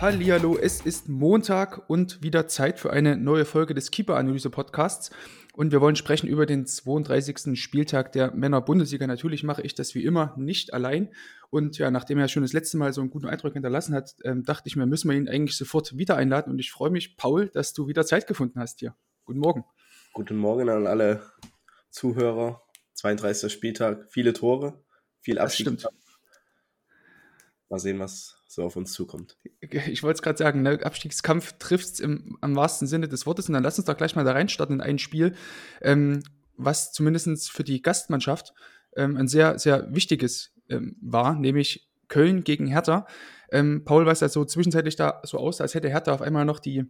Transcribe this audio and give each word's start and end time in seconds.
Hallihallo, 0.00 0.56
es 0.56 0.80
ist 0.80 1.08
Montag 1.08 1.90
und 1.90 2.22
wieder 2.22 2.46
Zeit 2.46 2.78
für 2.78 2.92
eine 2.92 3.16
neue 3.16 3.44
Folge 3.44 3.74
des 3.74 3.90
Keeper-Analyse-Podcasts. 3.90 5.10
Und 5.54 5.72
wir 5.72 5.80
wollen 5.80 5.96
sprechen 5.96 6.28
über 6.28 6.46
den 6.46 6.66
32. 6.66 7.60
Spieltag 7.60 8.12
der 8.12 8.32
Männer-Bundesliga. 8.32 9.08
Natürlich 9.08 9.42
mache 9.42 9.62
ich 9.62 9.74
das 9.74 9.96
wie 9.96 10.04
immer 10.04 10.34
nicht 10.36 10.72
allein. 10.72 11.12
Und 11.50 11.78
ja, 11.78 11.90
nachdem 11.90 12.18
er 12.18 12.28
schon 12.28 12.44
das 12.44 12.52
letzte 12.52 12.76
Mal 12.76 12.92
so 12.92 13.00
einen 13.00 13.10
guten 13.10 13.26
Eindruck 13.26 13.54
hinterlassen 13.54 13.92
hat, 13.92 14.14
ähm, 14.22 14.44
dachte 14.44 14.68
ich 14.68 14.76
mir, 14.76 14.86
müssen 14.86 15.10
wir 15.10 15.16
ihn 15.16 15.28
eigentlich 15.28 15.56
sofort 15.56 15.98
wieder 15.98 16.16
einladen. 16.16 16.52
Und 16.52 16.60
ich 16.60 16.70
freue 16.70 16.90
mich, 16.90 17.16
Paul, 17.16 17.48
dass 17.48 17.72
du 17.72 17.88
wieder 17.88 18.06
Zeit 18.06 18.28
gefunden 18.28 18.60
hast 18.60 18.78
hier. 18.78 18.94
Guten 19.24 19.40
Morgen. 19.40 19.64
Guten 20.12 20.36
Morgen 20.36 20.68
an 20.68 20.86
alle 20.86 21.22
Zuhörer. 21.90 22.62
32. 22.94 23.52
Spieltag, 23.52 24.06
viele 24.10 24.32
Tore, 24.32 24.84
viel 25.22 25.40
Abschied. 25.40 25.66
Das 25.66 25.74
stimmt. 25.80 26.07
Mal 27.70 27.78
sehen, 27.78 27.98
was 27.98 28.38
so 28.46 28.62
auf 28.62 28.76
uns 28.76 28.92
zukommt. 28.92 29.36
Ich 29.60 30.02
wollte 30.02 30.16
es 30.16 30.22
gerade 30.22 30.38
sagen, 30.38 30.62
ne? 30.62 30.80
Abstiegskampf 30.82 31.58
trifft 31.58 31.84
es 31.84 32.00
im 32.00 32.38
am 32.40 32.56
wahrsten 32.56 32.88
Sinne 32.88 33.08
des 33.08 33.26
Wortes. 33.26 33.48
Und 33.48 33.54
dann 33.54 33.62
lass 33.62 33.78
uns 33.78 33.86
doch 33.86 33.96
gleich 33.96 34.16
mal 34.16 34.24
da 34.24 34.32
reinstarten 34.32 34.76
in 34.76 34.80
ein 34.80 34.98
Spiel, 34.98 35.34
ähm, 35.82 36.22
was 36.56 36.92
zumindest 36.92 37.50
für 37.50 37.64
die 37.64 37.82
Gastmannschaft 37.82 38.54
ähm, 38.96 39.16
ein 39.16 39.28
sehr, 39.28 39.58
sehr 39.58 39.94
wichtiges 39.94 40.54
ähm, 40.70 40.96
war, 41.00 41.34
nämlich 41.34 41.88
Köln 42.08 42.42
gegen 42.42 42.66
Hertha. 42.66 43.06
Ähm, 43.50 43.84
Paul, 43.84 44.06
was 44.06 44.20
ja 44.20 44.28
so 44.28 44.44
zwischenzeitlich 44.44 44.96
da 44.96 45.20
so 45.24 45.38
aus, 45.38 45.60
als 45.60 45.74
hätte 45.74 45.88
Hertha 45.88 46.12
auf 46.12 46.22
einmal 46.22 46.44
noch 46.44 46.60
die, 46.60 46.84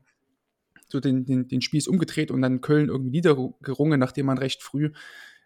so 0.88 1.00
den, 1.00 1.24
den, 1.24 1.48
den 1.48 1.60
Spieß 1.60 1.88
umgedreht 1.88 2.30
und 2.30 2.40
dann 2.40 2.60
Köln 2.60 2.88
irgendwie 2.88 3.10
niedergerungen, 3.10 4.00
nachdem 4.00 4.26
man 4.26 4.38
recht 4.38 4.62
früh 4.62 4.92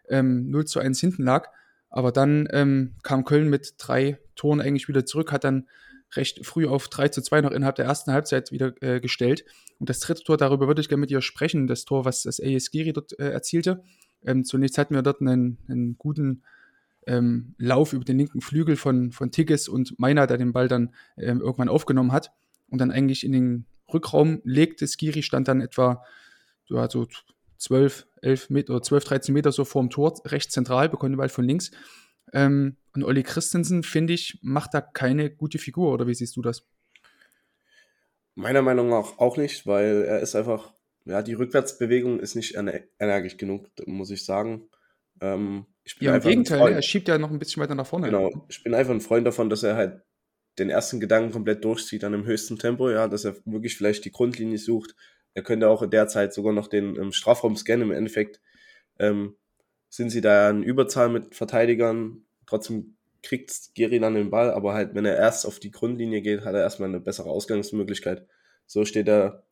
ähm, 0.09 0.49
0 0.49 0.65
zu 0.65 0.79
1 0.79 0.99
hinten 0.99 1.23
lag. 1.23 1.49
Aber 1.93 2.11
dann 2.11 2.47
ähm, 2.51 2.95
kam 3.03 3.23
Köln 3.23 3.51
mit 3.51 3.75
drei 3.77 4.17
Toren 4.35 4.59
eigentlich 4.59 4.87
wieder 4.87 5.05
zurück, 5.05 5.31
hat 5.31 5.43
dann 5.43 5.67
recht 6.13 6.43
früh 6.43 6.65
auf 6.65 6.87
3 6.87 7.09
zu 7.09 7.21
2 7.21 7.41
noch 7.41 7.51
innerhalb 7.51 7.75
der 7.75 7.85
ersten 7.85 8.11
Halbzeit 8.11 8.51
wieder 8.51 8.73
äh, 8.81 8.99
gestellt. 8.99 9.45
Und 9.77 9.89
das 9.89 9.99
dritte 9.99 10.23
Tor, 10.23 10.37
darüber 10.37 10.65
würde 10.65 10.81
ich 10.81 10.89
gerne 10.89 11.01
mit 11.01 11.11
dir 11.11 11.21
sprechen, 11.21 11.67
das 11.67 11.85
Tor, 11.85 12.03
was 12.03 12.23
das 12.23 12.39
AS 12.39 12.71
Giri 12.71 12.93
dort 12.93 13.17
äh, 13.19 13.29
erzielte. 13.29 13.83
Ähm, 14.25 14.43
zunächst 14.43 14.79
hatten 14.79 14.95
wir 14.95 15.03
dort 15.03 15.21
einen, 15.21 15.59
einen 15.67 15.95
guten 15.99 16.41
ähm, 17.05 17.53
Lauf 17.59 17.93
über 17.93 18.03
den 18.03 18.17
linken 18.17 18.41
Flügel 18.41 18.75
von, 18.75 19.11
von 19.11 19.29
Tigges 19.29 19.67
und 19.67 19.99
Meiner, 19.99 20.25
der 20.25 20.39
den 20.39 20.51
Ball 20.51 20.67
dann 20.67 20.95
ähm, 21.15 21.41
irgendwann 21.41 21.69
aufgenommen 21.69 22.11
hat 22.11 22.31
und 22.69 22.79
dann 22.81 22.89
eigentlich 22.89 23.23
in 23.23 23.33
den 23.33 23.65
Rückraum 23.93 24.41
legte. 24.45 24.87
Skiri 24.87 25.21
stand 25.21 25.47
dann 25.47 25.61
etwa 25.61 26.03
ja, 26.65 26.89
so 26.89 27.05
12, 27.63 28.07
11 28.21 28.49
Meter 28.49 28.73
oder 28.73 28.81
12, 28.81 29.03
13 29.05 29.33
Meter 29.33 29.51
so 29.51 29.63
vorm 29.63 29.89
Tor, 29.89 30.13
recht 30.25 30.51
zentral, 30.51 30.89
bekommt 30.89 31.13
den 31.13 31.17
Ball 31.17 31.29
von 31.29 31.45
links. 31.45 31.71
Ähm, 32.33 32.75
und 32.93 33.03
Olli 33.03 33.23
Christensen, 33.23 33.83
finde 33.83 34.13
ich, 34.13 34.37
macht 34.41 34.73
da 34.73 34.81
keine 34.81 35.29
gute 35.29 35.59
Figur, 35.59 35.93
oder 35.93 36.05
wie 36.07 36.13
siehst 36.13 36.35
du 36.35 36.41
das? 36.41 36.65
Meiner 38.35 38.61
Meinung 38.61 38.89
nach 38.89 39.17
auch 39.17 39.37
nicht, 39.37 39.65
weil 39.65 40.03
er 40.03 40.19
ist 40.19 40.35
einfach, 40.35 40.73
ja, 41.05 41.21
die 41.21 41.33
Rückwärtsbewegung 41.33 42.19
ist 42.19 42.35
nicht 42.35 42.55
energisch 42.99 43.37
genug, 43.37 43.67
muss 43.85 44.09
ich 44.09 44.25
sagen. 44.25 44.67
Ähm, 45.21 45.65
ich 45.85 45.95
ja, 46.01 46.15
im 46.15 46.21
Gegenteil, 46.21 46.73
er 46.73 46.81
schiebt 46.81 47.07
ja 47.07 47.17
noch 47.17 47.31
ein 47.31 47.39
bisschen 47.39 47.63
weiter 47.63 47.75
nach 47.75 47.87
vorne. 47.87 48.07
Genau, 48.07 48.45
ich 48.49 48.61
bin 48.63 48.73
einfach 48.73 48.93
ein 48.93 49.01
Freund 49.01 49.25
davon, 49.25 49.49
dass 49.49 49.63
er 49.63 49.75
halt 49.75 50.01
den 50.59 50.69
ersten 50.69 50.99
Gedanken 50.99 51.31
komplett 51.31 51.63
durchzieht, 51.63 52.03
dann 52.03 52.13
im 52.13 52.25
höchsten 52.25 52.59
Tempo, 52.59 52.89
ja, 52.89 53.07
dass 53.07 53.25
er 53.25 53.35
wirklich 53.45 53.77
vielleicht 53.77 54.03
die 54.05 54.11
Grundlinie 54.11 54.57
sucht. 54.57 54.95
Er 55.33 55.43
könnte 55.43 55.69
auch 55.69 55.81
in 55.81 55.89
der 55.89 56.07
Zeit 56.07 56.33
sogar 56.33 56.53
noch 56.53 56.67
den 56.67 56.95
ähm, 56.95 57.11
Strafraum 57.11 57.55
scannen. 57.55 57.89
Im 57.89 57.95
Endeffekt 57.95 58.39
ähm, 58.99 59.35
sind 59.89 60.09
sie 60.09 60.21
da 60.21 60.49
in 60.49 60.63
Überzahl 60.63 61.09
mit 61.09 61.35
Verteidigern. 61.35 62.25
Trotzdem 62.45 62.95
kriegt 63.23 63.73
Geri 63.73 63.99
dann 63.99 64.15
den 64.15 64.29
Ball, 64.29 64.51
aber 64.51 64.73
halt, 64.73 64.93
wenn 64.93 65.05
er 65.05 65.17
erst 65.17 65.45
auf 65.45 65.59
die 65.59 65.71
Grundlinie 65.71 66.21
geht, 66.21 66.45
hat 66.45 66.53
er 66.53 66.61
erstmal 66.61 66.89
eine 66.89 66.99
bessere 66.99 67.29
Ausgangsmöglichkeit. 67.29 68.27
So 68.65 68.85
steht 68.85 69.07
er 69.07 69.43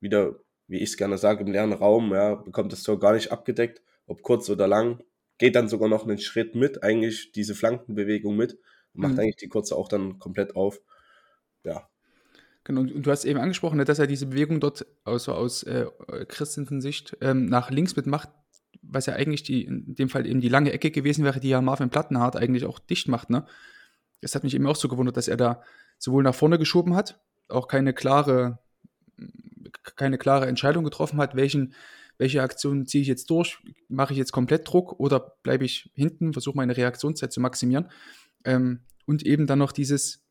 wieder, 0.00 0.40
wie 0.66 0.78
ich 0.78 0.90
es 0.90 0.96
gerne 0.96 1.18
sage, 1.18 1.44
im 1.44 1.52
leeren 1.52 1.72
Raum, 1.72 2.12
ja, 2.12 2.34
bekommt 2.34 2.72
das 2.72 2.82
Tor 2.82 2.98
gar 2.98 3.14
nicht 3.14 3.30
abgedeckt, 3.30 3.82
ob 4.06 4.22
kurz 4.22 4.50
oder 4.50 4.66
lang, 4.66 5.02
geht 5.38 5.54
dann 5.54 5.68
sogar 5.68 5.88
noch 5.88 6.04
einen 6.04 6.18
Schritt 6.18 6.54
mit, 6.54 6.82
eigentlich 6.82 7.32
diese 7.32 7.54
Flankenbewegung 7.54 8.36
mit 8.36 8.54
und 8.94 9.02
macht 9.02 9.12
mhm. 9.12 9.20
eigentlich 9.20 9.36
die 9.36 9.48
kurze 9.48 9.76
auch 9.76 9.88
dann 9.88 10.18
komplett 10.18 10.56
auf. 10.56 10.80
Ja. 11.64 11.88
Genau, 12.64 12.82
und 12.82 13.04
du 13.04 13.10
hast 13.10 13.24
eben 13.24 13.40
angesprochen, 13.40 13.78
ne, 13.78 13.84
dass 13.84 13.98
er 13.98 14.06
diese 14.06 14.26
Bewegung 14.26 14.60
dort 14.60 14.86
also 15.04 15.32
aus 15.32 15.64
äh, 15.64 15.86
Christensen 16.28 16.80
Sicht 16.80 17.16
ähm, 17.20 17.46
nach 17.46 17.70
links 17.70 17.96
mitmacht, 17.96 18.28
was 18.82 19.06
ja 19.06 19.14
eigentlich 19.14 19.42
die, 19.42 19.64
in 19.64 19.94
dem 19.94 20.08
Fall 20.08 20.26
eben 20.26 20.40
die 20.40 20.48
lange 20.48 20.72
Ecke 20.72 20.90
gewesen 20.90 21.24
wäre, 21.24 21.40
die 21.40 21.48
ja 21.48 21.60
Marvin 21.60 21.90
Plattenhardt 21.90 22.36
eigentlich 22.36 22.64
auch 22.64 22.78
dicht 22.78 23.08
macht, 23.08 23.30
ne? 23.30 23.46
Das 24.20 24.36
hat 24.36 24.44
mich 24.44 24.54
eben 24.54 24.66
auch 24.68 24.76
so 24.76 24.86
gewundert, 24.86 25.16
dass 25.16 25.26
er 25.26 25.36
da 25.36 25.62
sowohl 25.98 26.22
nach 26.22 26.34
vorne 26.34 26.56
geschoben 26.56 26.94
hat, 26.94 27.20
auch 27.48 27.66
keine 27.66 27.92
klare, 27.92 28.60
keine 29.96 30.16
klare 30.16 30.46
Entscheidung 30.46 30.84
getroffen 30.84 31.20
hat, 31.20 31.34
welchen, 31.34 31.74
welche 32.18 32.42
Aktion 32.42 32.86
ziehe 32.86 33.02
ich 33.02 33.08
jetzt 33.08 33.30
durch, 33.30 33.58
mache 33.88 34.12
ich 34.12 34.18
jetzt 34.18 34.30
komplett 34.30 34.68
Druck 34.68 35.00
oder 35.00 35.38
bleibe 35.42 35.64
ich 35.64 35.90
hinten, 35.94 36.32
versuche 36.32 36.56
meine 36.56 36.76
Reaktionszeit 36.76 37.32
zu 37.32 37.40
maximieren. 37.40 37.90
Ähm, 38.44 38.82
und 39.06 39.26
eben 39.26 39.48
dann 39.48 39.58
noch 39.58 39.72
dieses, 39.72 40.21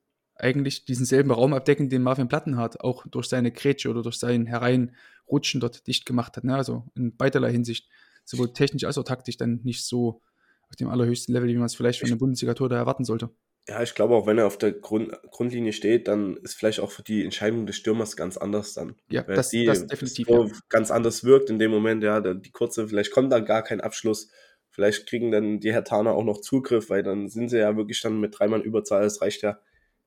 eigentlich 0.42 0.86
diesen 0.86 1.06
selben 1.06 1.32
Raum 1.32 1.54
abdecken, 1.54 1.90
den 1.90 2.02
Marvin 2.02 2.28
Plattenhardt 2.28 2.82
auch 2.82 3.06
durch 3.08 3.28
seine 3.28 3.52
Grätsche 3.52 3.90
oder 3.90 4.02
durch 4.02 4.18
sein 4.18 4.46
Hereinrutschen 4.46 5.62
dort 5.62 5.88
dicht 5.88 6.06
gemacht 6.06 6.36
hat. 6.38 6.44
Ne? 6.44 6.56
Also 6.56 6.86
in 6.96 7.16
beiderlei 7.16 7.52
Hinsicht 7.52 7.88
sowohl 8.26 8.54
technisch 8.54 8.84
als 8.84 8.98
auch 8.98 9.04
taktisch 9.04 9.38
dann 9.38 9.62
nicht 9.64 9.86
so 9.86 10.22
auf 10.70 10.76
dem 10.78 10.90
allerhöchsten 10.90 11.34
Level, 11.34 11.50
wie 11.50 11.56
man 11.56 11.66
es 11.66 11.76
vielleicht 11.76 12.00
von 12.00 12.10
einem 12.10 12.20
Bundesliga-Tor 12.20 12.70
da 12.70 12.78
erwarten 12.78 13.04
sollte. 13.04 13.30
Ja, 13.68 13.84
ich 13.84 13.94
glaube 13.94 14.16
auch, 14.16 14.26
wenn 14.26 14.40
er 14.40 14.48
auf 14.48 14.58
der 14.58 14.72
Grund, 14.72 15.12
Grundlinie 15.30 15.74
steht, 15.74 16.08
dann 16.08 16.38
ist 16.38 16.56
vielleicht 16.56 16.80
auch 16.80 16.90
für 16.90 17.04
die 17.04 17.24
Entscheidung 17.24 17.68
des 17.68 17.76
Stürmers 17.76 18.16
ganz 18.16 18.38
anders 18.38 18.74
dann. 18.74 18.96
Ja, 19.10 19.22
das, 19.22 19.50
die, 19.50 19.66
das 19.66 19.86
definitiv. 19.86 20.28
Ja. 20.28 20.48
Ganz 20.70 20.90
anders 20.90 21.24
wirkt 21.24 21.50
in 21.50 21.60
dem 21.60 21.70
Moment, 21.70 22.04
ja, 22.04 22.22
die 22.22 22.52
kurze, 22.52 22.88
vielleicht 22.88 23.12
kommt 23.12 23.32
dann 23.32 23.46
gar 23.46 23.62
kein 23.62 23.82
Abschluss. 23.82 24.30
Vielleicht 24.72 25.08
kriegen 25.08 25.32
dann 25.32 25.60
die 25.60 25.74
Hertaner 25.74 26.14
auch 26.14 26.24
noch 26.24 26.42
Zugriff, 26.42 26.90
weil 26.90 27.04
dann 27.04 27.28
sind 27.28 27.50
sie 27.50 27.60
ja 27.60 27.76
wirklich 27.78 28.02
dann 28.02 28.20
mit 28.20 28.40
drei 28.40 28.48
Mann 28.48 28.64
Überzahl. 28.64 29.04
Es 29.04 29.22
reicht 29.22 29.44
ja 29.44 29.60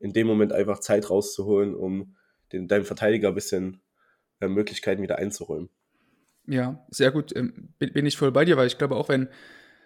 in 0.04 0.12
dem 0.12 0.26
Moment 0.26 0.52
einfach 0.52 0.80
Zeit 0.80 1.08
rauszuholen, 1.08 1.74
um 1.74 2.14
den, 2.52 2.68
deinem 2.68 2.84
Verteidiger 2.84 3.28
ein 3.28 3.34
bisschen 3.34 3.80
äh, 4.38 4.48
Möglichkeiten 4.48 5.02
wieder 5.02 5.16
einzuräumen. 5.16 5.70
Ja, 6.46 6.84
sehr 6.90 7.10
gut. 7.10 7.34
Ähm, 7.34 7.70
bin, 7.78 7.94
bin, 7.94 8.04
ich 8.04 8.18
voll 8.18 8.30
bei 8.30 8.44
dir, 8.44 8.58
weil 8.58 8.66
ich 8.66 8.76
glaube 8.76 8.96
auch, 8.96 9.08
wenn 9.08 9.30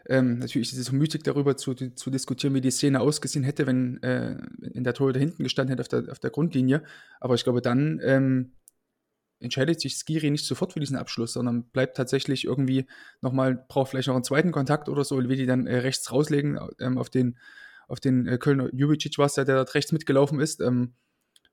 ähm, 0.06 0.40
natürlich 0.40 0.72
ist 0.72 0.78
es 0.78 0.86
so 0.86 0.96
müßig 0.96 1.22
darüber 1.22 1.56
zu, 1.56 1.72
zu 1.74 2.10
diskutieren, 2.10 2.52
wie 2.54 2.60
die 2.60 2.72
Szene 2.72 3.00
ausgesehen 3.00 3.44
hätte, 3.44 3.68
wenn 3.68 4.02
äh, 4.02 4.38
in 4.72 4.82
der 4.82 4.92
Torhüter 4.92 5.20
hinten 5.20 5.44
gestanden 5.44 5.70
hätte 5.70 5.82
auf 5.82 5.88
der, 5.88 6.10
auf 6.10 6.18
der 6.18 6.30
Grundlinie. 6.30 6.82
Aber 7.20 7.36
ich 7.36 7.44
glaube, 7.44 7.62
dann 7.62 8.00
ähm, 8.02 8.54
entscheidet 9.38 9.80
sich 9.80 9.98
Skiri 9.98 10.30
nicht 10.30 10.46
sofort 10.46 10.72
für 10.72 10.80
diesen 10.80 10.96
Abschluss, 10.96 11.34
sondern 11.34 11.70
bleibt 11.70 11.96
tatsächlich 11.96 12.44
irgendwie 12.44 12.86
nochmal, 13.20 13.54
braucht 13.68 13.90
vielleicht 13.90 14.08
noch 14.08 14.16
einen 14.16 14.24
zweiten 14.24 14.50
Kontakt 14.50 14.88
oder 14.88 15.04
so, 15.04 15.16
wie 15.28 15.36
die 15.36 15.46
dann 15.46 15.68
äh, 15.68 15.76
rechts 15.76 16.10
rauslegen 16.10 16.58
ähm, 16.80 16.98
auf 16.98 17.08
den, 17.08 17.38
auf 17.88 18.00
den 18.00 18.26
äh, 18.26 18.38
Kölner 18.38 18.72
Jubicic, 18.72 19.19
was 19.19 19.34
der, 19.34 19.44
der 19.44 19.56
dort 19.56 19.75
rechts 19.75 19.93
mitgelaufen 19.93 20.41
ist. 20.41 20.60
Ähm, 20.60 20.94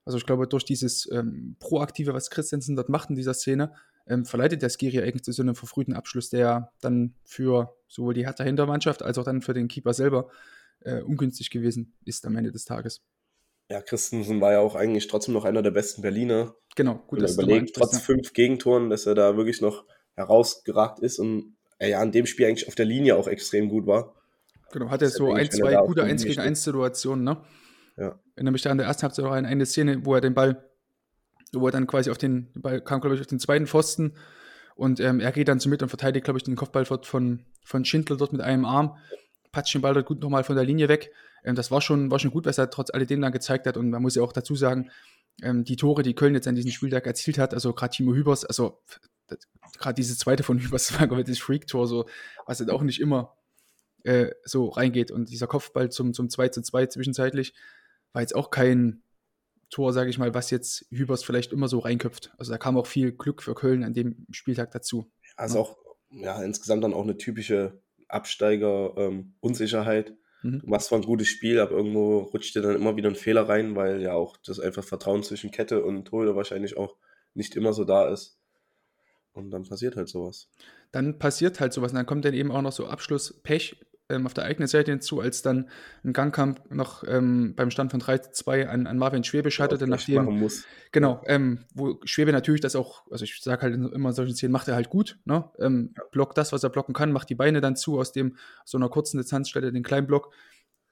also 0.04 0.18
ich 0.18 0.26
glaube, 0.26 0.48
durch 0.48 0.66
dieses 0.66 1.10
ähm, 1.12 1.56
Proaktive, 1.60 2.14
was 2.14 2.30
Christensen 2.30 2.76
dort 2.76 2.90
macht 2.90 3.10
in 3.10 3.16
dieser 3.16 3.34
Szene, 3.34 3.74
ähm, 4.08 4.26
verleitet 4.26 4.62
der 4.62 4.70
Skiri 4.70 5.02
eigentlich 5.02 5.24
zu 5.24 5.32
so 5.32 5.42
einem 5.42 5.56
verfrühten 5.56 5.96
Abschluss, 5.96 6.30
der 6.30 6.72
dann 6.82 7.16
für 7.24 7.76
sowohl 7.88 8.14
die 8.14 8.26
Hertha 8.26 8.44
Hintermannschaft 8.44 9.02
als 9.02 9.18
auch 9.18 9.24
dann 9.24 9.42
für 9.42 9.54
den 9.54 9.68
Keeper 9.68 9.94
selber 9.94 10.30
äh, 10.82 11.02
ungünstig 11.02 11.50
gewesen 11.50 11.96
ist 12.06 12.26
am 12.26 12.36
Ende 12.36 12.52
des 12.52 12.66
Tages. 12.66 13.02
Ja, 13.72 13.82
Christensen 13.82 14.42
war 14.42 14.52
ja 14.52 14.60
auch 14.60 14.76
eigentlich 14.76 15.08
trotzdem 15.08 15.34
noch 15.34 15.44
einer 15.44 15.64
der 15.64 15.72
besten 15.72 16.04
Berliner. 16.04 16.56
Genau, 16.76 17.02
gut, 17.08 17.22
dass 17.22 17.34
überlegt, 17.34 17.76
trotz 17.76 17.94
ja. 17.94 18.00
fünf 18.00 18.34
Gegentoren, 18.34 18.92
dass 18.92 19.08
er 19.08 19.16
da 19.16 19.38
wirklich 19.38 19.60
noch 19.60 19.86
herausgeragt 20.14 21.00
ist 21.00 21.18
und 21.18 21.56
er 21.80 21.90
ja 21.90 22.04
in 22.04 22.12
dem 22.12 22.28
Spiel 22.28 22.46
eigentlich 22.46 22.68
auf 22.68 22.76
der 22.76 22.86
Linie 22.86 23.16
auch 23.16 23.28
extrem 23.28 23.70
gut 23.70 23.88
war. 23.88 24.14
Genau, 24.72 24.90
hat 24.90 25.02
er 25.02 25.10
so 25.10 25.34
ein, 25.34 25.50
zwei 25.50 25.76
gute 25.86 26.04
1 26.04 26.24
gegen 26.24 26.42
1 26.42 26.64
Situationen, 26.64 27.24
ne? 27.24 27.42
Ja. 27.98 28.20
Ich 28.26 28.38
erinnere 28.38 28.52
mich 28.52 28.62
da 28.62 28.72
in 28.72 28.78
der 28.78 28.88
ersten 28.88 29.04
Halbzeit 29.04 29.26
auch 29.26 29.32
an 29.32 29.46
eine 29.46 29.66
Szene, 29.66 30.06
wo 30.06 30.16
er 30.16 30.22
den 30.22 30.34
Ball 30.34 30.70
wo 31.62 31.68
er 31.68 31.72
dann 31.72 31.88
quasi 31.88 32.12
auf 32.12 32.18
den, 32.18 32.52
Ball 32.56 32.82
kam, 32.82 33.02
glaube 33.02 33.16
ich, 33.16 33.22
auf 33.22 33.28
den 33.28 33.40
zweiten 33.40 33.68
Pfosten 33.68 34.14
und 34.76 35.00
ähm, 35.00 35.20
er 35.20 35.32
geht 35.32 35.48
dann 35.48 35.60
so 35.60 35.70
mit 35.70 35.82
und 35.82 35.90
verteidigt, 35.90 36.26
glaube 36.26 36.38
ich, 36.38 36.44
den 36.44 36.56
Kopfball 36.56 36.86
von, 36.86 37.46
von 37.64 37.86
Schindler 37.86 38.18
dort 38.18 38.34
mit 38.34 38.42
einem 38.42 38.66
Arm, 38.66 38.98
patscht 39.52 39.74
den 39.74 39.82
Ball 39.82 39.94
dort 39.94 40.06
gut 40.06 40.22
nochmal 40.22 40.44
von 40.44 40.56
der 40.56 40.66
Linie 40.66 40.90
weg. 40.90 41.12
Ähm, 41.44 41.56
das 41.56 41.72
war 41.72 41.82
schon, 41.82 42.12
war 42.12 42.20
schon 42.20 42.32
gut, 42.32 42.46
was 42.46 42.58
er 42.58 42.70
trotz 42.70 42.90
alledem 42.90 43.22
dann 43.22 43.32
gezeigt 43.32 43.68
hat 43.68 43.78
und 43.78 43.90
man 43.90 44.02
muss 44.02 44.16
ja 44.16 44.24
auch 44.24 44.34
dazu 44.34 44.56
sagen, 44.56 44.92
ähm, 45.42 45.64
die 45.64 45.76
Tore, 45.76 46.04
die 46.04 46.14
Köln 46.14 46.34
jetzt 46.34 46.48
an 46.48 46.56
diesem 46.56 46.72
Spieltag 46.72 47.06
erzielt 47.08 47.38
hat, 47.38 47.54
also 47.54 47.74
gerade 47.74 47.96
Timo 47.96 48.14
Hübers, 48.14 48.46
also 48.46 48.82
gerade 49.78 49.96
dieses 49.96 50.20
zweite 50.20 50.44
von 50.44 50.60
Hübers 50.60 51.00
war 51.00 51.08
das 51.08 51.40
Freak-Tor, 51.40 51.88
so, 51.88 52.06
was 52.46 52.60
halt 52.60 52.70
auch 52.70 52.82
nicht 52.82 53.00
immer 53.00 53.38
äh, 54.06 54.32
so 54.44 54.70
reingeht. 54.70 55.12
Und 55.12 55.30
dieser 55.30 55.48
Kopfball 55.48 55.92
zum, 55.92 56.14
zum 56.14 56.30
2 56.30 56.50
zu 56.50 56.62
2 56.62 56.88
zwischenzeitlich 56.88 57.54
war 58.14 58.22
jetzt 58.22 58.36
auch 58.36 58.52
kein 58.52 59.02
Tor, 59.70 59.94
sage 59.94 60.10
ich 60.10 60.18
mal, 60.18 60.34
was 60.34 60.52
jetzt 60.52 60.86
Hübers 60.90 61.24
vielleicht 61.24 61.52
immer 61.52 61.68
so 61.68 61.80
reinköpft. 61.80 62.34
Also 62.38 62.52
da 62.52 62.58
kam 62.58 62.78
auch 62.78 62.88
viel 62.88 63.12
Glück 63.12 63.42
für 63.42 63.56
Köln 63.56 63.84
an 63.84 63.94
dem 63.94 64.26
Spieltag 64.32 64.72
dazu. 64.72 65.12
Also 65.36 65.60
auch 65.60 65.78
ja, 66.12 66.42
insgesamt 66.42 66.84
dann 66.84 66.94
auch 66.94 67.04
eine 67.04 67.18
typische 67.18 67.82
Absteiger-Unsicherheit. 68.08 70.10
Ähm, 70.10 70.52
mhm. 70.52 70.60
Du 70.60 70.68
machst 70.68 70.88
zwar 70.88 71.00
ein 71.00 71.06
gutes 71.06 71.28
Spiel, 71.28 71.60
aber 71.60 71.72
irgendwo 71.72 72.20
rutscht 72.20 72.56
dir 72.56 72.62
dann 72.62 72.76
immer 72.76 72.96
wieder 72.96 73.10
ein 73.10 73.16
Fehler 73.16 73.50
rein, 73.50 73.76
weil 73.76 74.02
ja 74.02 74.14
auch 74.14 74.38
das 74.38 74.60
einfach 74.60 74.84
Vertrauen 74.84 75.24
zwischen 75.24 75.52
Kette 75.52 75.84
und 75.84 76.06
Torhüter 76.06 76.36
wahrscheinlich 76.36 76.78
auch 76.78 76.96
nicht 77.34 77.56
immer 77.56 77.74
so 77.74 77.84
da 77.84 78.08
ist. 78.08 78.40
Und 79.34 79.52
dann 79.52 79.68
passiert 79.68 79.98
halt 79.98 80.08
sowas. 80.08 80.50
Dann 80.92 81.20
passiert 81.20 81.60
halt 81.60 81.74
sowas. 81.74 81.92
Und 81.92 81.98
dann 81.98 82.06
kommt 82.06 82.24
dann 82.24 82.34
eben 82.34 82.52
auch 82.52 82.62
noch 82.62 82.72
so 82.72 82.88
Abschlusspech 82.88 83.85
ähm, 84.10 84.26
auf 84.26 84.34
der 84.34 84.44
eigenen 84.46 84.68
Seite 84.68 84.92
hinzu, 84.92 85.20
als 85.20 85.42
dann 85.42 85.70
ein 86.04 86.14
Gangkamp 86.14 86.72
noch 86.72 87.04
ähm, 87.08 87.54
beim 87.56 87.72
Stand 87.72 87.92
von 87.92 88.00
3 88.00 88.20
zu 88.20 88.32
2 88.32 88.70
an, 88.70 88.88
an 88.88 88.98
Marvin 88.98 89.24
Schwebe 89.24 89.50
scheiterte, 89.50 89.88
nachdem. 89.88 90.48
Genau, 90.92 91.22
ähm, 91.26 91.66
wo 91.74 92.00
Schwebe 92.04 92.32
natürlich 92.32 92.62
das 92.62 92.76
auch, 92.76 93.04
also 93.10 93.24
ich 93.24 93.42
sage 93.42 93.64
halt 93.64 93.74
immer 93.74 94.10
in 94.10 94.16
solchen 94.16 94.36
Szenen, 94.36 94.52
macht 94.52 94.68
er 94.68 94.76
halt 94.76 94.90
gut, 94.90 95.20
ne? 95.26 95.50
Ähm. 95.60 95.94
Blockt 96.12 96.38
das, 96.38 96.54
was 96.54 96.64
er 96.64 96.70
blocken 96.70 96.94
kann, 96.94 97.12
macht 97.12 97.30
die 97.30 97.36
Beine 97.36 97.62
dann 97.62 97.76
zu, 97.76 98.00
aus 98.00 98.12
dem 98.12 98.38
so 98.64 98.78
einer 98.78 98.90
kurzen 98.90 99.18
Distanz 99.18 99.50
stellt 99.50 99.66
er 99.66 99.72
den 99.72 99.84
kleinen 99.84 100.08
Block. 100.08 100.34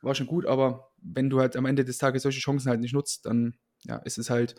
War 0.01 0.15
schon 0.15 0.27
gut, 0.27 0.45
aber 0.45 0.91
wenn 1.01 1.29
du 1.29 1.39
halt 1.39 1.55
am 1.55 1.65
Ende 1.65 1.85
des 1.85 1.97
Tages 1.97 2.23
solche 2.23 2.39
Chancen 2.39 2.69
halt 2.69 2.81
nicht 2.81 2.93
nutzt, 2.93 3.25
dann 3.25 3.55
ja, 3.83 3.97
ist 3.97 4.17
es 4.17 4.29
halt 4.29 4.55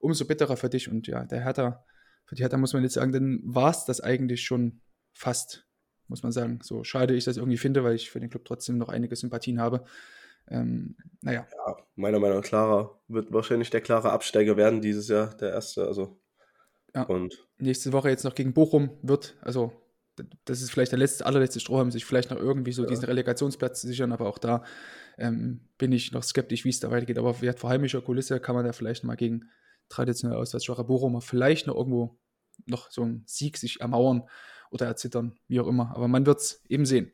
umso 0.00 0.24
bitterer 0.24 0.56
für 0.56 0.68
dich. 0.68 0.90
Und 0.90 1.06
ja, 1.06 1.24
der 1.24 1.44
Hertha, 1.44 1.84
für 2.24 2.34
die 2.34 2.42
Hertha 2.42 2.56
muss 2.56 2.72
man 2.72 2.82
jetzt 2.82 2.94
sagen, 2.94 3.12
dann 3.12 3.40
war 3.44 3.70
es 3.70 3.84
das 3.84 4.00
eigentlich 4.00 4.42
schon 4.42 4.80
fast 5.12 5.69
muss 6.10 6.22
man 6.22 6.32
sagen. 6.32 6.58
So 6.62 6.84
schade 6.84 7.14
ich 7.14 7.24
das 7.24 7.38
irgendwie 7.38 7.56
finde, 7.56 7.82
weil 7.82 7.94
ich 7.94 8.10
für 8.10 8.20
den 8.20 8.28
Club 8.28 8.44
trotzdem 8.44 8.76
noch 8.76 8.90
einige 8.90 9.16
Sympathien 9.16 9.60
habe. 9.60 9.84
Ähm, 10.48 10.96
naja. 11.22 11.46
Ja, 11.50 11.76
meiner 11.96 12.18
Meinung 12.18 12.38
nach 12.38 12.44
klarer, 12.44 13.00
wird 13.08 13.32
wahrscheinlich 13.32 13.70
der 13.70 13.80
klare 13.80 14.10
Absteiger 14.10 14.56
werden 14.56 14.82
dieses 14.82 15.08
Jahr, 15.08 15.34
der 15.36 15.50
erste. 15.50 15.86
Also. 15.86 16.20
Ja. 16.94 17.04
Und 17.04 17.46
nächste 17.58 17.92
Woche 17.92 18.10
jetzt 18.10 18.24
noch 18.24 18.34
gegen 18.34 18.52
Bochum 18.52 18.90
wird, 19.02 19.36
also 19.40 19.72
das 20.44 20.60
ist 20.60 20.70
vielleicht 20.70 20.92
der 20.92 20.98
letzte, 20.98 21.24
allerletzte 21.24 21.60
Strohhalm, 21.60 21.90
sich 21.90 22.04
vielleicht 22.04 22.30
noch 22.30 22.38
irgendwie 22.38 22.72
so 22.72 22.82
ja. 22.82 22.88
diesen 22.88 23.04
Relegationsplatz 23.04 23.80
zu 23.80 23.86
sichern, 23.86 24.12
aber 24.12 24.28
auch 24.28 24.38
da 24.38 24.64
ähm, 25.16 25.68
bin 25.78 25.92
ich 25.92 26.12
noch 26.12 26.24
skeptisch, 26.24 26.64
wie 26.64 26.70
es 26.70 26.80
da 26.80 26.90
weitergeht. 26.90 27.16
Aber 27.16 27.32
vor 27.34 27.70
heimischer 27.70 28.02
Kulisse 28.02 28.40
kann 28.40 28.56
man 28.56 28.64
da 28.64 28.72
vielleicht 28.72 29.04
mal 29.04 29.14
gegen 29.14 29.48
traditionell 29.88 30.36
auswärtsschwache 30.36 30.84
Bochum 30.84 31.20
vielleicht 31.20 31.68
noch 31.68 31.76
irgendwo 31.76 32.18
noch 32.66 32.90
so 32.90 33.02
einen 33.02 33.22
Sieg 33.26 33.56
sich 33.56 33.80
ermauern 33.80 34.24
oder 34.70 34.86
erzittern, 34.86 35.34
wie 35.48 35.60
auch 35.60 35.66
immer. 35.66 35.94
Aber 35.94 36.08
man 36.08 36.26
wird 36.26 36.40
es 36.40 36.62
eben 36.68 36.86
sehen. 36.86 37.12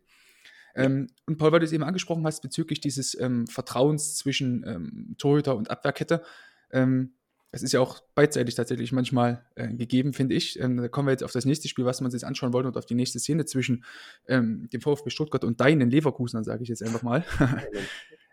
Ähm, 0.74 1.08
und 1.26 1.38
Paul, 1.38 1.52
weil 1.52 1.60
du 1.60 1.66
es 1.66 1.72
eben 1.72 1.84
angesprochen 1.84 2.24
hast 2.24 2.40
bezüglich 2.40 2.80
dieses 2.80 3.18
ähm, 3.18 3.46
Vertrauens 3.46 4.16
zwischen 4.16 4.64
ähm, 4.66 5.14
Torhüter 5.18 5.56
und 5.56 5.70
Abwehrkette, 5.70 6.22
ähm, 6.70 7.12
es 7.52 7.62
ist 7.62 7.72
ja 7.72 7.80
auch 7.80 8.00
beidseitig 8.14 8.54
tatsächlich 8.54 8.92
manchmal 8.92 9.46
äh, 9.54 9.68
gegeben, 9.68 10.12
finde 10.12 10.34
ich. 10.34 10.60
Ähm, 10.60 10.76
da 10.76 10.88
kommen 10.88 11.08
wir 11.08 11.12
jetzt 11.12 11.24
auf 11.24 11.32
das 11.32 11.46
nächste 11.46 11.68
Spiel, 11.68 11.86
was 11.86 12.02
man 12.02 12.10
sich 12.10 12.26
anschauen 12.26 12.52
wollte 12.52 12.68
und 12.68 12.76
auf 12.76 12.84
die 12.84 12.94
nächste 12.94 13.18
Szene 13.18 13.46
zwischen 13.46 13.84
ähm, 14.28 14.68
dem 14.70 14.82
VfB 14.82 15.08
Stuttgart 15.08 15.44
und 15.44 15.60
deinen 15.60 15.90
Leverkusen, 15.90 16.44
sage 16.44 16.62
ich 16.62 16.68
jetzt 16.68 16.82
einfach 16.82 17.02
mal. 17.02 17.24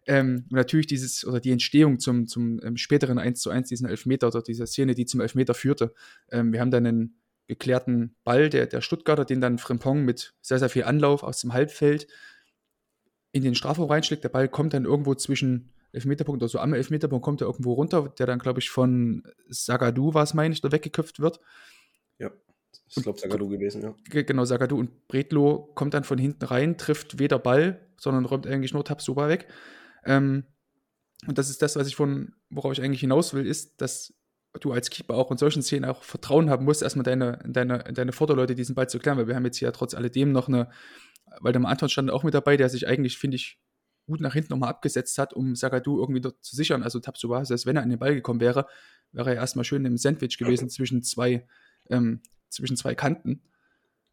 Ähm, 0.05 0.43
und 0.49 0.57
natürlich 0.57 0.87
dieses, 0.87 1.25
oder 1.25 1.39
die 1.39 1.51
Entstehung 1.51 1.97
zum, 1.97 2.27
zum 2.27 2.59
ähm, 2.61 2.75
späteren 2.75 3.17
1 3.17 3.39
zu 3.39 3.49
1, 3.49 3.69
diesen 3.69 3.87
Elfmeter 3.87 4.27
oder 4.27 4.41
dieser 4.41 4.67
Szene, 4.67 4.95
die 4.95 5.05
zum 5.05 5.21
Elfmeter 5.21 5.53
führte. 5.53 5.93
Ähm, 6.29 6.51
wir 6.51 6.59
haben 6.59 6.71
dann 6.71 6.85
einen 6.85 7.15
geklärten 7.47 8.15
Ball 8.23 8.49
der, 8.49 8.67
der 8.67 8.81
Stuttgarter, 8.81 9.25
den 9.25 9.41
dann 9.41 9.57
Frimpong 9.57 10.03
mit 10.05 10.33
sehr, 10.41 10.59
sehr 10.59 10.69
viel 10.69 10.83
Anlauf 10.83 11.23
aus 11.23 11.41
dem 11.41 11.53
Halbfeld 11.53 12.07
in 13.31 13.43
den 13.43 13.55
Strafraum 13.55 13.89
reinschlägt. 13.89 14.23
Der 14.23 14.29
Ball 14.29 14.47
kommt 14.47 14.73
dann 14.73 14.85
irgendwo 14.85 15.15
zwischen 15.15 15.71
Elfmeterpunkt 15.91 16.41
oder 16.41 16.49
so 16.49 16.59
am 16.59 16.73
Elfmeterpunkt 16.73 17.23
kommt 17.23 17.41
er 17.41 17.47
irgendwo 17.47 17.73
runter, 17.73 18.13
der 18.17 18.25
dann, 18.25 18.39
glaube 18.39 18.59
ich, 18.59 18.69
von 18.69 19.23
Sagadu, 19.47 20.13
war 20.13 20.23
es, 20.23 20.33
meine 20.33 20.53
ich, 20.53 20.61
da 20.61 20.71
weggeköpft 20.71 21.19
wird. 21.19 21.39
Ja, 22.17 22.31
ich 22.87 23.03
glaube 23.03 23.19
Sagadu 23.19 23.47
gewesen, 23.47 23.81
ja. 23.81 23.95
Genau, 24.09 24.45
Sagadu 24.45 24.77
und 24.77 25.07
Bredlo 25.07 25.71
kommt 25.75 25.93
dann 25.93 26.03
von 26.03 26.17
hinten 26.17 26.45
rein, 26.45 26.77
trifft 26.77 27.19
weder 27.19 27.37
Ball, 27.37 27.79
sondern 27.97 28.25
räumt 28.25 28.47
eigentlich 28.47 28.73
nur 28.73 28.83
Tabsoba 28.83 29.29
weg. 29.29 29.47
Ähm, 30.05 30.45
und 31.27 31.37
das 31.37 31.49
ist 31.49 31.61
das, 31.61 31.75
was 31.75 31.87
ich 31.87 31.95
von, 31.95 32.33
worauf 32.49 32.73
ich 32.73 32.81
eigentlich 32.81 33.01
hinaus 33.01 33.33
will, 33.33 33.45
ist, 33.45 33.79
dass 33.79 34.13
du 34.59 34.71
als 34.71 34.89
Keeper 34.89 35.15
auch 35.15 35.31
in 35.31 35.37
solchen 35.37 35.61
Szenen 35.61 35.89
auch 35.89 36.03
Vertrauen 36.03 36.49
haben 36.49 36.65
musst, 36.65 36.83
erstmal 36.83 37.03
deine, 37.03 37.39
deine, 37.45 37.79
deine 37.79 38.11
Vorderleute 38.11 38.55
diesen 38.55 38.75
Ball 38.75 38.87
zu 38.87 38.99
klären, 38.99 39.17
weil 39.17 39.27
wir 39.27 39.35
haben 39.35 39.45
jetzt 39.45 39.57
hier 39.57 39.71
trotz 39.73 39.93
alledem 39.93 40.31
noch 40.31 40.47
eine, 40.47 40.69
weil 41.39 41.53
der 41.53 41.65
Anton 41.65 41.89
stand 41.89 42.11
auch 42.11 42.23
mit 42.23 42.33
dabei, 42.33 42.57
der 42.57 42.69
sich 42.69 42.87
eigentlich, 42.87 43.17
finde 43.17 43.35
ich, 43.35 43.59
gut 44.05 44.21
nach 44.21 44.33
hinten 44.33 44.51
nochmal 44.51 44.69
abgesetzt 44.69 45.17
hat, 45.17 45.33
um 45.33 45.55
Sagadu 45.55 45.99
irgendwie 45.99 46.21
dort 46.21 46.43
zu 46.43 46.55
sichern. 46.55 46.83
Also 46.83 46.99
Tabsoba, 46.99 47.45
selbst 47.45 47.65
wenn 47.65 47.77
er 47.77 47.83
an 47.83 47.89
den 47.89 47.99
Ball 47.99 48.13
gekommen 48.13 48.41
wäre, 48.41 48.67
wäre 49.11 49.31
er 49.31 49.35
erstmal 49.37 49.65
schön 49.65 49.85
im 49.85 49.97
Sandwich 49.97 50.37
gewesen 50.37 50.69
zwischen 50.69 51.03
zwei, 51.03 51.47
ähm, 51.89 52.21
zwischen 52.49 52.75
zwei 52.75 52.95
Kanten. 52.95 53.41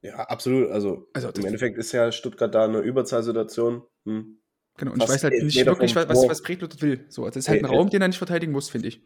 Ja, 0.03 0.17
absolut. 0.21 0.71
Also, 0.71 1.09
also 1.13 1.29
im 1.31 1.45
Endeffekt 1.45 1.77
ist 1.77 1.93
ja 1.93 2.13
Stuttgart 2.13 2.55
da 2.55 2.65
eine 2.65 2.79
Überzahlsituation. 2.81 3.83
Hm. 4.05 4.39
Genau, 4.77 4.93
und 4.93 5.03
ich 5.03 5.09
weiß 5.09 5.25
halt 5.25 5.43
nicht 5.43 5.67
wirklich, 5.67 5.95
was, 5.95 6.09
was, 6.09 6.29
was 6.29 6.43
Bredlo 6.43 6.69
will. 6.79 7.05
So, 7.09 7.27
das 7.27 7.37
ist 7.37 7.49
halt 7.49 7.63
ein 7.63 7.67
Raum, 7.67 7.91
den 7.91 8.01
er 8.01 8.09
nicht 8.09 8.17
verteidigen 8.17 8.53
muss, 8.53 8.71
finde 8.71 8.89
ich. 8.89 9.03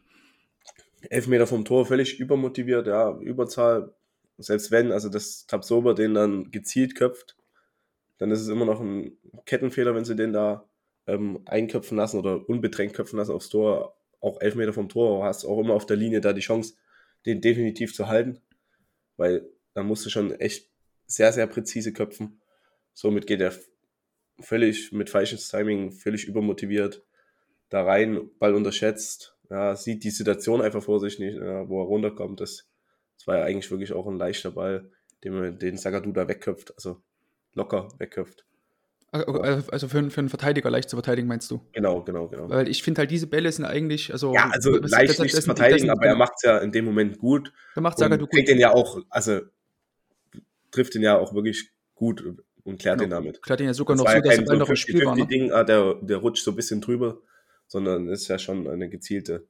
Elfmeter 1.10 1.46
vom 1.46 1.64
Tor, 1.64 1.86
völlig 1.86 2.18
übermotiviert, 2.20 2.86
ja, 2.86 3.18
Überzahl. 3.18 3.94
Selbst 4.36 4.70
wenn, 4.70 4.90
also 4.90 5.08
das 5.08 5.46
Tabsober 5.46 5.94
den 5.94 6.14
dann 6.14 6.50
gezielt 6.50 6.96
köpft, 6.96 7.36
dann 8.18 8.30
ist 8.30 8.40
es 8.40 8.48
immer 8.48 8.64
noch 8.64 8.80
ein 8.80 9.16
Kettenfehler, 9.46 9.94
wenn 9.94 10.04
sie 10.04 10.16
den 10.16 10.32
da 10.32 10.68
ähm, 11.06 11.42
einköpfen 11.46 11.96
lassen 11.96 12.18
oder 12.18 12.48
unbedrängt 12.48 12.94
köpfen 12.94 13.18
lassen 13.18 13.32
aufs 13.32 13.48
Tor. 13.48 13.96
Auch 14.20 14.40
Elfmeter 14.40 14.72
vom 14.72 14.88
Tor, 14.88 15.24
hast 15.24 15.44
auch 15.44 15.60
immer 15.60 15.74
auf 15.74 15.86
der 15.86 15.96
Linie 15.96 16.20
da 16.20 16.32
die 16.32 16.40
Chance, 16.40 16.74
den 17.26 17.40
definitiv 17.40 17.94
zu 17.94 18.08
halten, 18.08 18.40
weil 19.16 19.46
da 19.74 19.82
musst 19.82 20.06
du 20.06 20.10
schon 20.10 20.32
echt 20.32 20.70
sehr, 21.06 21.32
sehr 21.32 21.46
präzise 21.46 21.92
köpfen. 21.92 22.40
Somit 22.94 23.26
geht 23.26 23.40
er 23.40 23.52
völlig 24.40 24.92
mit 24.92 25.10
falsches 25.10 25.48
Timing, 25.48 25.92
völlig 25.92 26.26
übermotiviert 26.26 27.04
da 27.68 27.82
rein, 27.82 28.30
Ball 28.38 28.54
unterschätzt, 28.54 29.33
ja, 29.54 29.76
sieht 29.76 30.02
die 30.02 30.10
Situation 30.10 30.60
einfach 30.60 30.82
vor 30.82 30.98
sich 30.98 31.20
nicht, 31.20 31.36
ja, 31.36 31.68
wo 31.68 31.80
er 31.80 31.86
runterkommt. 31.86 32.40
Das, 32.40 32.66
das 33.16 33.26
war 33.28 33.38
ja 33.38 33.44
eigentlich 33.44 33.70
wirklich 33.70 33.92
auch 33.92 34.06
ein 34.08 34.18
leichter 34.18 34.50
Ball, 34.50 34.90
den, 35.22 35.58
den 35.60 35.76
Sagadu 35.76 36.10
da 36.10 36.26
wegköpft, 36.26 36.74
also 36.76 37.00
locker 37.54 37.88
wegköpft. 37.98 38.44
Also 39.12 39.86
für, 39.86 40.10
für 40.10 40.20
einen 40.20 40.28
Verteidiger 40.28 40.70
leicht 40.70 40.90
zu 40.90 40.96
verteidigen, 40.96 41.28
meinst 41.28 41.48
du? 41.48 41.60
Genau, 41.70 42.02
genau, 42.02 42.26
genau. 42.26 42.50
Weil 42.50 42.68
ich 42.68 42.82
finde 42.82 42.98
halt, 42.98 43.12
diese 43.12 43.28
Bälle 43.28 43.52
sind 43.52 43.64
eigentlich, 43.64 44.12
also. 44.12 44.34
Ja, 44.34 44.50
also 44.50 44.72
leicht 44.72 45.10
das, 45.10 45.18
nicht 45.20 45.34
das, 45.34 45.44
zu 45.44 45.46
verteidigen, 45.46 45.88
aber 45.88 46.04
er 46.04 46.16
macht 46.16 46.32
es 46.38 46.42
ja 46.42 46.58
in 46.58 46.72
dem 46.72 46.84
Moment 46.84 47.18
gut. 47.18 47.52
Er 47.76 47.82
macht 47.82 47.96
Sagadu 47.96 48.26
gut. 48.26 48.48
den 48.48 48.58
ja 48.58 48.72
auch, 48.72 48.98
also 49.08 49.40
trifft 50.72 50.96
ihn 50.96 51.02
ja 51.02 51.16
auch 51.16 51.32
wirklich 51.32 51.70
gut 51.94 52.24
und 52.64 52.80
klärt 52.80 52.98
genau. 52.98 53.04
ihn 53.04 53.10
damit. 53.10 53.40
Klärt 53.40 53.60
ihn 53.60 53.66
ja 53.66 53.74
sogar 53.74 53.96
noch 53.96 54.08
so, 54.08 54.20
dass 54.20 54.36
er 54.36 54.46
so 54.46 54.54
noch 54.54 54.68
im 54.68 54.74
Spiel 54.74 55.06
war. 55.06 55.14
Ne? 55.14 55.28
Ding, 55.28 55.52
ah, 55.52 55.62
der, 55.62 55.94
der 56.02 56.16
rutscht 56.16 56.42
so 56.42 56.50
ein 56.50 56.56
bisschen 56.56 56.80
drüber 56.80 57.20
sondern 57.66 58.08
ist 58.08 58.28
ja 58.28 58.38
schon 58.38 58.68
eine 58.68 58.88
gezielte 58.88 59.46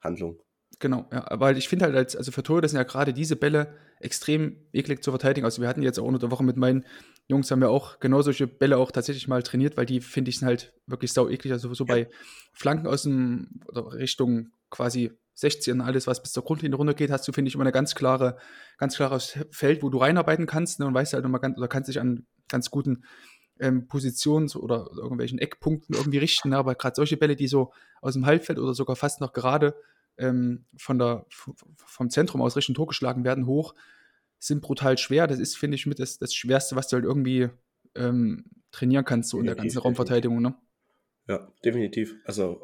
Handlung. 0.00 0.40
Genau, 0.78 1.08
ja, 1.10 1.26
weil 1.30 1.56
ich 1.56 1.68
finde 1.68 1.86
halt, 1.86 1.96
als, 1.96 2.16
also 2.16 2.32
für 2.32 2.42
Tore 2.42 2.68
sind 2.68 2.76
ja 2.76 2.82
gerade 2.82 3.14
diese 3.14 3.36
Bälle 3.36 3.74
extrem 3.98 4.56
eklig 4.72 5.02
zu 5.02 5.10
verteidigen. 5.10 5.44
Also 5.44 5.62
wir 5.62 5.68
hatten 5.68 5.82
jetzt 5.82 5.98
auch 5.98 6.04
unter 6.04 6.18
der 6.18 6.30
Woche 6.30 6.44
mit 6.44 6.56
meinen 6.56 6.84
Jungs 7.28 7.50
haben 7.50 7.60
wir 7.60 7.70
auch 7.70 7.98
genau 7.98 8.20
solche 8.22 8.46
Bälle 8.46 8.76
auch 8.76 8.90
tatsächlich 8.92 9.26
mal 9.26 9.42
trainiert, 9.42 9.76
weil 9.76 9.86
die 9.86 10.00
finde 10.00 10.28
ich 10.28 10.38
sind 10.38 10.46
halt 10.46 10.74
wirklich 10.86 11.12
sau 11.12 11.28
eklig. 11.28 11.52
Also 11.52 11.72
so 11.72 11.84
ja. 11.86 11.94
bei 11.94 12.08
Flanken 12.52 12.86
aus 12.86 13.04
dem 13.04 13.60
Richtung 13.74 14.50
quasi 14.70 15.12
60 15.34 15.74
und 15.74 15.80
alles, 15.80 16.06
was 16.06 16.22
bis 16.22 16.32
zur 16.32 16.44
Grundlinie 16.44 16.76
runtergeht, 16.76 17.10
hast 17.10 17.26
du, 17.28 17.32
finde 17.32 17.48
ich, 17.48 17.54
immer 17.54 17.64
eine 17.64 17.72
ganz 17.72 17.94
klare, 17.94 18.38
ganz 18.78 18.96
klares 18.96 19.38
Feld, 19.50 19.82
wo 19.82 19.90
du 19.90 19.98
reinarbeiten 19.98 20.46
kannst 20.46 20.80
ne, 20.80 20.86
und 20.86 20.94
weißt 20.94 21.12
halt 21.12 21.24
immer 21.24 21.38
ganz, 21.38 21.58
oder 21.58 21.68
kannst 21.68 21.88
dich 21.88 22.00
an 22.00 22.26
ganz 22.48 22.70
guten 22.70 23.04
ähm, 23.60 23.88
Positions- 23.88 24.56
oder 24.56 24.90
irgendwelchen 24.96 25.38
Eckpunkten 25.38 25.94
irgendwie 25.94 26.18
richten. 26.18 26.52
Aber 26.52 26.74
gerade 26.74 26.96
solche 26.96 27.16
Bälle, 27.16 27.36
die 27.36 27.48
so 27.48 27.72
aus 28.00 28.14
dem 28.14 28.26
Halbfeld 28.26 28.58
oder 28.58 28.74
sogar 28.74 28.96
fast 28.96 29.20
noch 29.20 29.32
gerade 29.32 29.74
ähm, 30.18 30.64
von 30.76 30.98
der, 30.98 31.26
vom 31.28 32.10
Zentrum 32.10 32.42
aus 32.42 32.56
Richtung 32.56 32.74
Tor 32.74 32.86
geschlagen 32.86 33.24
werden, 33.24 33.46
hoch, 33.46 33.74
sind 34.38 34.62
brutal 34.62 34.98
schwer. 34.98 35.26
Das 35.26 35.38
ist, 35.38 35.56
finde 35.56 35.76
ich, 35.76 35.86
mit 35.86 35.98
das, 35.98 36.18
das 36.18 36.34
Schwerste, 36.34 36.76
was 36.76 36.88
du 36.88 36.96
halt 36.96 37.04
irgendwie 37.04 37.48
ähm, 37.94 38.44
trainieren 38.70 39.04
kannst, 39.04 39.30
so 39.30 39.38
in 39.38 39.46
der 39.46 39.54
ganzen 39.54 39.78
Raumverteidigung. 39.78 40.40
Ne? 40.42 40.54
Ja, 41.28 41.50
definitiv. 41.64 42.14
Also, 42.24 42.60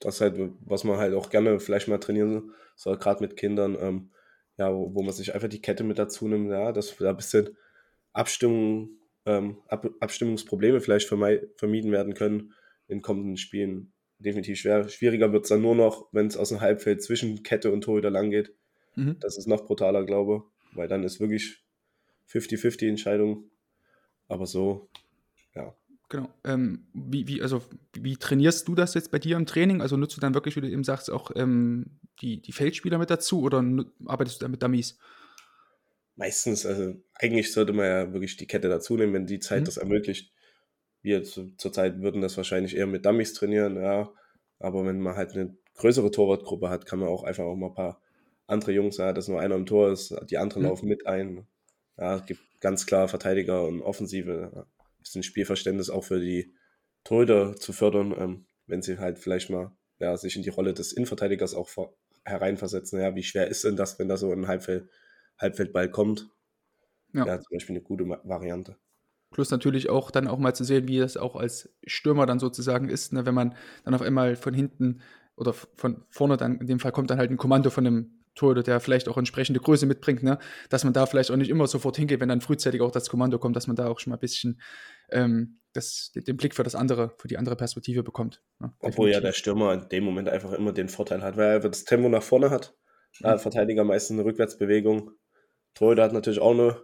das 0.00 0.20
halt, 0.20 0.38
was 0.60 0.84
man 0.84 0.98
halt 0.98 1.14
auch 1.14 1.30
gerne 1.30 1.58
vielleicht 1.60 1.88
mal 1.88 1.98
trainieren 1.98 2.52
soll, 2.76 2.98
gerade 2.98 3.22
mit 3.22 3.36
Kindern, 3.36 3.76
ähm, 3.80 4.10
ja, 4.56 4.72
wo, 4.72 4.94
wo, 4.94 5.02
man 5.02 5.12
sich 5.12 5.34
einfach 5.34 5.48
die 5.48 5.62
Kette 5.62 5.82
mit 5.84 5.98
dazu 5.98 6.28
nimmt, 6.28 6.50
ja, 6.50 6.72
dass 6.72 6.96
da 6.96 7.10
ein 7.10 7.16
bisschen 7.16 7.56
Abstimmung 8.12 8.90
ähm, 9.26 9.58
Ab 9.68 9.88
Abstimmungsprobleme 10.00 10.80
vielleicht 10.80 11.08
vermeiden 11.08 11.92
werden 11.92 12.14
können 12.14 12.52
in 12.88 13.02
kommenden 13.02 13.36
Spielen. 13.36 13.92
definitiv 14.18 14.58
schwer. 14.58 14.88
Schwieriger 14.88 15.32
wird 15.32 15.44
es 15.44 15.48
dann 15.48 15.62
nur 15.62 15.74
noch, 15.74 16.08
wenn 16.12 16.26
es 16.26 16.36
aus 16.36 16.50
dem 16.50 16.60
Halbfeld 16.60 17.02
zwischen 17.02 17.42
Kette 17.42 17.72
und 17.72 17.82
Torhüter 17.82 18.10
lang 18.10 18.30
geht. 18.30 18.54
Mhm. 18.96 19.16
Das 19.20 19.36
ist 19.36 19.48
noch 19.48 19.66
brutaler, 19.66 20.04
glaube 20.04 20.44
ich, 20.70 20.76
weil 20.76 20.88
dann 20.88 21.02
ist 21.02 21.20
wirklich 21.20 21.64
50-50 22.30 22.88
Entscheidung. 22.88 23.50
Aber 24.28 24.46
so, 24.46 24.88
ja. 25.54 25.74
Genau. 26.08 26.28
Ähm, 26.44 26.86
wie, 26.92 27.26
wie, 27.26 27.42
also, 27.42 27.62
wie 27.94 28.16
trainierst 28.16 28.68
du 28.68 28.74
das 28.74 28.94
jetzt 28.94 29.10
bei 29.10 29.18
dir 29.18 29.36
im 29.36 29.46
Training? 29.46 29.80
Also 29.80 29.96
nutzt 29.96 30.16
du 30.16 30.20
dann 30.20 30.34
wirklich, 30.34 30.54
wie 30.56 30.60
du 30.60 30.70
eben 30.70 30.84
sagst, 30.84 31.10
auch 31.10 31.30
ähm, 31.34 31.98
die, 32.20 32.40
die 32.40 32.52
Feldspieler 32.52 32.98
mit 32.98 33.10
dazu 33.10 33.42
oder 33.42 33.64
arbeitest 34.06 34.40
du 34.40 34.44
da 34.44 34.48
mit 34.48 34.62
Dummies? 34.62 34.98
Meistens, 36.16 36.64
also 36.64 36.94
eigentlich 37.14 37.52
sollte 37.52 37.72
man 37.72 37.86
ja 37.86 38.12
wirklich 38.12 38.36
die 38.36 38.46
Kette 38.46 38.68
dazu 38.68 38.96
nehmen, 38.96 39.12
wenn 39.14 39.26
die 39.26 39.40
Zeit 39.40 39.62
Mhm. 39.62 39.64
das 39.66 39.76
ermöglicht. 39.78 40.32
Wir 41.02 41.22
zu, 41.24 41.54
zurzeit 41.56 42.00
würden 42.00 42.20
das 42.22 42.36
wahrscheinlich 42.36 42.76
eher 42.76 42.86
mit 42.86 43.04
Dummies 43.04 43.34
trainieren, 43.34 43.76
ja. 43.76 44.12
Aber 44.58 44.84
wenn 44.86 45.00
man 45.00 45.16
halt 45.16 45.32
eine 45.32 45.56
größere 45.74 46.10
Torwartgruppe 46.10 46.70
hat, 46.70 46.86
kann 46.86 46.98
man 47.00 47.08
auch 47.08 47.24
einfach 47.24 47.44
auch 47.44 47.56
mal 47.56 47.68
ein 47.68 47.74
paar 47.74 48.00
andere 48.46 48.72
Jungs, 48.72 48.96
ja, 48.98 49.12
dass 49.12 49.28
nur 49.28 49.40
einer 49.40 49.56
im 49.56 49.66
Tor 49.66 49.90
ist, 49.92 50.14
die 50.30 50.38
anderen 50.38 50.62
Mhm. 50.62 50.68
laufen 50.68 50.88
mit 50.88 51.06
ein. 51.06 51.46
Ja, 51.98 52.16
es 52.16 52.26
gibt 52.26 52.40
ganz 52.60 52.86
klar 52.86 53.08
Verteidiger 53.08 53.66
und 53.66 53.82
Offensive. 53.82 54.50
Ja. 54.54 54.66
Bisschen 55.00 55.22
Spielverständnis 55.22 55.90
auch 55.90 56.04
für 56.04 56.20
die 56.20 56.54
Torhüter 57.02 57.56
zu 57.56 57.72
fördern, 57.72 58.14
ähm, 58.18 58.46
wenn 58.66 58.80
sie 58.82 58.98
halt 58.98 59.18
vielleicht 59.18 59.50
mal 59.50 59.72
ja, 60.00 60.16
sich 60.16 60.34
in 60.36 60.42
die 60.42 60.48
Rolle 60.50 60.74
des 60.74 60.92
Innenverteidigers 60.92 61.54
auch 61.54 61.68
hereinversetzen. 62.24 63.00
Ja, 63.00 63.14
wie 63.14 63.22
schwer 63.22 63.48
ist 63.48 63.64
denn 63.64 63.76
das, 63.76 63.98
wenn 63.98 64.08
da 64.08 64.16
so 64.16 64.32
ein 64.32 64.48
Halbfeld, 64.48 64.88
Halbfeldball 65.38 65.90
kommt? 65.90 66.28
Ja. 67.12 67.26
Ja. 67.26 67.40
zum 67.40 67.56
Beispiel 67.56 67.76
eine 67.76 67.84
gute 67.84 68.04
Variante. 68.24 68.76
Plus 69.30 69.50
natürlich 69.50 69.88
auch 69.88 70.10
dann 70.10 70.28
auch 70.28 70.38
mal 70.38 70.54
zu 70.54 70.64
sehen, 70.64 70.88
wie 70.88 70.98
das 70.98 71.16
auch 71.16 71.36
als 71.36 71.68
Stürmer 71.86 72.26
dann 72.26 72.38
sozusagen 72.38 72.88
ist, 72.88 73.12
ne? 73.12 73.26
wenn 73.26 73.34
man 73.34 73.56
dann 73.84 73.94
auf 73.94 74.02
einmal 74.02 74.36
von 74.36 74.54
hinten 74.54 75.00
oder 75.36 75.52
von 75.52 76.04
vorne 76.08 76.36
dann, 76.36 76.60
in 76.60 76.66
dem 76.66 76.78
Fall 76.78 76.92
kommt 76.92 77.10
dann 77.10 77.18
halt 77.18 77.30
ein 77.30 77.36
Kommando 77.36 77.70
von 77.70 77.86
einem 77.86 78.24
Torhüter, 78.36 78.62
der 78.62 78.80
vielleicht 78.80 79.08
auch 79.08 79.16
entsprechende 79.16 79.60
Größe 79.60 79.86
mitbringt, 79.86 80.22
ne? 80.22 80.38
dass 80.68 80.84
man 80.84 80.92
da 80.92 81.06
vielleicht 81.06 81.30
auch 81.30 81.36
nicht 81.36 81.50
immer 81.50 81.66
sofort 81.66 81.96
hingeht, 81.96 82.20
wenn 82.20 82.28
dann 82.28 82.40
frühzeitig 82.40 82.80
auch 82.80 82.90
das 82.90 83.08
Kommando 83.08 83.38
kommt, 83.38 83.56
dass 83.56 83.66
man 83.66 83.76
da 83.76 83.88
auch 83.88 83.98
schon 83.98 84.10
mal 84.10 84.16
ein 84.16 84.20
bisschen 84.20 84.60
ähm, 85.10 85.58
das, 85.72 86.12
den 86.14 86.36
Blick 86.36 86.54
für 86.54 86.62
das 86.62 86.74
andere, 86.74 87.14
für 87.18 87.28
die 87.28 87.36
andere 87.36 87.56
Perspektive 87.56 88.02
bekommt. 88.02 88.42
Ne? 88.60 88.72
Obwohl 88.80 89.10
ja 89.10 89.20
der. 89.20 89.32
Stürmer 89.32 89.72
in 89.74 89.88
dem 89.88 90.04
Moment 90.04 90.28
einfach 90.28 90.52
immer 90.52 90.72
den 90.72 90.88
Vorteil 90.88 91.22
hat, 91.22 91.36
weil 91.36 91.54
er 91.54 91.60
das 91.60 91.84
Tempo 91.84 92.08
nach 92.08 92.22
vorne 92.22 92.50
hat. 92.50 92.76
Mhm. 93.20 93.38
Verteidiger 93.38 93.84
meistens 93.84 94.18
eine 94.18 94.24
Rückwärtsbewegung. 94.24 95.10
Torhüter 95.74 96.04
hat 96.04 96.12
natürlich 96.12 96.40
auch 96.40 96.52
eine 96.52 96.80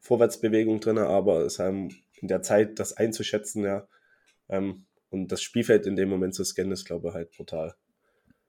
Vorwärtsbewegung 0.00 0.80
drin, 0.80 0.98
aber 0.98 1.40
es 1.40 1.58
haben 1.58 1.88
in 2.20 2.28
der 2.28 2.42
Zeit 2.42 2.78
das 2.78 2.92
einzuschätzen, 2.96 3.64
ja. 3.64 3.86
Ähm, 4.48 4.86
und 5.10 5.32
das 5.32 5.42
Spielfeld 5.42 5.86
in 5.86 5.96
dem 5.96 6.08
Moment 6.08 6.34
zu 6.34 6.44
scannen, 6.44 6.72
ist, 6.72 6.84
glaube 6.84 7.08
ich, 7.08 7.14
halt 7.14 7.30
brutal. 7.30 7.74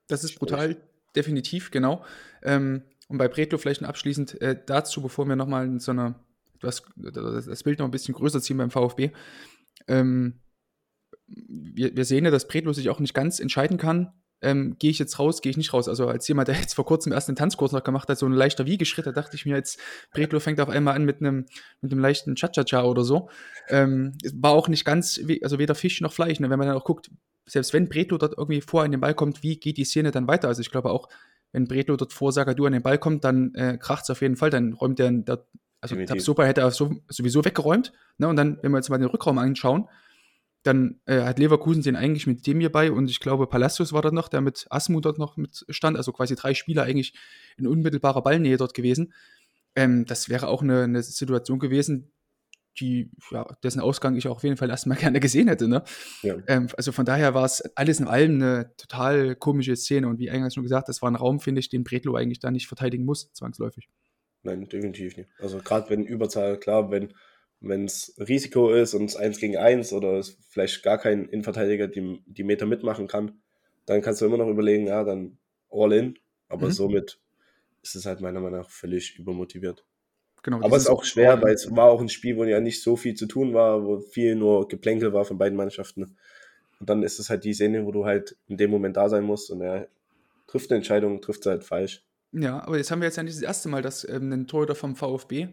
Das 0.07 0.23
ist 0.23 0.37
brutal, 0.37 0.77
definitiv, 1.15 1.71
genau. 1.71 2.03
Ähm, 2.43 2.83
und 3.07 3.17
bei 3.17 3.27
Bretlo 3.27 3.57
vielleicht 3.57 3.81
noch 3.81 3.89
abschließend 3.89 4.41
äh, 4.41 4.59
dazu, 4.65 5.01
bevor 5.01 5.25
wir 5.27 5.35
nochmal 5.35 5.79
so 5.79 5.91
eine, 5.91 6.15
das, 6.59 6.83
das 6.95 7.63
Bild 7.63 7.79
noch 7.79 7.85
ein 7.85 7.91
bisschen 7.91 8.15
größer 8.15 8.41
ziehen 8.41 8.57
beim 8.57 8.71
VfB. 8.71 9.11
Ähm, 9.87 10.41
wir, 11.27 11.95
wir 11.95 12.05
sehen 12.05 12.25
ja, 12.25 12.31
dass 12.31 12.47
Bretlo 12.47 12.73
sich 12.73 12.89
auch 12.89 12.99
nicht 12.99 13.13
ganz 13.13 13.39
entscheiden 13.39 13.77
kann. 13.77 14.13
Ähm, 14.41 14.75
gehe 14.77 14.91
ich 14.91 14.99
jetzt 14.99 15.17
raus, 15.17 15.41
gehe 15.41 15.49
ich 15.49 15.57
nicht 15.57 15.73
raus. 15.73 15.87
Also 15.87 16.07
als 16.07 16.27
jemand, 16.27 16.47
der 16.47 16.55
jetzt 16.55 16.75
vor 16.75 16.85
kurzem 16.85 17.11
erst 17.11 17.27
einen 17.27 17.35
Tanzkurs 17.35 17.71
noch 17.71 17.83
gemacht 17.83 18.07
hat, 18.07 18.17
so 18.17 18.25
ein 18.25 18.33
leichter 18.33 18.65
Wiegeschritt, 18.65 19.07
da 19.07 19.11
dachte 19.11 19.35
ich 19.35 19.45
mir 19.45 19.55
jetzt, 19.55 19.79
Bretlo 20.11 20.39
fängt 20.39 20.59
auf 20.59 20.69
einmal 20.69 20.95
an 20.95 21.05
mit 21.05 21.21
einem, 21.21 21.45
mit 21.81 21.91
einem 21.91 22.01
leichten 22.01 22.35
Cha-Cha-Cha 22.35 22.83
oder 22.83 23.03
so. 23.03 23.29
Ähm, 23.69 24.13
es 24.23 24.33
war 24.35 24.51
auch 24.51 24.67
nicht 24.67 24.85
ganz, 24.85 25.19
also 25.41 25.57
weder 25.59 25.75
Fisch 25.75 26.01
noch 26.01 26.13
Fleisch. 26.13 26.39
Ne? 26.39 26.49
Wenn 26.49 26.59
man 26.59 26.67
dann 26.67 26.77
auch 26.77 26.85
guckt, 26.85 27.09
selbst 27.45 27.73
wenn 27.73 27.89
Bretlo 27.89 28.17
dort 28.17 28.35
irgendwie 28.37 28.61
vor 28.61 28.83
an 28.83 28.91
den 28.91 29.01
Ball 29.01 29.15
kommt, 29.15 29.41
wie 29.41 29.59
geht 29.59 29.77
die 29.77 29.85
Szene 29.85 30.11
dann 30.11 30.27
weiter? 30.27 30.47
Also 30.47 30.61
ich 30.61 30.69
glaube 30.69 30.91
auch, 30.91 31.09
wenn 31.51 31.67
Bretlo 31.67 31.95
dort 31.95 32.13
vor 32.13 32.31
Sagadu 32.31 32.65
an 32.65 32.73
den 32.73 32.83
Ball 32.83 32.99
kommt, 32.99 33.23
dann 33.23 33.55
äh, 33.55 33.77
kracht 33.77 34.03
es 34.03 34.09
auf 34.09 34.21
jeden 34.21 34.35
Fall, 34.35 34.49
dann 34.49 34.73
räumt 34.73 34.99
der, 34.99 35.11
der 35.11 35.45
also. 35.81 35.95
Tabsoba 35.95 36.43
hätte 36.45 36.61
er 36.61 36.71
so, 36.71 36.95
sowieso 37.07 37.45
weggeräumt. 37.45 37.93
Ne? 38.17 38.27
Und 38.27 38.35
dann, 38.35 38.59
wenn 38.61 38.71
wir 38.71 38.77
jetzt 38.77 38.89
mal 38.89 38.97
den 38.97 39.09
Rückraum 39.09 39.37
anschauen, 39.37 39.87
dann 40.67 40.99
äh, 41.05 41.21
hat 41.21 41.39
Leverkusen 41.39 41.81
den 41.81 41.95
eigentlich 41.95 42.27
mit 42.27 42.45
dem 42.45 42.59
hier 42.59 42.71
bei 42.71 42.91
und 42.91 43.09
ich 43.09 43.19
glaube, 43.19 43.47
Palacios 43.47 43.93
war 43.93 44.01
dort 44.01 44.13
noch, 44.13 44.27
der 44.27 44.41
mit 44.41 44.67
Asmu 44.69 44.99
dort 44.99 45.17
noch 45.17 45.37
mit 45.37 45.65
stand, 45.69 45.97
also 45.97 46.11
quasi 46.11 46.35
drei 46.35 46.53
Spieler 46.53 46.83
eigentlich 46.83 47.13
in 47.57 47.67
unmittelbarer 47.67 48.21
Ballnähe 48.21 48.57
dort 48.57 48.73
gewesen. 48.73 49.13
Ähm, 49.75 50.05
das 50.05 50.29
wäre 50.29 50.47
auch 50.47 50.61
eine, 50.61 50.83
eine 50.83 51.01
Situation 51.01 51.59
gewesen, 51.59 52.11
die, 52.79 53.09
ja, 53.31 53.47
dessen 53.63 53.79
Ausgang 53.79 54.15
ich 54.15 54.27
auch 54.27 54.35
auf 54.37 54.43
jeden 54.43 54.57
Fall 54.57 54.69
erstmal 54.69 54.97
gerne 54.97 55.19
gesehen 55.19 55.47
hätte. 55.47 55.67
Ne? 55.67 55.83
Ja. 56.21 56.35
Ähm, 56.47 56.67
also 56.75 56.91
von 56.91 57.05
daher 57.05 57.33
war 57.33 57.45
es 57.45 57.61
alles 57.75 57.99
in 57.99 58.07
allem 58.07 58.35
eine 58.35 58.71
total 58.77 59.35
komische 59.35 59.75
Szene 59.75 60.07
und 60.07 60.19
wie 60.19 60.29
eingangs 60.29 60.53
schon 60.53 60.63
gesagt, 60.63 60.89
das 60.89 61.01
war 61.01 61.09
ein 61.09 61.15
Raum, 61.15 61.39
finde 61.39 61.59
ich, 61.59 61.69
den 61.69 61.83
Bretlo 61.83 62.15
eigentlich 62.15 62.39
da 62.39 62.51
nicht 62.51 62.67
verteidigen 62.67 63.05
muss, 63.05 63.31
zwangsläufig. 63.33 63.89
Nein, 64.43 64.67
definitiv 64.67 65.17
nicht. 65.17 65.29
Also 65.39 65.59
gerade 65.59 65.89
wenn 65.89 66.05
Überzahl, 66.05 66.57
klar, 66.57 66.91
wenn 66.91 67.13
wenn 67.59 67.85
es 67.85 68.13
Risiko 68.19 68.71
ist 68.71 68.93
und 68.93 69.05
es 69.05 69.15
1 69.15 69.39
gegen 69.39 69.57
1 69.57 69.93
oder 69.93 70.13
es 70.13 70.37
vielleicht 70.49 70.83
gar 70.83 70.97
kein 70.97 71.25
Innenverteidiger 71.25 71.87
die, 71.87 72.21
die 72.25 72.43
Meter 72.43 72.65
mitmachen 72.65 73.07
kann, 73.07 73.41
dann 73.85 74.01
kannst 74.01 74.21
du 74.21 74.25
immer 74.25 74.37
noch 74.37 74.47
überlegen, 74.49 74.87
ja, 74.87 75.03
dann 75.03 75.37
all 75.71 75.93
in. 75.93 76.19
Aber 76.49 76.67
Mhm. 76.67 76.71
somit 76.71 77.19
ist 77.81 77.95
es 77.95 78.05
halt 78.05 78.21
meiner 78.21 78.39
Meinung 78.39 78.59
nach 78.59 78.69
völlig 78.69 79.17
übermotiviert. 79.17 79.85
Genau, 80.43 80.61
Aber 80.61 80.77
es 80.77 80.83
ist 80.83 80.89
auch 80.89 81.03
schwer, 81.03 81.41
weil 81.41 81.53
es 81.53 81.69
war 81.75 81.89
auch 81.89 81.99
ein 81.99 82.09
Spiel, 82.09 82.37
wo 82.37 82.43
ja 82.43 82.59
nicht 82.59 82.81
so 82.81 82.95
viel 82.95 83.15
zu 83.15 83.25
tun 83.25 83.53
war, 83.53 83.83
wo 83.85 83.99
viel 83.99 84.35
nur 84.35 84.67
Geplänkel 84.67 85.11
war 85.11 85.25
von 85.25 85.37
beiden 85.37 85.57
Mannschaften. 85.57 86.15
Und 86.79 86.89
dann 86.89 87.03
ist 87.03 87.19
es 87.19 87.29
halt 87.29 87.43
die 87.43 87.53
Szene, 87.53 87.85
wo 87.85 87.91
du 87.91 88.05
halt 88.05 88.37
in 88.47 88.55
dem 88.57 88.69
Moment 88.71 88.95
da 88.97 89.09
sein 89.09 89.23
musst 89.23 89.49
und 89.49 89.61
er 89.61 89.87
trifft 90.45 90.69
eine 90.69 90.77
Entscheidung, 90.77 91.21
trifft 91.21 91.43
sie 91.43 91.49
halt 91.49 91.63
falsch. 91.63 92.03
Ja, 92.31 92.63
aber 92.63 92.77
jetzt 92.77 92.91
haben 92.91 93.01
wir 93.01 93.07
jetzt 93.07 93.17
ja 93.17 93.23
nicht 93.23 93.35
das 93.35 93.43
erste 93.43 93.67
Mal, 93.69 93.81
dass 93.81 94.07
ähm, 94.07 94.31
ein 94.31 94.47
Torhüter 94.47 94.75
vom 94.75 94.95
VfB 94.95 95.49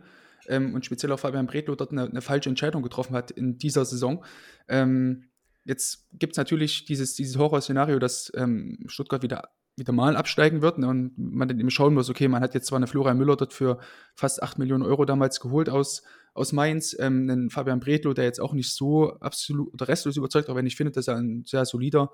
ähm, 0.49 0.75
und 0.75 0.85
speziell 0.85 1.13
auch 1.13 1.21
Fabian 1.21 1.47
Bredlow 1.47 1.75
dort 1.75 1.93
eine, 1.93 2.05
eine 2.05 2.21
falsche 2.21 2.49
Entscheidung 2.49 2.83
getroffen 2.83 3.15
hat 3.15 3.31
in 3.31 3.59
dieser 3.59 3.85
Saison. 3.85 4.25
Ähm, 4.69 5.25
jetzt 5.65 6.07
gibt 6.13 6.33
es 6.33 6.37
natürlich 6.37 6.85
dieses, 6.85 7.15
dieses 7.15 7.39
Horrorszenario, 7.39 7.99
dass 7.99 8.33
ähm, 8.37 8.79
Stuttgart 8.87 9.23
wieder, 9.23 9.51
wieder 9.77 9.93
mal 9.93 10.17
absteigen 10.17 10.63
wird 10.63 10.79
ne, 10.79 10.89
und 10.89 11.13
man 11.17 11.49
dann 11.49 11.59
eben 11.59 11.71
schauen 11.71 11.95
muss, 11.95 12.11
okay, 12.11 12.29
man 12.29 12.43
hat 12.43 12.55
jetzt 12.55 12.67
zwar 12.67 12.77
eine 12.77 12.87
Florian 12.87 13.19
Müller 13.19 13.37
dort 13.37 13.53
für 13.53 13.79
fast 14.15 14.43
8 14.43 14.59
Millionen 14.59 14.83
Euro 14.83 15.05
damals 15.05 15.41
geholt 15.41 15.69
aus, 15.69 16.03
aus 16.35 16.53
Mainz, 16.53 16.97
ähm, 16.99 17.29
einen 17.31 17.51
Fabian 17.51 17.81
Bredlow, 17.81 18.13
der 18.13 18.25
jetzt 18.25 18.41
auch 18.41 18.53
nicht 18.53 18.73
so 18.73 19.19
absolut 19.21 19.73
oder 19.73 19.89
restlos 19.89 20.17
überzeugt, 20.17 20.49
wenn 20.55 20.67
ich 20.67 20.77
finde, 20.77 20.93
dass 20.93 21.09
er 21.09 21.17
ein 21.17 21.45
sehr 21.47 21.65
solider 21.65 22.11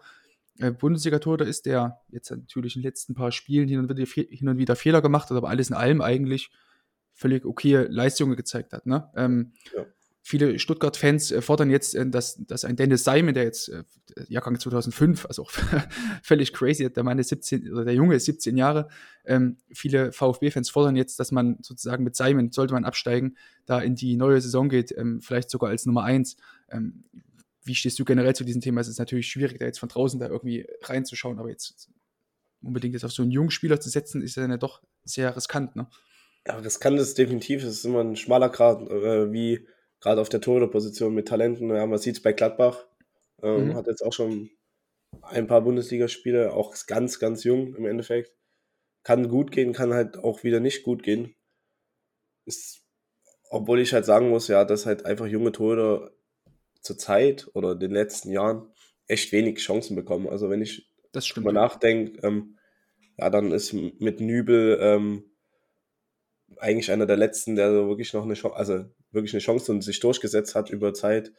äh, 0.58 0.70
Bundesliga-Torhüter 0.70 1.46
ist, 1.46 1.66
der 1.66 2.00
jetzt 2.08 2.30
natürlich 2.30 2.76
in 2.76 2.82
den 2.82 2.88
letzten 2.88 3.14
paar 3.14 3.32
Spielen 3.32 3.68
hin 3.68 3.78
und, 3.80 3.88
wieder, 3.88 4.04
hin 4.04 4.49
und 4.49 4.58
wieder 4.58 4.76
Fehler 4.76 5.02
gemacht 5.02 5.30
hat, 5.30 5.37
aber 5.37 5.49
alles 5.49 5.70
in 5.70 5.76
allem 5.76 6.00
eigentlich 6.00 6.50
völlig 7.20 7.44
okay 7.44 7.86
Leistungen 7.88 8.34
gezeigt 8.34 8.72
hat. 8.72 8.86
Ne? 8.86 9.08
Ähm, 9.14 9.52
Ja. 9.76 9.84
Viele 10.22 10.58
Stuttgart-Fans 10.58 11.32
äh, 11.32 11.42
fordern 11.42 11.70
jetzt, 11.70 11.94
äh, 11.94 12.08
dass, 12.08 12.36
dass 12.46 12.64
ein 12.64 12.76
Dennis 12.76 13.04
Simon, 13.04 13.34
der 13.34 13.44
jetzt 13.44 13.68
äh, 13.68 13.84
Jahrgang 14.28 14.58
2005, 14.58 15.26
also 15.26 15.42
auch 15.42 15.50
völlig 16.22 16.52
crazy, 16.52 16.90
der 16.90 17.02
Mann 17.02 17.18
ist 17.18 17.28
17 17.30 17.72
oder 17.72 17.84
der 17.84 17.94
Junge 17.94 18.14
ist 18.14 18.26
17 18.26 18.56
Jahre. 18.56 18.88
Ähm, 19.24 19.56
viele 19.72 20.12
VfB-Fans 20.12 20.70
fordern 20.70 20.94
jetzt, 20.94 21.18
dass 21.20 21.32
man 21.32 21.58
sozusagen 21.62 22.04
mit 22.04 22.16
Simon, 22.16 22.52
sollte 22.52 22.74
man 22.74 22.84
absteigen, 22.84 23.36
da 23.66 23.80
in 23.80 23.94
die 23.94 24.16
neue 24.16 24.40
Saison 24.40 24.68
geht, 24.68 24.96
ähm, 24.96 25.20
vielleicht 25.20 25.50
sogar 25.50 25.70
als 25.70 25.86
Nummer 25.86 26.04
1. 26.04 26.36
Ähm, 26.70 27.04
wie 27.64 27.74
stehst 27.74 27.98
du 27.98 28.04
generell 28.04 28.34
zu 28.34 28.44
diesem 28.44 28.60
Thema? 28.60 28.82
Es 28.82 28.88
ist 28.88 28.98
natürlich 28.98 29.28
schwierig, 29.28 29.58
da 29.58 29.64
jetzt 29.64 29.80
von 29.80 29.88
draußen 29.88 30.20
da 30.20 30.28
irgendwie 30.28 30.66
reinzuschauen, 30.82 31.38
aber 31.38 31.48
jetzt 31.48 31.90
unbedingt 32.62 32.94
jetzt 32.94 33.04
auf 33.04 33.12
so 33.12 33.22
einen 33.22 33.32
jungen 33.32 33.50
Spieler 33.50 33.80
zu 33.80 33.88
setzen, 33.88 34.22
ist 34.22 34.36
ja 34.36 34.42
dann 34.42 34.50
ja 34.50 34.58
doch 34.58 34.82
sehr 35.04 35.34
riskant, 35.34 35.76
ne? 35.76 35.88
Ja, 36.47 36.56
riskant 36.59 36.99
ist 36.99 37.18
definitiv, 37.18 37.62
es 37.62 37.70
ist 37.78 37.85
immer 37.85 38.00
ein 38.00 38.16
schmaler 38.16 38.49
Grad, 38.49 38.82
äh, 38.90 39.32
wie 39.32 39.66
gerade 40.00 40.20
auf 40.20 40.28
der 40.30 40.40
Torhüterposition 40.40 41.14
mit 41.14 41.28
Talenten. 41.28 41.68
Ja, 41.70 41.87
man 41.87 41.99
sieht 41.99 42.16
es 42.16 42.23
bei 42.23 42.32
Gladbach, 42.32 42.87
ähm, 43.42 43.75
Mhm. 43.75 43.75
hat 43.75 43.87
jetzt 43.87 44.02
auch 44.02 44.12
schon 44.12 44.50
ein 45.23 45.47
paar 45.49 45.62
Bundesligaspiele, 45.62 46.52
auch 46.54 46.75
ganz, 46.87 47.18
ganz 47.20 47.44
jung 47.44 47.75
im 47.76 47.87
Endeffekt. 47.87 48.35
Kann 49.04 49.28
gut 49.28 49.52
gehen, 49.52 49.73
kann 49.75 49.94
halt 49.94 50.18
auch 50.18 50.44
wieder 50.44 50.61
nicht 50.61 50.85
gut 50.85 51.02
gehen. 51.04 51.37
Ist, 52.47 52.82
obwohl 53.50 53.80
ich 53.80 53.92
halt 53.92 54.04
sagen 54.06 54.30
muss, 54.30 54.49
ja, 54.49 54.64
dass 54.64 54.87
halt 54.87 55.06
einfach 55.06 55.26
junge 55.26 55.52
Torhüter 55.52 56.12
zur 56.82 56.99
Zeit 56.99 57.50
oder 57.54 57.73
in 57.73 57.80
den 57.80 57.92
letzten 57.92 58.32
Jahren 58.32 58.73
echt 59.09 59.32
wenig 59.32 59.59
Chancen 59.61 59.97
bekommen. 59.97 60.28
Also 60.28 60.50
wenn 60.50 60.62
ich 60.62 60.90
Das 61.12 61.26
stimmt. 61.26 61.47
drüber 61.47 61.52
nachdenke, 61.52 62.26
ähm, 62.26 62.59
ja, 63.18 63.30
dann 63.30 63.52
ist 63.52 63.73
mit 63.75 64.20
Nübel 64.20 64.78
ähm, 64.80 65.29
eigentlich 66.59 66.90
einer 66.90 67.07
der 67.07 67.16
letzten, 67.16 67.57
der 67.57 67.73
so 67.73 67.88
wirklich 67.88 68.12
noch 68.12 68.25
eine 68.25 68.35
Chance, 68.35 68.57
also 68.57 68.85
wirklich 69.12 69.33
eine 69.33 69.40
Chance 69.40 69.73
und 69.73 69.83
sich 69.83 70.00
durchgesetzt 70.00 70.54
hat 70.54 70.71
über 70.71 70.95
Zeit. 70.95 71.33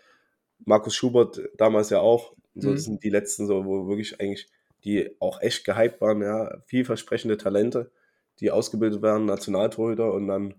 Markus 0.66 0.96
Schubert 0.96 1.42
damals 1.58 1.90
ja 1.90 2.00
auch. 2.00 2.34
So 2.56 2.70
Mhm. 2.70 2.74
das 2.74 2.84
sind 2.84 3.04
die 3.04 3.10
letzten, 3.10 3.48
so, 3.48 3.66
wo 3.66 3.88
wirklich 3.88 4.20
eigentlich, 4.20 4.48
die 4.84 5.16
auch 5.20 5.42
echt 5.42 5.64
gehypt 5.66 6.02
waren, 6.02 6.22
ja, 6.22 6.62
vielversprechende 6.66 7.38
Talente, 7.38 7.92
die 8.40 8.52
ausgebildet 8.52 9.02
werden, 9.02 9.26
Nationaltorhüter 9.26 10.12
und 10.14 10.28
dann 10.28 10.56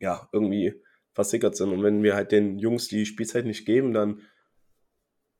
ja, 0.00 0.28
irgendwie 0.32 0.74
versickert 1.12 1.56
sind. 1.56 1.70
Und 1.70 1.82
wenn 1.82 2.02
wir 2.02 2.14
halt 2.14 2.32
den 2.32 2.58
Jungs 2.58 2.88
die 2.88 3.06
Spielzeit 3.06 3.44
nicht 3.44 3.66
geben, 3.66 3.92
dann 3.92 4.22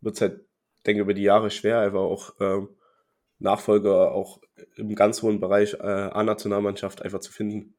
wird 0.01 0.17
es 0.17 0.21
halt 0.21 0.45
denke, 0.87 1.03
über 1.03 1.15
die 1.15 1.23
Jahre 1.23 1.51
schwer, 1.51 1.81
einfach 1.81 2.01
auch 2.01 2.35
ähm, 2.41 2.69
Nachfolger 3.39 4.13
auch 4.13 4.41
im 4.77 4.95
ganz 4.95 5.23
hohen 5.23 5.41
Bereich 5.41 5.75
äh, 5.75 5.79
A-Nationalmannschaft 5.87 7.03
einfach 7.03 7.21
zu 7.21 7.33
finden. 7.33 7.75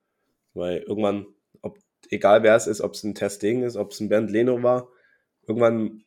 Weil 0.53 0.79
irgendwann, 0.79 1.25
ob, 1.61 1.77
egal 2.09 2.43
wer 2.43 2.55
es 2.55 2.67
ist, 2.67 2.81
ob 2.81 2.93
es 2.93 3.03
ein 3.03 3.15
Testing 3.15 3.63
ist, 3.63 3.75
ob 3.75 3.91
es 3.91 3.99
ein 3.99 4.09
Bernd 4.09 4.31
Leno 4.31 4.61
war, 4.63 4.89
irgendwann 5.47 6.03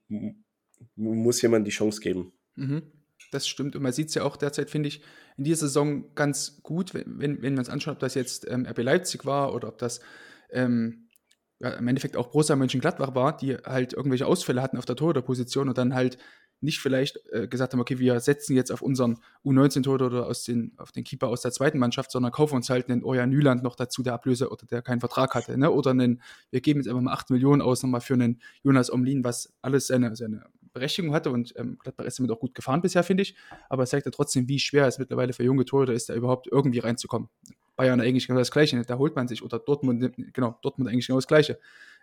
muss 0.96 1.42
jemand 1.42 1.66
die 1.66 1.72
Chance 1.72 2.00
geben. 2.00 2.32
Mhm. 2.56 2.82
Das 3.30 3.48
stimmt. 3.48 3.74
Und 3.74 3.82
man 3.82 3.92
sieht 3.92 4.08
es 4.08 4.14
ja 4.14 4.22
auch 4.22 4.36
derzeit, 4.36 4.70
finde 4.70 4.88
ich, 4.88 5.02
in 5.36 5.44
dieser 5.44 5.66
Saison 5.66 6.14
ganz 6.14 6.60
gut, 6.62 6.94
wenn, 6.94 7.42
wenn 7.42 7.52
wir 7.52 7.58
uns 7.58 7.68
anschauen, 7.68 7.94
ob 7.94 8.00
das 8.00 8.14
jetzt 8.14 8.46
ähm, 8.48 8.66
RB 8.66 8.78
Leipzig 8.82 9.24
war 9.24 9.54
oder 9.54 9.68
ob 9.68 9.78
das 9.78 10.00
ähm, 10.50 11.08
ja, 11.60 11.70
im 11.70 11.88
Endeffekt 11.88 12.16
auch 12.16 12.28
Borussia 12.28 12.56
Mönchengladbach 12.56 13.14
war, 13.14 13.36
die 13.36 13.56
halt 13.56 13.92
irgendwelche 13.92 14.26
Ausfälle 14.26 14.62
hatten 14.62 14.76
auf 14.76 14.84
der 14.84 14.96
Torhüterposition 14.96 15.68
und 15.68 15.78
dann 15.78 15.94
halt 15.94 16.18
nicht 16.64 16.80
vielleicht 16.80 17.20
äh, 17.30 17.46
gesagt 17.46 17.72
haben, 17.72 17.80
okay, 17.80 17.98
wir 17.98 18.18
setzen 18.20 18.56
jetzt 18.56 18.72
auf 18.72 18.82
unseren 18.82 19.18
U19-Torhüter 19.44 20.06
oder 20.06 20.26
aus 20.26 20.44
den, 20.44 20.72
auf 20.78 20.90
den 20.90 21.04
Keeper 21.04 21.28
aus 21.28 21.42
der 21.42 21.52
zweiten 21.52 21.78
Mannschaft, 21.78 22.10
sondern 22.10 22.32
kaufen 22.32 22.56
uns 22.56 22.70
halt 22.70 22.88
einen 22.88 23.04
Oja 23.04 23.26
Nyland 23.26 23.62
noch 23.62 23.76
dazu, 23.76 24.02
der 24.02 24.14
Ablöse 24.14 24.50
oder 24.50 24.66
der 24.66 24.82
keinen 24.82 25.00
Vertrag 25.00 25.34
hatte. 25.34 25.56
Ne? 25.56 25.70
Oder 25.70 25.92
einen, 25.92 26.22
wir 26.50 26.60
geben 26.60 26.80
jetzt 26.80 26.88
einfach 26.88 27.02
mal 27.02 27.12
8 27.12 27.30
Millionen 27.30 27.62
aus 27.62 27.82
nochmal 27.82 28.00
für 28.00 28.14
einen 28.14 28.40
Jonas 28.62 28.90
Omlin, 28.92 29.22
was 29.22 29.52
alles 29.62 29.86
seine, 29.86 30.16
seine 30.16 30.46
Berechtigung 30.72 31.14
hatte 31.14 31.30
und 31.30 31.54
ähm, 31.56 31.78
Gladbach 31.78 32.04
ist 32.04 32.18
damit 32.18 32.32
auch 32.32 32.40
gut 32.40 32.54
gefahren 32.54 32.82
bisher, 32.82 33.04
finde 33.04 33.22
ich. 33.22 33.36
Aber 33.68 33.84
es 33.84 33.90
zeigt 33.90 34.06
ja 34.06 34.12
trotzdem, 34.12 34.48
wie 34.48 34.58
schwer 34.58 34.86
es 34.86 34.98
mittlerweile 34.98 35.32
für 35.32 35.44
junge 35.44 35.64
Torhüter 35.64 35.92
ist, 35.92 36.08
da 36.08 36.14
überhaupt 36.14 36.48
irgendwie 36.50 36.80
reinzukommen. 36.80 37.28
Bayern 37.76 38.00
eigentlich 38.00 38.26
genau 38.26 38.38
das 38.38 38.50
Gleiche. 38.50 38.80
Da 38.82 38.98
holt 38.98 39.16
man 39.16 39.28
sich, 39.28 39.42
oder 39.42 39.58
Dortmund, 39.58 40.14
genau, 40.32 40.58
Dortmund 40.62 40.90
eigentlich 40.90 41.06
genau 41.06 41.18
das 41.18 41.26
Gleiche. 41.26 41.58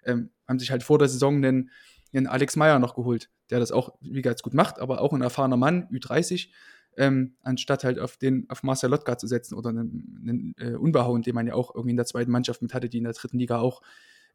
Ähm, 0.05 0.29
haben 0.47 0.59
sich 0.59 0.71
halt 0.71 0.83
vor 0.83 0.97
der 0.97 1.07
Saison 1.07 1.35
einen, 1.35 1.69
einen 2.17 2.27
Alex 2.27 2.55
Meyer 2.55 2.79
noch 2.79 2.95
geholt, 2.95 3.29
der 3.49 3.59
das 3.59 3.71
auch, 3.71 3.95
wie 4.01 4.21
ganz 4.21 4.41
gut 4.41 4.53
macht, 4.53 4.79
aber 4.79 5.01
auch 5.01 5.13
ein 5.13 5.21
erfahrener 5.21 5.57
Mann, 5.57 5.87
Ü30, 5.89 6.49
ähm, 6.97 7.35
anstatt 7.43 7.83
halt 7.83 7.99
auf 7.99 8.17
den, 8.17 8.49
auf 8.49 8.63
Marcel 8.63 8.89
Lotka 8.89 9.17
zu 9.17 9.27
setzen 9.27 9.55
oder 9.55 9.69
einen, 9.69 10.19
einen 10.21 10.55
äh, 10.57 10.75
Unbehauen, 10.75 11.21
den 11.21 11.35
man 11.35 11.47
ja 11.47 11.53
auch 11.53 11.73
irgendwie 11.73 11.91
in 11.91 11.97
der 11.97 12.05
zweiten 12.05 12.31
Mannschaft 12.31 12.61
mit 12.61 12.73
hatte, 12.73 12.89
die 12.89 12.97
in 12.97 13.05
der 13.05 13.13
dritten 13.13 13.39
Liga 13.39 13.59
auch 13.59 13.81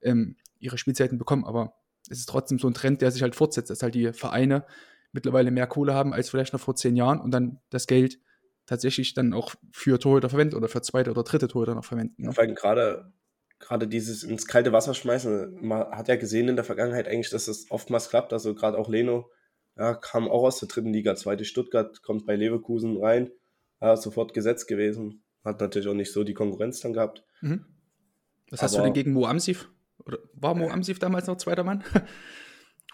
ähm, 0.02 0.36
ihre 0.58 0.78
Spielzeiten 0.78 1.18
bekommen. 1.18 1.44
Aber 1.44 1.74
es 2.08 2.18
ist 2.18 2.28
trotzdem 2.28 2.58
so 2.58 2.68
ein 2.68 2.74
Trend, 2.74 3.02
der 3.02 3.10
sich 3.10 3.22
halt 3.22 3.34
fortsetzt, 3.34 3.70
dass 3.70 3.82
halt 3.82 3.94
die 3.94 4.12
Vereine 4.12 4.64
mittlerweile 5.12 5.50
mehr 5.50 5.66
Kohle 5.66 5.94
haben 5.94 6.12
als 6.12 6.30
vielleicht 6.30 6.52
noch 6.52 6.60
vor 6.60 6.76
zehn 6.76 6.96
Jahren 6.96 7.20
und 7.20 7.30
dann 7.30 7.60
das 7.70 7.86
Geld 7.86 8.18
tatsächlich 8.66 9.14
dann 9.14 9.32
auch 9.32 9.54
für 9.72 9.98
Torhüter 9.98 10.28
verwenden 10.28 10.56
oder 10.56 10.68
für 10.68 10.82
zweite 10.82 11.10
oder 11.10 11.22
dritte 11.22 11.48
Torhüter 11.48 11.74
noch 11.74 11.84
verwenden. 11.84 12.22
Ne? 12.22 12.32
Vor 12.32 12.42
allem 12.42 12.54
gerade 12.54 13.12
gerade 13.58 13.88
dieses 13.88 14.22
ins 14.22 14.46
kalte 14.46 14.72
Wasser 14.72 14.94
schmeißen, 14.94 15.64
man 15.64 15.90
hat 15.90 16.08
ja 16.08 16.16
gesehen 16.16 16.48
in 16.48 16.56
der 16.56 16.64
Vergangenheit 16.64 17.08
eigentlich, 17.08 17.30
dass 17.30 17.46
das 17.46 17.70
oftmals 17.70 18.08
klappt. 18.08 18.32
Also 18.32 18.54
gerade 18.54 18.78
auch 18.78 18.88
Leno 18.88 19.30
ja, 19.76 19.94
kam 19.94 20.28
auch 20.28 20.44
aus 20.44 20.58
der 20.58 20.68
dritten 20.68 20.92
Liga, 20.92 21.16
zweite 21.16 21.44
Stuttgart, 21.44 22.02
kommt 22.02 22.26
bei 22.26 22.36
Leverkusen 22.36 22.96
rein, 22.96 23.30
ja, 23.80 23.96
sofort 23.96 24.34
gesetzt 24.34 24.68
gewesen. 24.68 25.22
Hat 25.44 25.60
natürlich 25.60 25.88
auch 25.88 25.94
nicht 25.94 26.12
so 26.12 26.24
die 26.24 26.34
Konkurrenz 26.34 26.80
dann 26.80 26.92
gehabt. 26.92 27.24
Mhm. 27.40 27.66
Was 28.50 28.62
hast 28.62 28.76
du 28.76 28.82
denn 28.82 28.92
gegen 28.92 29.12
Mo 29.12 29.26
Amsif? 29.26 29.68
Oder 30.04 30.18
war 30.34 30.54
Mo 30.54 30.68
Amsif 30.68 30.98
damals 30.98 31.26
noch 31.26 31.36
zweiter 31.36 31.64
Mann? 31.64 31.84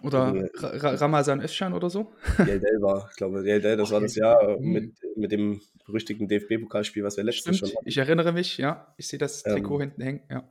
Oder 0.02 0.48
Ra 0.54 0.94
Ramazan 0.94 1.40
Özcan 1.40 1.72
oder 1.72 1.88
so? 1.88 2.12
Yeldel 2.38 2.82
war, 2.82 3.08
ich 3.10 3.16
glaube, 3.16 3.44
Yeldel, 3.46 3.76
das 3.76 3.88
okay. 3.88 3.94
war 3.94 4.00
das 4.00 4.14
Jahr 4.16 4.58
mhm. 4.58 4.72
mit, 4.72 4.92
mit 5.16 5.32
dem 5.32 5.60
berüchtigten 5.86 6.28
DFB-Pokalspiel, 6.28 7.04
was 7.04 7.16
wir 7.16 7.24
letztes 7.24 7.44
Jahr 7.44 7.54
schon 7.54 7.76
hatten. 7.76 7.88
Ich 7.88 7.98
erinnere 7.98 8.32
mich, 8.32 8.58
ja. 8.58 8.94
Ich 8.96 9.08
sehe 9.08 9.18
das 9.18 9.42
Trikot 9.42 9.76
ähm, 9.76 9.80
hinten 9.80 10.02
hängen, 10.02 10.22
ja. 10.30 10.48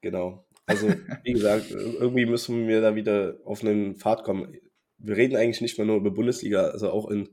Genau. 0.00 0.46
Also, 0.66 0.88
wie 1.22 1.32
gesagt, 1.32 1.70
irgendwie 1.70 2.26
müssen 2.26 2.66
wir 2.68 2.80
da 2.80 2.94
wieder 2.94 3.36
auf 3.44 3.62
einen 3.62 3.96
Pfad 3.96 4.24
kommen. 4.24 4.56
Wir 4.98 5.16
reden 5.16 5.36
eigentlich 5.36 5.60
nicht 5.60 5.78
mehr 5.78 5.86
nur 5.86 5.96
über 5.96 6.10
Bundesliga, 6.10 6.68
also 6.68 6.90
auch 6.90 7.10
in 7.10 7.28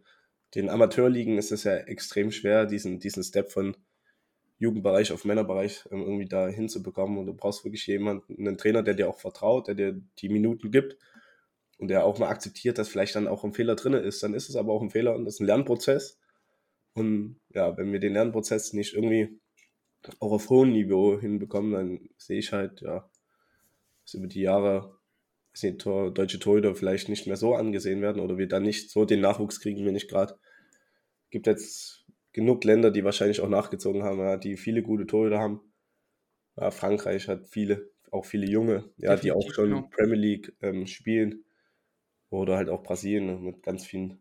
den 0.55 0.69
Amateurligen 0.69 1.37
ist 1.37 1.51
es 1.51 1.63
ja 1.63 1.75
extrem 1.75 2.31
schwer, 2.31 2.65
diesen, 2.65 2.99
diesen 2.99 3.23
Step 3.23 3.51
von 3.51 3.75
Jugendbereich 4.59 5.11
auf 5.11 5.25
Männerbereich 5.25 5.83
ähm, 5.91 6.01
irgendwie 6.01 6.25
da 6.25 6.47
hinzubekommen. 6.47 7.17
Und 7.17 7.25
du 7.25 7.33
brauchst 7.33 7.65
wirklich 7.65 7.87
jemanden, 7.87 8.35
einen 8.37 8.57
Trainer, 8.57 8.83
der 8.83 8.93
dir 8.93 9.09
auch 9.09 9.19
vertraut, 9.19 9.67
der 9.67 9.75
dir 9.75 10.01
die 10.19 10.29
Minuten 10.29 10.71
gibt 10.71 10.97
und 11.77 11.87
der 11.89 12.05
auch 12.05 12.19
mal 12.19 12.29
akzeptiert, 12.29 12.77
dass 12.77 12.89
vielleicht 12.89 13.15
dann 13.15 13.27
auch 13.27 13.43
ein 13.43 13.53
Fehler 13.53 13.75
drin 13.75 13.93
ist. 13.93 14.23
Dann 14.23 14.33
ist 14.33 14.49
es 14.49 14.55
aber 14.55 14.73
auch 14.73 14.81
ein 14.81 14.91
Fehler 14.91 15.15
und 15.15 15.25
das 15.25 15.35
ist 15.35 15.39
ein 15.41 15.47
Lernprozess. 15.47 16.19
Und 16.93 17.39
ja, 17.49 17.75
wenn 17.77 17.91
wir 17.91 17.99
den 17.99 18.13
Lernprozess 18.13 18.73
nicht 18.73 18.93
irgendwie 18.93 19.39
auch 20.19 20.31
auf 20.31 20.49
hohem 20.49 20.71
Niveau 20.71 21.19
hinbekommen, 21.19 21.71
dann 21.71 22.09
sehe 22.17 22.39
ich 22.39 22.51
halt, 22.51 22.81
ja, 22.81 23.09
dass 24.03 24.13
über 24.13 24.27
die 24.27 24.41
Jahre 24.41 24.97
die 25.61 25.77
Tor, 25.77 26.11
deutsche 26.11 26.39
Torhüter 26.39 26.75
vielleicht 26.75 27.09
nicht 27.09 27.27
mehr 27.27 27.37
so 27.37 27.53
angesehen 27.53 28.01
werden 28.01 28.21
oder 28.21 28.37
wir 28.37 28.47
dann 28.47 28.63
nicht 28.63 28.89
so 28.89 29.05
den 29.05 29.21
Nachwuchs 29.21 29.59
kriegen, 29.59 29.85
wir 29.85 29.91
nicht 29.91 30.09
gerade. 30.09 30.37
gibt 31.29 31.47
jetzt 31.47 32.05
genug 32.31 32.63
Länder, 32.63 32.89
die 32.89 33.03
wahrscheinlich 33.03 33.41
auch 33.41 33.49
nachgezogen 33.49 34.03
haben, 34.03 34.19
ja, 34.19 34.37
die 34.37 34.57
viele 34.57 34.81
gute 34.81 35.05
Torhüter 35.05 35.39
haben. 35.39 35.61
Ja, 36.57 36.71
Frankreich 36.71 37.27
hat 37.27 37.47
viele, 37.47 37.89
auch 38.11 38.25
viele 38.25 38.47
junge, 38.47 38.89
ja, 38.97 39.15
die 39.15 39.31
auch 39.31 39.51
schon 39.51 39.69
genau. 39.69 39.89
Premier 39.91 40.17
League 40.17 40.53
ähm, 40.61 40.87
spielen. 40.87 41.43
Oder 42.33 42.57
halt 42.57 42.69
auch 42.69 42.83
Brasilien 42.83 43.43
mit 43.43 43.63
ganz 43.63 43.85
vielen 43.85 44.19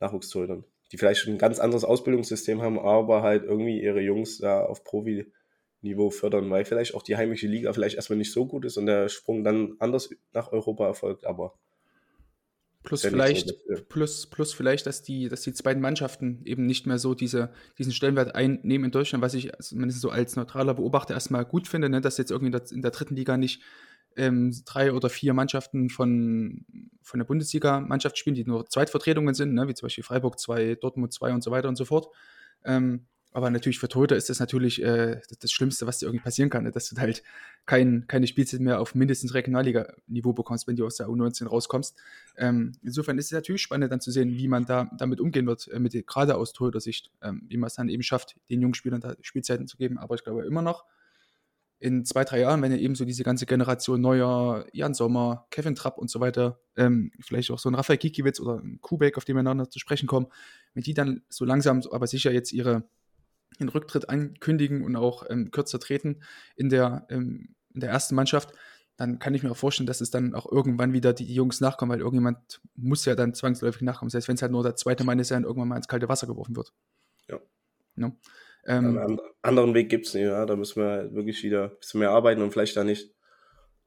Nachwuchstorhütern 0.00 0.64
die 0.94 0.98
vielleicht 0.98 1.20
schon 1.20 1.32
ein 1.32 1.38
ganz 1.38 1.58
anderes 1.58 1.82
Ausbildungssystem 1.84 2.62
haben, 2.62 2.78
aber 2.78 3.22
halt 3.22 3.42
irgendwie 3.42 3.82
ihre 3.82 4.00
Jungs 4.00 4.38
da 4.38 4.64
auf 4.64 4.84
Profi-Niveau 4.84 6.10
fördern, 6.10 6.50
weil 6.50 6.64
vielleicht 6.64 6.94
auch 6.94 7.02
die 7.02 7.16
heimische 7.16 7.48
Liga 7.48 7.72
vielleicht 7.72 7.96
erstmal 7.96 8.18
nicht 8.18 8.32
so 8.32 8.46
gut 8.46 8.64
ist 8.64 8.76
und 8.76 8.86
der 8.86 9.08
Sprung 9.08 9.42
dann 9.42 9.74
anders 9.80 10.10
nach 10.32 10.52
Europa 10.52 10.86
erfolgt, 10.86 11.26
aber 11.26 11.54
Plus 12.84 13.00
vielleicht, 13.00 13.48
so, 13.48 13.82
plus, 13.88 14.26
plus 14.26 14.52
vielleicht, 14.52 14.86
dass 14.86 15.02
die, 15.02 15.30
dass 15.30 15.40
die 15.40 15.54
zweiten 15.54 15.80
Mannschaften 15.80 16.42
eben 16.44 16.66
nicht 16.66 16.86
mehr 16.86 16.98
so 16.98 17.14
diese, 17.14 17.50
diesen 17.78 17.92
Stellenwert 17.92 18.34
einnehmen 18.34 18.84
in 18.84 18.90
Deutschland, 18.90 19.24
was 19.24 19.32
ich 19.32 19.50
zumindest 19.58 20.02
so 20.02 20.10
als 20.10 20.36
neutraler 20.36 20.74
Beobachter 20.74 21.14
erstmal 21.14 21.46
gut 21.46 21.66
finde, 21.66 21.88
ne, 21.88 22.02
dass 22.02 22.18
jetzt 22.18 22.30
irgendwie 22.30 22.54
in 22.54 22.60
der, 22.60 22.72
in 22.72 22.82
der 22.82 22.90
dritten 22.90 23.16
Liga 23.16 23.38
nicht 23.38 23.62
ähm, 24.16 24.54
drei 24.64 24.92
oder 24.92 25.08
vier 25.10 25.34
Mannschaften 25.34 25.90
von, 25.90 26.64
von 27.02 27.18
der 27.18 27.24
Bundesliga-Mannschaft 27.24 28.18
spielen, 28.18 28.34
die 28.34 28.44
nur 28.44 28.66
Zweitvertretungen 28.68 29.34
sind, 29.34 29.54
ne, 29.54 29.68
wie 29.68 29.74
zum 29.74 29.86
Beispiel 29.86 30.04
Freiburg 30.04 30.38
2, 30.38 30.76
Dortmund 30.76 31.12
2 31.12 31.32
und 31.32 31.42
so 31.42 31.50
weiter 31.50 31.68
und 31.68 31.76
so 31.76 31.84
fort. 31.84 32.08
Ähm, 32.64 33.06
aber 33.34 33.50
natürlich 33.50 33.80
für 33.80 33.88
Torhüter 33.88 34.14
ist 34.14 34.30
das 34.30 34.38
natürlich 34.38 34.80
äh, 34.80 35.20
das, 35.40 35.50
Schlimmste, 35.50 35.88
was 35.88 35.98
dir 35.98 36.06
irgendwie 36.06 36.22
passieren 36.22 36.50
kann, 36.50 36.62
ne? 36.62 36.70
dass 36.70 36.88
du 36.88 36.96
halt 37.00 37.24
kein, 37.66 38.06
keine 38.06 38.28
Spielzeit 38.28 38.60
mehr 38.60 38.80
auf 38.80 38.94
mindestens 38.94 39.34
Regionalliga-Niveau 39.34 40.32
bekommst, 40.32 40.68
wenn 40.68 40.76
du 40.76 40.86
aus 40.86 40.98
der 40.98 41.08
U19 41.08 41.48
rauskommst. 41.48 41.96
Ähm, 42.36 42.72
insofern 42.82 43.18
ist 43.18 43.26
es 43.26 43.32
natürlich 43.32 43.62
spannend 43.62 43.90
dann 43.90 44.00
zu 44.00 44.12
sehen, 44.12 44.36
wie 44.36 44.46
man 44.46 44.66
da 44.66 44.88
damit 44.96 45.20
umgehen 45.20 45.48
wird, 45.48 45.66
äh, 45.66 45.80
mit, 45.80 45.94
gerade 46.06 46.36
aus 46.36 46.52
Torhüter-Sicht, 46.52 47.10
ähm, 47.22 47.42
wie 47.48 47.56
man 47.56 47.66
es 47.66 47.74
dann 47.74 47.88
eben 47.88 48.04
schafft, 48.04 48.36
den 48.50 48.62
jungen 48.62 48.74
Spielern 48.74 49.00
da 49.00 49.16
Spielzeiten 49.20 49.66
zu 49.66 49.78
geben. 49.78 49.98
Aber 49.98 50.14
ich 50.14 50.22
glaube 50.22 50.46
immer 50.46 50.62
noch, 50.62 50.84
in 51.78 52.04
zwei, 52.04 52.24
drei 52.24 52.40
Jahren, 52.40 52.62
wenn 52.62 52.72
ja 52.72 52.78
eben 52.78 52.94
so 52.94 53.04
diese 53.04 53.24
ganze 53.24 53.46
Generation 53.46 54.00
neuer 54.00 54.66
Jan 54.72 54.94
Sommer, 54.94 55.46
Kevin 55.50 55.74
Trapp 55.74 55.98
und 55.98 56.10
so 56.10 56.20
weiter, 56.20 56.60
ähm, 56.76 57.12
vielleicht 57.20 57.50
auch 57.50 57.58
so 57.58 57.68
ein 57.68 57.74
Raphael 57.74 57.98
Kikiewicz 57.98 58.40
oder 58.40 58.58
ein 58.58 58.78
Kubek, 58.80 59.16
auf 59.16 59.24
den 59.24 59.36
wir 59.36 59.42
miteinander 59.42 59.68
zu 59.68 59.78
sprechen 59.78 60.06
kommen, 60.06 60.28
wenn 60.72 60.82
die 60.82 60.94
dann 60.94 61.22
so 61.28 61.44
langsam, 61.44 61.82
aber 61.90 62.06
sicher 62.06 62.32
jetzt 62.32 62.52
ihre, 62.52 62.84
ihren 63.58 63.68
Rücktritt 63.68 64.08
ankündigen 64.08 64.82
und 64.82 64.96
auch 64.96 65.24
ähm, 65.28 65.50
kürzer 65.50 65.78
treten 65.78 66.22
in 66.56 66.70
der, 66.70 67.06
ähm, 67.10 67.54
in 67.74 67.80
der 67.80 67.90
ersten 67.90 68.14
Mannschaft, 68.14 68.54
dann 68.96 69.18
kann 69.18 69.34
ich 69.34 69.42
mir 69.42 69.50
auch 69.50 69.56
vorstellen, 69.56 69.86
dass 69.86 70.00
es 70.00 70.10
dann 70.10 70.34
auch 70.34 70.50
irgendwann 70.50 70.92
wieder 70.92 71.12
die, 71.12 71.32
Jungs 71.32 71.60
nachkommen, 71.60 71.90
weil 71.90 71.98
irgendjemand 71.98 72.60
muss 72.76 73.04
ja 73.04 73.14
dann 73.14 73.34
zwangsläufig 73.34 73.82
nachkommen, 73.82 74.10
selbst 74.10 74.28
wenn 74.28 74.36
es 74.36 74.42
halt 74.42 74.52
nur 74.52 74.62
der 74.62 74.76
zweite 74.76 75.04
Mann 75.04 75.18
ist, 75.18 75.30
der 75.30 75.36
dann 75.36 75.44
irgendwann 75.44 75.68
mal 75.68 75.76
ins 75.76 75.88
kalte 75.88 76.08
Wasser 76.08 76.26
geworfen 76.26 76.54
wird. 76.54 76.72
Ja. 77.28 77.40
Ne? 77.96 78.16
Ähm, 78.66 78.98
Einen 78.98 79.20
anderen 79.42 79.74
Weg 79.74 79.88
gibt 79.88 80.06
es 80.06 80.14
nicht, 80.14 80.24
ja. 80.24 80.46
Da 80.46 80.56
müssen 80.56 80.82
wir 80.82 80.90
halt 80.90 81.14
wirklich 81.14 81.42
wieder 81.42 81.64
ein 81.64 81.78
bisschen 81.78 82.00
mehr 82.00 82.10
arbeiten 82.10 82.42
und 82.42 82.52
vielleicht 82.52 82.76
da 82.76 82.84
nicht 82.84 83.14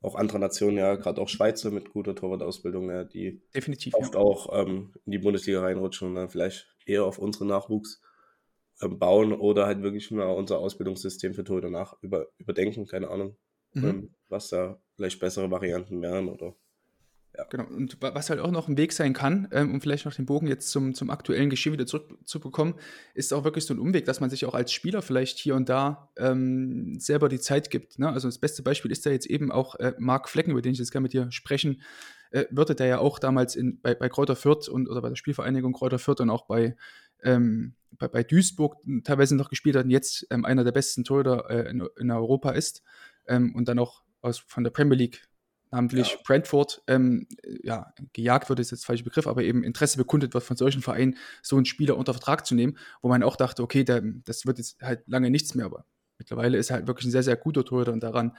auch 0.02 0.16
andere 0.16 0.40
Nationen, 0.40 0.78
ja, 0.78 0.96
gerade 0.96 1.22
auch 1.22 1.30
Schweizer 1.30 1.72
mit 1.72 1.90
guter 1.90 2.16
Torwartausbildung, 2.16 2.90
ja, 2.90 3.04
die 3.04 3.42
Definitiv, 3.56 3.96
oft 3.96 4.14
ja. 4.14 4.20
auch 4.20 4.50
ähm, 4.54 4.94
in 5.06 5.12
die 5.12 5.18
Bundesliga 5.18 5.62
reinrutschen 5.62 6.10
und 6.10 6.16
dann 6.16 6.30
vielleicht 6.30 6.68
eher 6.86 7.04
auf 7.04 7.18
unseren 7.18 7.48
Nachwuchs 7.48 8.02
ähm, 8.82 9.00
bauen 9.00 9.34
oder 9.34 9.66
halt 9.66 9.82
wirklich 9.82 10.12
mal 10.12 10.26
unser 10.26 10.60
Ausbildungssystem 10.60 11.34
für 11.34 11.44
Torhüter 11.44 11.72
nach 11.72 11.96
über, 12.02 12.28
überdenken, 12.38 12.86
keine 12.86 13.10
Ahnung, 13.10 13.38
mhm. 13.74 13.86
ähm, 13.86 14.16
was 14.30 14.50
da 14.50 14.80
vielleicht 14.96 15.20
bessere 15.20 15.50
Varianten 15.50 16.02
wären 16.02 16.30
oder 16.30 16.56
ja. 17.36 17.46
Genau. 17.50 17.66
Und 17.66 17.98
was 18.02 18.30
halt 18.30 18.40
auch 18.40 18.52
noch 18.52 18.68
ein 18.68 18.78
Weg 18.78 18.94
sein 18.94 19.14
kann, 19.14 19.48
ähm, 19.52 19.74
um 19.74 19.82
vielleicht 19.82 20.06
noch 20.06 20.14
den 20.14 20.26
Bogen 20.26 20.48
jetzt 20.48 20.70
zum, 20.70 20.94
zum 20.94 21.10
aktuellen 21.10 21.50
Geschehen 21.50 21.74
wieder 21.74 21.86
zurückzubekommen, 21.86 22.76
ist 23.14 23.34
auch 23.34 23.44
wirklich 23.44 23.66
so 23.66 23.74
ein 23.74 23.80
Umweg, 23.80 24.06
dass 24.06 24.20
man 24.20 24.30
sich 24.30 24.46
auch 24.46 24.56
als 24.56 24.72
Spieler 24.72 25.02
vielleicht 25.02 25.38
hier 25.38 25.56
und 25.56 25.70
da 25.70 26.10
ähm, 26.18 27.00
selber 27.00 27.30
die 27.30 27.40
Zeit 27.40 27.70
gibt. 27.70 28.00
Ne? 28.00 28.10
Also 28.10 28.28
das 28.28 28.40
beste 28.40 28.64
Beispiel 28.64 28.92
ist 28.92 29.06
da 29.06 29.12
jetzt 29.12 29.28
eben 29.28 29.52
auch 29.52 29.76
äh, 29.76 29.94
Marc 30.00 30.30
Flecken, 30.30 30.52
über 30.52 30.62
den 30.62 30.74
ich 30.74 30.80
jetzt 30.80 30.92
gerne 30.92 31.04
mit 31.04 31.14
dir 31.14 31.32
sprechen 31.32 31.82
äh, 32.32 32.46
würde, 32.50 32.76
der 32.76 32.88
ja 32.88 33.00
auch 33.00 33.20
damals 33.20 33.56
in, 33.56 33.80
bei, 33.82 33.96
bei 33.96 34.10
Kräuter 34.10 34.36
Fürth 34.36 34.68
und 34.68 34.90
oder 34.90 35.02
bei 35.02 35.10
der 35.10 35.16
Spielvereinigung 35.16 35.74
Kräuter 35.74 36.00
Fürth 36.00 36.22
und 36.22 36.30
auch 36.30 36.46
bei, 36.46 36.76
ähm, 37.24 37.76
bei, 37.92 38.08
bei, 38.08 38.24
Duisburg 38.24 38.78
teilweise 39.04 39.36
noch 39.36 39.50
gespielt 39.50 39.76
hat 39.76 39.86
und 39.86 39.92
jetzt 39.92 40.28
ähm, 40.30 40.46
einer 40.46 40.64
der 40.64 40.72
besten 40.72 41.04
Torhüter 41.04 41.50
äh, 41.50 41.70
in, 41.70 41.88
in, 41.98 42.12
Europa 42.12 42.52
ist 42.52 42.84
ähm, 43.28 43.56
und 43.56 43.68
dann 43.68 43.80
auch 43.80 44.04
aus, 44.22 44.40
von 44.40 44.64
der 44.64 44.72
Premier 44.72 44.98
League 44.98 45.28
namentlich 45.72 46.12
ja. 46.12 46.18
Brentford, 46.26 46.82
ähm, 46.88 47.28
ja, 47.64 47.94
gejagt 48.14 48.50
wird, 48.50 48.60
ist 48.60 48.72
jetzt 48.72 48.84
der 48.84 48.88
falsche 48.88 49.04
Begriff, 49.04 49.28
aber 49.28 49.44
eben 49.44 49.64
Interesse 49.64 49.98
bekundet 49.98 50.34
wird 50.34 50.44
von 50.44 50.58
solchen 50.58 50.82
Vereinen, 50.82 51.18
so 51.42 51.56
einen 51.56 51.66
Spieler 51.66 51.98
unter 51.98 52.14
Vertrag 52.14 52.46
zu 52.46 52.56
nehmen, 52.56 52.78
wo 53.02 53.10
man 53.10 53.24
auch 53.24 53.36
dachte, 53.36 53.64
okay, 53.64 53.84
der, 53.84 54.02
das 54.02 54.46
wird 54.46 54.58
jetzt 54.58 54.82
halt 54.82 55.08
lange 55.08 55.30
nichts 55.30 55.56
mehr, 55.56 55.66
aber 55.66 55.86
mittlerweile 56.18 56.58
ist 56.58 56.70
er 56.70 56.78
halt 56.78 56.88
wirklich 56.88 57.08
ein 57.08 57.12
sehr, 57.12 57.24
sehr 57.24 57.36
guter 57.36 57.66
Torhüter 57.66 57.94
und 57.94 58.02
daran 58.02 58.36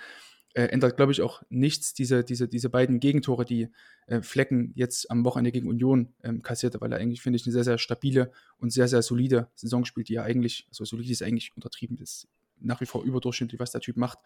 äh, 0.54 0.64
ändert, 0.64 0.96
glaube 0.96 1.12
ich, 1.12 1.22
auch 1.22 1.42
nichts 1.50 1.94
diese, 1.94 2.24
diese, 2.24 2.48
diese 2.48 2.70
beiden 2.70 3.00
Gegentore, 3.00 3.44
die 3.44 3.68
äh, 4.06 4.22
Flecken 4.22 4.72
jetzt 4.74 5.10
am 5.10 5.24
Wochenende 5.24 5.52
gegen 5.52 5.68
Union 5.68 6.14
ähm, 6.22 6.42
kassierte, 6.42 6.80
weil 6.80 6.92
er 6.92 6.98
eigentlich, 6.98 7.20
finde 7.20 7.36
ich, 7.36 7.44
eine 7.46 7.52
sehr, 7.52 7.64
sehr 7.64 7.78
stabile 7.78 8.32
und 8.58 8.72
sehr, 8.72 8.88
sehr 8.88 9.02
solide 9.02 9.48
Saison 9.54 9.84
spielt, 9.84 10.08
die 10.08 10.16
er 10.16 10.24
eigentlich, 10.24 10.66
also 10.68 10.84
solide 10.84 11.12
ist 11.12 11.22
eigentlich 11.22 11.54
untertrieben, 11.54 11.98
ist 11.98 12.28
nach 12.60 12.80
wie 12.80 12.86
vor 12.86 13.04
überdurchschnittlich, 13.04 13.60
was 13.60 13.72
der 13.72 13.80
Typ 13.80 13.96
macht. 13.96 14.18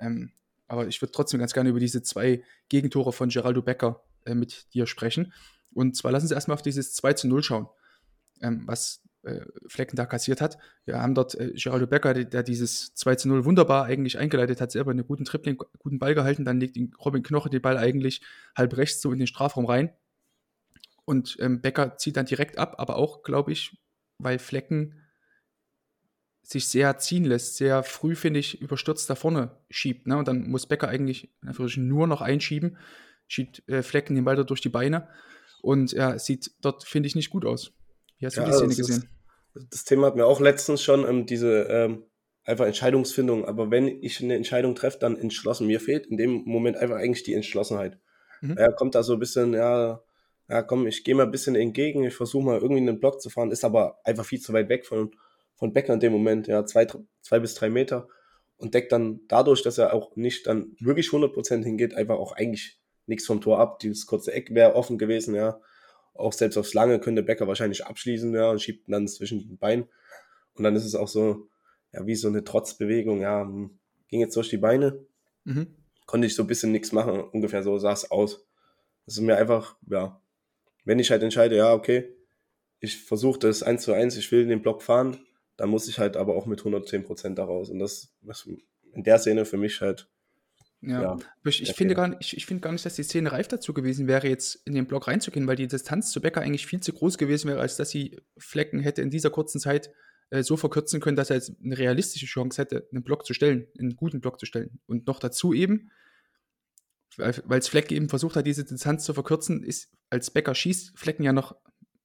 Ähm, 0.00 0.32
aber 0.68 0.86
ich 0.86 1.00
würde 1.02 1.12
trotzdem 1.12 1.40
ganz 1.40 1.52
gerne 1.52 1.70
über 1.70 1.80
diese 1.80 2.02
zwei 2.02 2.42
Gegentore 2.68 3.12
von 3.12 3.30
Geraldo 3.30 3.62
Becker 3.62 4.04
äh, 4.24 4.34
mit 4.34 4.72
dir 4.74 4.86
sprechen. 4.86 5.32
Und 5.72 5.96
zwar 5.96 6.12
lassen 6.12 6.28
Sie 6.28 6.34
erstmal 6.34 6.54
auf 6.54 6.62
dieses 6.62 6.94
2 6.94 7.14
zu 7.14 7.28
0 7.28 7.42
schauen, 7.42 7.68
ähm, 8.40 8.62
was 8.66 9.02
äh, 9.22 9.40
Flecken 9.66 9.96
da 9.96 10.06
kassiert 10.06 10.40
hat. 10.40 10.58
Wir 10.84 11.00
haben 11.00 11.14
dort 11.14 11.34
äh, 11.34 11.52
Geraldo 11.54 11.86
Becker, 11.86 12.14
der, 12.14 12.42
dieses 12.42 12.94
2 12.94 13.16
zu 13.16 13.28
0 13.28 13.44
wunderbar 13.44 13.84
eigentlich 13.84 14.18
eingeleitet 14.18 14.60
hat, 14.60 14.72
selber 14.72 14.90
einen 14.90 15.06
guten 15.06 15.24
Tripling, 15.24 15.58
guten 15.78 15.98
Ball 15.98 16.14
gehalten, 16.14 16.44
dann 16.44 16.60
legt 16.60 16.76
ihn 16.76 16.94
Robin 17.04 17.22
Knoche 17.22 17.50
den 17.50 17.62
Ball 17.62 17.76
eigentlich 17.76 18.22
halb 18.56 18.76
rechts 18.76 19.00
so 19.00 19.12
in 19.12 19.18
den 19.18 19.26
Strafraum 19.26 19.66
rein. 19.66 19.92
Und 21.04 21.36
ähm, 21.40 21.60
Becker 21.62 21.96
zieht 21.96 22.16
dann 22.16 22.26
direkt 22.26 22.58
ab, 22.58 22.74
aber 22.78 22.96
auch, 22.96 23.22
glaube 23.22 23.52
ich, 23.52 23.78
weil 24.18 24.38
Flecken 24.38 24.94
sich 26.42 26.68
sehr 26.68 26.98
ziehen 26.98 27.24
lässt, 27.24 27.56
sehr 27.56 27.82
früh, 27.82 28.14
finde 28.14 28.40
ich, 28.40 28.60
überstürzt 28.60 29.08
da 29.10 29.14
vorne 29.14 29.56
schiebt. 29.68 30.06
Ne? 30.06 30.16
Und 30.16 30.28
dann 30.28 30.48
muss 30.48 30.66
Becker 30.66 30.88
eigentlich 30.88 31.30
nur 31.76 32.06
noch 32.06 32.22
einschieben, 32.22 32.78
schiebt 33.26 33.68
äh, 33.68 33.82
Flecken 33.82 34.14
den 34.14 34.24
Ball 34.24 34.36
da 34.36 34.44
durch 34.44 34.60
die 34.60 34.70
Beine 34.70 35.08
und 35.60 35.92
er 35.92 36.10
ja, 36.10 36.18
sieht 36.18 36.52
dort, 36.62 36.84
finde 36.84 37.06
ich, 37.06 37.14
nicht 37.14 37.30
gut 37.30 37.44
aus. 37.44 37.72
Wie 38.18 38.26
hast 38.26 38.36
du 38.36 38.44
die 38.44 38.52
Szene 38.52 38.74
gesehen? 38.74 39.08
Ist, 39.54 39.66
das 39.72 39.84
Thema 39.84 40.06
hat 40.06 40.16
mir 40.16 40.26
auch 40.26 40.40
letztens 40.40 40.82
schon 40.82 41.06
ähm, 41.06 41.26
diese 41.26 41.62
ähm, 41.64 42.04
einfach 42.44 42.66
Entscheidungsfindung, 42.66 43.44
aber 43.44 43.70
wenn 43.70 44.02
ich 44.02 44.22
eine 44.22 44.34
Entscheidung 44.34 44.74
treffe, 44.74 44.98
dann 44.98 45.16
entschlossen. 45.16 45.66
Mir 45.66 45.80
fehlt 45.80 46.06
in 46.06 46.16
dem 46.16 46.44
Moment 46.44 46.76
einfach 46.76 46.96
eigentlich 46.96 47.24
die 47.24 47.34
Entschlossenheit. 47.34 47.98
Mhm. 48.40 48.56
Er 48.56 48.72
kommt 48.72 48.94
da 48.94 49.02
so 49.02 49.14
ein 49.14 49.18
bisschen, 49.18 49.52
ja, 49.52 50.02
ja 50.48 50.62
komm, 50.62 50.86
ich 50.86 51.04
gehe 51.04 51.14
mal 51.14 51.24
ein 51.24 51.30
bisschen 51.30 51.56
entgegen, 51.56 52.04
ich 52.04 52.14
versuche 52.14 52.44
mal 52.44 52.58
irgendwie 52.58 52.80
in 52.80 52.86
den 52.86 53.00
Block 53.00 53.20
zu 53.20 53.28
fahren, 53.28 53.50
ist 53.50 53.64
aber 53.64 53.98
einfach 54.04 54.24
viel 54.24 54.40
zu 54.40 54.52
weit 54.52 54.68
weg 54.68 54.86
von 54.86 55.10
von 55.58 55.72
Becker 55.72 55.92
in 55.92 56.00
dem 56.00 56.12
Moment, 56.12 56.46
ja, 56.46 56.64
zwei, 56.64 56.86
zwei 57.20 57.40
bis 57.40 57.54
drei 57.54 57.68
Meter 57.68 58.08
und 58.56 58.74
deckt 58.74 58.92
dann 58.92 59.20
dadurch, 59.28 59.62
dass 59.62 59.76
er 59.78 59.92
auch 59.92 60.14
nicht 60.16 60.46
dann 60.46 60.76
wirklich 60.78 61.08
100% 61.08 61.64
hingeht, 61.64 61.94
einfach 61.94 62.16
auch 62.16 62.32
eigentlich 62.32 62.80
nichts 63.06 63.26
vom 63.26 63.40
Tor 63.40 63.58
ab. 63.58 63.80
Dieses 63.80 64.06
kurze 64.06 64.32
Eck 64.32 64.54
wäre 64.54 64.74
offen 64.74 64.98
gewesen, 64.98 65.34
ja. 65.34 65.60
Auch 66.14 66.32
selbst 66.32 66.56
aufs 66.56 66.74
Lange 66.74 66.98
könnte 67.00 67.22
Becker 67.22 67.46
wahrscheinlich 67.46 67.86
abschließen, 67.86 68.34
ja, 68.34 68.50
und 68.50 68.60
schiebt 68.60 68.84
dann 68.88 69.06
zwischen 69.08 69.40
den 69.40 69.58
Beinen. 69.58 69.88
Und 70.54 70.64
dann 70.64 70.76
ist 70.76 70.84
es 70.84 70.94
auch 70.94 71.08
so, 71.08 71.48
ja, 71.92 72.06
wie 72.06 72.14
so 72.14 72.28
eine 72.28 72.44
Trotzbewegung, 72.44 73.20
ja, 73.20 73.42
hm, 73.42 73.78
ging 74.08 74.20
jetzt 74.20 74.36
durch 74.36 74.48
die 74.48 74.58
Beine, 74.58 75.04
mhm. 75.44 75.74
konnte 76.06 76.26
ich 76.26 76.34
so 76.34 76.42
ein 76.42 76.48
bisschen 76.48 76.72
nichts 76.72 76.92
machen, 76.92 77.20
ungefähr 77.20 77.62
so 77.62 77.78
sah 77.78 77.92
es 77.92 78.10
aus. 78.10 78.46
Das 79.06 79.14
ist 79.14 79.20
mir 79.20 79.36
einfach, 79.36 79.76
ja, 79.88 80.20
wenn 80.84 80.98
ich 80.98 81.10
halt 81.10 81.22
entscheide, 81.22 81.56
ja, 81.56 81.72
okay, 81.72 82.14
ich 82.80 83.02
versuche 83.04 83.38
das 83.38 83.62
eins 83.62 83.82
zu 83.82 83.92
eins, 83.92 84.16
ich 84.16 84.30
will 84.30 84.46
den 84.46 84.62
Block 84.62 84.82
fahren, 84.82 85.18
dann 85.58 85.68
muss 85.68 85.88
ich 85.88 85.98
halt 85.98 86.16
aber 86.16 86.36
auch 86.36 86.46
mit 86.46 86.60
110 86.60 87.04
Prozent 87.04 87.38
daraus. 87.38 87.68
Und 87.68 87.80
das, 87.80 88.14
ist 88.26 88.48
in 88.92 89.02
der 89.02 89.18
Szene 89.18 89.44
für 89.44 89.58
mich 89.58 89.80
halt. 89.80 90.08
Ja, 90.80 91.02
ja 91.02 91.18
ich, 91.44 91.60
ich 91.60 91.72
finde 91.72 91.96
gar 91.96 92.08
nicht, 92.08 92.20
ich, 92.20 92.36
ich 92.36 92.46
finde 92.46 92.60
gar 92.60 92.70
nicht, 92.70 92.86
dass 92.86 92.94
die 92.94 93.02
Szene 93.02 93.32
reif 93.32 93.48
dazu 93.48 93.74
gewesen 93.74 94.06
wäre, 94.06 94.28
jetzt 94.28 94.54
in 94.64 94.74
den 94.74 94.86
Block 94.86 95.08
reinzugehen, 95.08 95.48
weil 95.48 95.56
die 95.56 95.66
Distanz 95.66 96.12
zu 96.12 96.22
Becker 96.22 96.40
eigentlich 96.40 96.66
viel 96.66 96.80
zu 96.80 96.92
groß 96.92 97.18
gewesen 97.18 97.48
wäre, 97.48 97.60
als 97.60 97.76
dass 97.76 97.90
sie 97.90 98.20
Flecken 98.38 98.78
hätte 98.78 99.02
in 99.02 99.10
dieser 99.10 99.30
kurzen 99.30 99.60
Zeit 99.60 99.90
äh, 100.30 100.44
so 100.44 100.56
verkürzen 100.56 101.00
können, 101.00 101.16
dass 101.16 101.30
er 101.30 101.36
jetzt 101.36 101.52
eine 101.62 101.76
realistische 101.76 102.26
Chance 102.26 102.62
hätte, 102.62 102.88
einen 102.92 103.02
Block 103.02 103.26
zu 103.26 103.34
stellen, 103.34 103.66
einen 103.80 103.96
guten 103.96 104.20
Block 104.20 104.38
zu 104.38 104.46
stellen. 104.46 104.78
Und 104.86 105.08
noch 105.08 105.18
dazu 105.18 105.52
eben, 105.52 105.90
weil 107.16 107.58
es 107.58 107.66
Flecken 107.66 107.94
eben 107.94 108.08
versucht 108.08 108.36
hat, 108.36 108.46
diese 108.46 108.64
Distanz 108.64 109.04
zu 109.04 109.12
verkürzen, 109.12 109.64
ist, 109.64 109.90
als 110.08 110.30
Becker 110.30 110.54
schießt, 110.54 110.96
Flecken 110.96 111.24
ja 111.24 111.32
noch 111.32 111.56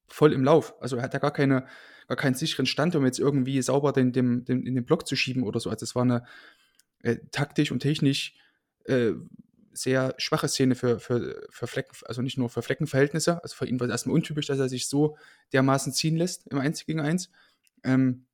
voll 0.07 0.33
im 0.33 0.43
Lauf. 0.43 0.73
Also 0.81 0.95
er 0.95 1.03
hat 1.03 1.13
ja 1.13 1.19
gar 1.19 1.33
keine, 1.33 1.67
gar 2.07 2.17
keinen 2.17 2.35
sicheren 2.35 2.65
Stand, 2.65 2.95
um 2.95 3.05
jetzt 3.05 3.19
irgendwie 3.19 3.61
sauber 3.61 3.91
den, 3.93 4.11
den, 4.11 4.45
den, 4.45 4.65
in 4.65 4.75
den 4.75 4.85
Block 4.85 5.07
zu 5.07 5.15
schieben 5.15 5.43
oder 5.43 5.59
so. 5.59 5.69
Also 5.69 5.83
es 5.83 5.95
war 5.95 6.03
eine 6.03 6.23
äh, 6.99 7.17
taktisch 7.31 7.71
und 7.71 7.79
technisch 7.79 8.35
äh, 8.85 9.13
sehr 9.73 10.13
schwache 10.17 10.47
Szene 10.47 10.75
für, 10.75 10.99
für, 10.99 11.47
für 11.49 11.67
Flecken, 11.67 11.95
also 12.05 12.21
nicht 12.21 12.37
nur 12.37 12.49
für 12.49 12.61
Fleckenverhältnisse. 12.61 13.41
Also 13.43 13.55
für 13.55 13.67
ihn 13.67 13.79
war 13.79 13.87
es 13.87 13.91
erstmal 13.91 14.15
untypisch, 14.15 14.45
dass 14.45 14.59
er 14.59 14.69
sich 14.69 14.87
so 14.87 15.17
dermaßen 15.51 15.93
ziehen 15.93 16.15
lässt 16.15 16.47
im 16.47 16.59
1 16.59 16.85
gegen 16.85 16.99
1. 16.99 17.29
Ähm, 17.83 18.25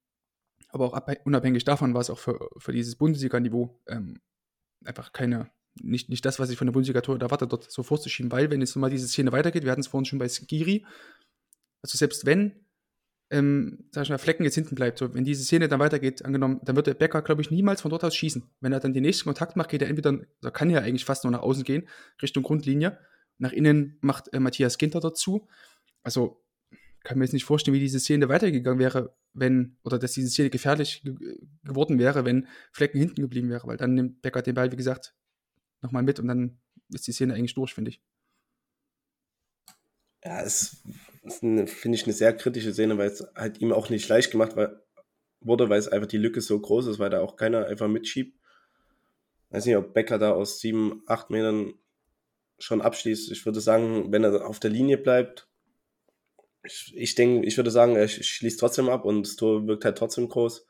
aber 0.69 0.85
auch 0.85 1.01
unabhängig 1.25 1.63
davon 1.63 1.93
war 1.93 2.01
es 2.01 2.09
auch 2.09 2.19
für, 2.19 2.49
für 2.57 2.73
dieses 2.73 2.95
Bundesliga-Niveau 2.95 3.79
ähm, 3.87 4.19
einfach 4.85 5.11
keine, 5.13 5.49
nicht, 5.81 6.09
nicht 6.09 6.25
das, 6.25 6.39
was 6.39 6.49
ich 6.49 6.57
von 6.57 6.67
der 6.67 6.73
Bundesliga-Tor 6.73 7.19
erwarte, 7.19 7.47
dort 7.47 7.71
so 7.71 7.83
vorzuschieben, 7.83 8.31
weil, 8.31 8.51
wenn 8.51 8.61
jetzt 8.61 8.75
mal 8.75 8.89
diese 8.89 9.07
Szene 9.07 9.31
weitergeht, 9.31 9.63
wir 9.63 9.71
hatten 9.71 9.81
es 9.81 9.87
vorhin 9.87 10.05
schon 10.05 10.19
bei 10.19 10.29
Skiri, 10.29 10.85
also 11.81 11.97
selbst 11.97 12.25
wenn 12.25 12.65
ähm, 13.31 13.85
sag 13.91 14.03
ich 14.03 14.09
mal, 14.09 14.17
Flecken 14.17 14.43
jetzt 14.43 14.55
hinten 14.55 14.75
bleibt. 14.75 14.97
So, 14.97 15.13
wenn 15.13 15.23
diese 15.23 15.43
Szene 15.43 15.67
dann 15.67 15.79
weitergeht, 15.79 16.25
angenommen, 16.25 16.59
dann 16.63 16.75
wird 16.75 16.87
der 16.87 16.95
Becker, 16.95 17.21
glaube 17.21 17.41
ich, 17.41 17.51
niemals 17.51 17.81
von 17.81 17.91
dort 17.91 18.03
aus 18.03 18.15
schießen. 18.15 18.43
Wenn 18.59 18.73
er 18.73 18.79
dann 18.79 18.93
den 18.93 19.03
nächsten 19.03 19.25
Kontakt 19.25 19.55
macht, 19.55 19.69
geht 19.69 19.81
er 19.81 19.89
entweder, 19.89 20.19
da 20.41 20.51
kann 20.51 20.69
er 20.69 20.83
eigentlich 20.83 21.05
fast 21.05 21.23
nur 21.23 21.31
nach 21.31 21.41
außen 21.41 21.63
gehen, 21.63 21.87
Richtung 22.21 22.43
Grundlinie. 22.43 22.99
Nach 23.37 23.51
innen 23.51 23.97
macht 24.01 24.33
äh, 24.33 24.39
Matthias 24.39 24.77
Ginter 24.77 24.99
dazu. 24.99 25.47
Also 26.01 26.43
kann 27.03 27.17
mir 27.17 27.25
jetzt 27.25 27.33
nicht 27.33 27.45
vorstellen, 27.45 27.75
wie 27.75 27.79
diese 27.79 27.99
Szene 27.99 28.29
weitergegangen 28.29 28.79
wäre, 28.79 29.15
wenn, 29.33 29.77
oder 29.83 29.99
dass 29.99 30.13
diese 30.13 30.29
Szene 30.29 30.49
gefährlich 30.49 31.01
ge 31.03 31.15
geworden 31.63 31.99
wäre, 31.99 32.25
wenn 32.25 32.47
Flecken 32.71 32.99
hinten 32.99 33.21
geblieben 33.21 33.49
wäre, 33.49 33.67
weil 33.67 33.77
dann 33.77 33.93
nimmt 33.93 34.21
Becker 34.21 34.41
den 34.41 34.55
Ball, 34.55 34.71
wie 34.71 34.75
gesagt, 34.75 35.15
nochmal 35.81 36.03
mit 36.03 36.19
und 36.19 36.27
dann 36.27 36.59
ist 36.93 37.07
die 37.07 37.11
Szene 37.11 37.35
eigentlich 37.35 37.53
durch, 37.53 37.73
finde 37.73 37.91
ich. 37.91 38.01
Ja, 40.23 40.41
es 40.41 40.83
finde 41.27 41.67
ich, 41.95 42.03
eine 42.03 42.13
sehr 42.13 42.35
kritische 42.35 42.73
Szene, 42.73 42.97
weil 42.97 43.09
es 43.09 43.25
halt 43.35 43.59
ihm 43.61 43.73
auch 43.73 43.89
nicht 43.89 44.07
leicht 44.07 44.31
gemacht 44.31 44.55
weil, 44.55 44.81
wurde, 45.41 45.69
weil 45.69 45.79
es 45.79 45.87
einfach 45.87 46.07
die 46.07 46.17
Lücke 46.17 46.41
so 46.41 46.59
groß 46.59 46.87
ist, 46.87 46.99
weil 46.99 47.09
da 47.09 47.21
auch 47.21 47.35
keiner 47.35 47.65
einfach 47.65 47.87
mitschiebt. 47.87 48.37
weiß 49.49 49.65
nicht, 49.65 49.77
ob 49.77 49.93
Becker 49.93 50.17
da 50.17 50.31
aus 50.31 50.59
sieben, 50.59 51.03
acht 51.07 51.29
Metern 51.29 51.73
schon 52.57 52.81
abschließt. 52.81 53.31
Ich 53.31 53.45
würde 53.45 53.61
sagen, 53.61 54.11
wenn 54.11 54.23
er 54.23 54.45
auf 54.45 54.59
der 54.59 54.69
Linie 54.69 54.97
bleibt, 54.97 55.47
ich, 56.63 56.93
ich 56.95 57.15
denke, 57.15 57.47
ich 57.47 57.55
würde 57.57 57.71
sagen, 57.71 57.95
er 57.95 58.07
schließt 58.07 58.59
trotzdem 58.59 58.89
ab 58.89 59.05
und 59.05 59.25
das 59.25 59.35
Tor 59.35 59.65
wirkt 59.65 59.85
halt 59.85 59.97
trotzdem 59.97 60.27
groß. 60.27 60.65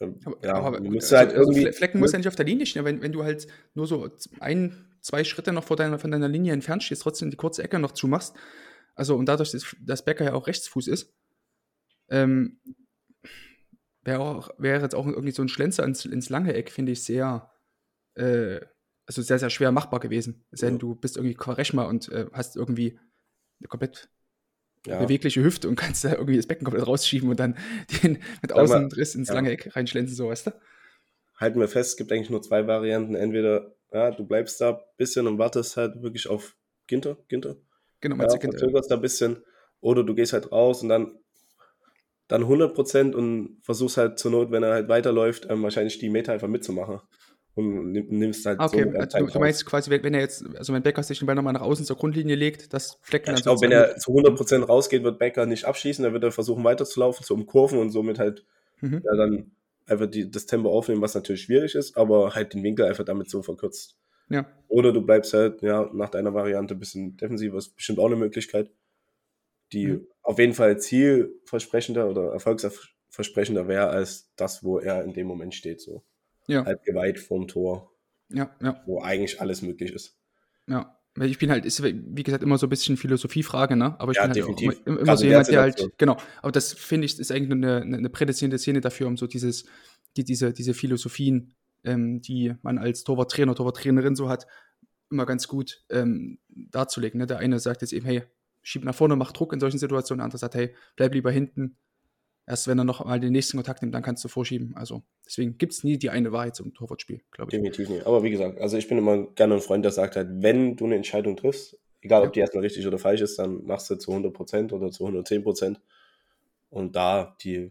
Ähm, 0.00 0.18
ja, 0.42 0.54
aber, 0.54 0.78
also, 0.78 1.16
halt 1.16 1.34
also 1.34 1.52
Flecken 1.52 2.00
muss 2.00 2.12
ja 2.12 2.18
nicht 2.18 2.28
auf 2.28 2.34
der 2.34 2.46
Linie 2.46 2.66
stehen, 2.66 2.84
wenn, 2.84 3.00
wenn 3.00 3.12
du 3.12 3.22
halt 3.22 3.46
nur 3.74 3.86
so 3.86 4.10
ein, 4.40 4.90
zwei 5.00 5.22
Schritte 5.22 5.52
noch 5.52 5.64
vor 5.64 5.76
deiner, 5.76 5.98
von 5.98 6.10
deiner 6.10 6.28
Linie 6.28 6.52
entfernt 6.52 6.82
stehst, 6.82 7.02
trotzdem 7.02 7.30
die 7.30 7.36
kurze 7.36 7.62
Ecke 7.62 7.78
noch 7.78 7.92
zumachst, 7.92 8.34
also 8.94 9.16
und 9.16 9.26
dadurch, 9.26 9.52
dass, 9.80 10.04
Becker 10.04 10.24
ja 10.24 10.34
auch 10.34 10.46
Rechtsfuß 10.46 10.88
ist, 10.88 11.12
ähm, 12.08 12.60
wäre 14.02 14.50
wär 14.58 14.80
jetzt 14.80 14.94
auch 14.94 15.06
irgendwie 15.06 15.32
so 15.32 15.42
ein 15.42 15.48
Schlenzer 15.48 15.84
ins, 15.84 16.04
ins 16.04 16.28
lange 16.28 16.54
Eck, 16.54 16.70
finde 16.70 16.92
ich, 16.92 17.04
sehr, 17.04 17.50
äh, 18.14 18.60
also 19.06 19.22
sehr, 19.22 19.38
sehr 19.38 19.50
schwer 19.50 19.72
machbar 19.72 20.00
gewesen. 20.00 20.44
Es 20.50 20.60
denn, 20.60 20.78
du 20.78 20.94
bist 20.94 21.16
irgendwie 21.16 21.34
Quaresma 21.34 21.84
und 21.84 22.08
äh, 22.10 22.26
hast 22.32 22.56
irgendwie 22.56 22.98
eine 23.60 23.68
komplett 23.68 24.10
ja. 24.86 24.98
bewegliche 24.98 25.42
Hüfte 25.42 25.68
und 25.68 25.76
kannst 25.76 26.04
da 26.04 26.12
irgendwie 26.12 26.36
das 26.36 26.46
Becken 26.46 26.64
komplett 26.64 26.86
rausschieben 26.86 27.30
und 27.30 27.38
dann 27.38 27.56
den 28.02 28.18
mit 28.42 28.52
Außenriss 28.52 29.14
ins 29.14 29.28
ja. 29.28 29.34
lange 29.34 29.50
Eck 29.50 29.74
reinschlenzen, 29.74 30.16
so 30.16 30.28
weißt 30.28 30.48
du? 30.48 30.50
Halten 31.36 31.60
wir 31.60 31.68
fest, 31.68 31.90
es 31.90 31.96
gibt 31.96 32.12
eigentlich 32.12 32.30
nur 32.30 32.42
zwei 32.42 32.66
Varianten. 32.66 33.14
Entweder, 33.14 33.74
ja, 33.92 34.10
du 34.10 34.24
bleibst 34.24 34.60
da 34.60 34.70
ein 34.70 34.80
bisschen 34.96 35.26
und 35.26 35.38
wartest 35.38 35.76
halt 35.76 36.02
wirklich 36.02 36.28
auf 36.28 36.56
Ginter, 36.86 37.16
Ginter 37.28 37.56
Genau, 38.02 38.16
ja, 38.16 38.28
verzögerst 38.28 38.90
da 38.90 38.96
ein 38.96 39.00
bisschen. 39.00 39.42
Oder 39.80 40.04
du 40.04 40.14
gehst 40.14 40.34
halt 40.34 40.52
raus 40.52 40.82
und 40.82 40.90
dann, 40.90 41.18
dann 42.28 42.44
100% 42.44 43.14
und 43.14 43.58
versuchst 43.62 43.96
halt 43.96 44.18
zur 44.18 44.32
Not, 44.32 44.50
wenn 44.50 44.62
er 44.62 44.72
halt 44.72 44.88
weiterläuft, 44.88 45.46
ähm, 45.48 45.62
wahrscheinlich 45.62 45.98
die 45.98 46.10
Meter 46.10 46.32
einfach 46.32 46.48
mitzumachen. 46.48 47.00
Und 47.54 47.92
nimmst 47.92 48.46
halt 48.46 48.60
okay, 48.60 48.90
so 48.90 48.98
also 48.98 49.18
du, 49.18 49.26
du, 49.26 49.38
meinst 49.38 49.66
quasi, 49.66 49.90
wenn 49.90 50.14
er 50.14 50.20
jetzt, 50.20 50.42
also 50.56 50.72
wenn 50.72 50.82
Becker 50.82 51.02
sich 51.02 51.18
den 51.18 51.26
Ball 51.26 51.34
nochmal 51.34 51.52
nach 51.52 51.60
außen 51.60 51.84
zur 51.84 51.96
Grundlinie 51.96 52.34
legt, 52.34 52.72
das 52.72 52.98
Flecken 53.02 53.30
ja, 53.30 53.36
Ich 53.36 53.42
glaube, 53.42 53.60
wenn 53.60 53.72
er 53.72 53.96
zu 53.96 54.10
100% 54.12 54.64
rausgeht, 54.64 55.02
wird 55.02 55.18
Becker 55.18 55.44
nicht 55.44 55.66
abschießen, 55.66 56.02
dann 56.02 56.14
wird 56.14 56.24
er 56.24 56.32
versuchen 56.32 56.64
weiterzulaufen, 56.64 57.26
zu 57.26 57.34
umkurven 57.34 57.78
und 57.78 57.90
somit 57.90 58.18
halt 58.18 58.46
mhm. 58.80 59.02
ja, 59.04 59.16
dann 59.16 59.52
einfach 59.86 60.06
die, 60.06 60.30
das 60.30 60.46
Tempo 60.46 60.70
aufnehmen, 60.70 61.02
was 61.02 61.14
natürlich 61.14 61.42
schwierig 61.42 61.74
ist, 61.74 61.96
aber 61.96 62.34
halt 62.34 62.54
den 62.54 62.62
Winkel 62.62 62.86
einfach 62.86 63.04
damit 63.04 63.28
so 63.28 63.42
verkürzt. 63.42 63.96
Ja. 64.32 64.46
Oder 64.68 64.92
du 64.92 65.02
bleibst 65.02 65.34
halt, 65.34 65.62
ja, 65.62 65.90
nach 65.92 66.08
deiner 66.08 66.32
Variante 66.32 66.74
ein 66.74 66.80
bisschen 66.80 67.16
defensiver, 67.16 67.58
ist 67.58 67.76
bestimmt 67.76 67.98
auch 67.98 68.06
eine 68.06 68.16
Möglichkeit, 68.16 68.70
die 69.72 69.88
mhm. 69.88 70.06
auf 70.22 70.38
jeden 70.38 70.54
Fall 70.54 70.78
zielversprechender 70.78 72.08
oder 72.08 72.32
erfolgsversprechender 72.32 73.68
wäre 73.68 73.88
als 73.88 74.32
das, 74.36 74.64
wo 74.64 74.78
er 74.78 75.04
in 75.04 75.12
dem 75.12 75.26
Moment 75.26 75.54
steht, 75.54 75.80
so. 75.80 76.02
Ja. 76.46 76.64
Halb 76.64 76.82
geweiht 76.84 77.18
vorm 77.18 77.46
Tor. 77.46 77.92
Ja, 78.30 78.54
ja. 78.62 78.82
Wo 78.86 79.00
eigentlich 79.00 79.40
alles 79.40 79.62
möglich 79.62 79.92
ist. 79.92 80.18
Ja. 80.66 80.98
Weil 81.14 81.28
ich 81.28 81.38
bin 81.38 81.50
halt, 81.50 81.66
ist 81.66 81.82
wie 81.82 82.22
gesagt 82.22 82.42
immer 82.42 82.56
so 82.56 82.66
ein 82.66 82.70
bisschen 82.70 82.96
Philosophiefrage, 82.96 83.76
ne? 83.76 84.00
Aber 84.00 84.12
ich 84.12 84.16
Ja, 84.16 84.22
bin 84.22 84.30
halt 84.30 84.36
definitiv. 84.38 84.80
immer, 84.86 85.00
immer 85.00 85.16
so 85.18 85.26
jemand, 85.26 85.48
der 85.48 85.60
halt, 85.60 85.90
genau. 85.98 86.16
Aber 86.40 86.52
das 86.52 86.72
finde 86.72 87.04
ich, 87.04 87.18
ist 87.18 87.30
eigentlich 87.30 87.50
eine, 87.50 87.82
eine 87.82 88.08
prädestinierte 88.08 88.58
Szene 88.58 88.80
dafür, 88.80 89.08
um 89.08 89.18
so 89.18 89.26
dieses, 89.26 89.66
die, 90.16 90.24
diese, 90.24 90.54
diese 90.54 90.72
Philosophien, 90.72 91.54
ähm, 91.84 92.20
die 92.20 92.54
man 92.62 92.78
als 92.78 93.04
Torwarttrainer, 93.04 93.54
Torwarttrainerin 93.54 94.16
so 94.16 94.28
hat, 94.28 94.46
immer 95.10 95.26
ganz 95.26 95.46
gut 95.46 95.84
ähm, 95.90 96.38
darzulegen. 96.48 97.18
Ne? 97.18 97.26
Der 97.26 97.38
eine 97.38 97.58
sagt 97.58 97.82
jetzt 97.82 97.92
eben, 97.92 98.06
hey, 98.06 98.22
schieb 98.62 98.84
nach 98.84 98.94
vorne, 98.94 99.16
mach 99.16 99.32
Druck 99.32 99.52
in 99.52 99.60
solchen 99.60 99.78
Situationen. 99.78 100.18
Der 100.18 100.24
andere 100.24 100.38
sagt, 100.38 100.54
hey, 100.54 100.74
bleib 100.96 101.14
lieber 101.14 101.30
hinten. 101.30 101.76
Erst 102.44 102.66
wenn 102.66 102.78
er 102.78 102.84
noch 102.84 103.04
mal 103.04 103.20
den 103.20 103.32
nächsten 103.32 103.56
Kontakt 103.56 103.82
nimmt, 103.82 103.94
dann 103.94 104.02
kannst 104.02 104.24
du 104.24 104.28
vorschieben. 104.28 104.74
Also 104.76 105.02
deswegen 105.24 105.58
gibt 105.58 105.74
es 105.74 105.84
nie 105.84 105.96
die 105.96 106.10
eine 106.10 106.32
Wahrheit 106.32 106.56
zum 106.56 106.74
Torwartspiel, 106.74 107.20
glaube 107.30 107.50
ich. 107.50 107.52
Definitiv 107.52 107.88
nicht. 107.88 108.04
Aber 108.04 108.24
wie 108.24 108.30
gesagt, 108.30 108.60
also 108.60 108.76
ich 108.76 108.88
bin 108.88 108.98
immer 108.98 109.26
gerne 109.34 109.54
ein 109.54 109.60
Freund, 109.60 109.84
der 109.84 109.92
sagt 109.92 110.16
halt, 110.16 110.28
wenn 110.42 110.76
du 110.76 110.86
eine 110.86 110.96
Entscheidung 110.96 111.36
triffst, 111.36 111.78
egal 112.00 112.26
ob 112.26 112.32
die 112.32 112.40
erstmal 112.40 112.64
richtig 112.64 112.86
oder 112.86 112.98
falsch 112.98 113.20
ist, 113.20 113.38
dann 113.38 113.64
machst 113.64 113.88
du 113.90 113.94
zu 113.94 114.10
100% 114.10 114.72
oder 114.72 114.90
zu 114.90 115.06
110%. 115.06 115.76
Und 116.68 116.96
da 116.96 117.36
die, 117.42 117.70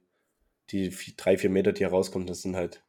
die 0.69 0.95
drei, 1.17 1.37
vier 1.37 1.49
Meter, 1.49 1.73
die 1.73 1.83
herauskommen, 1.83 2.27
das 2.27 2.41
sind 2.41 2.55
halt 2.55 2.81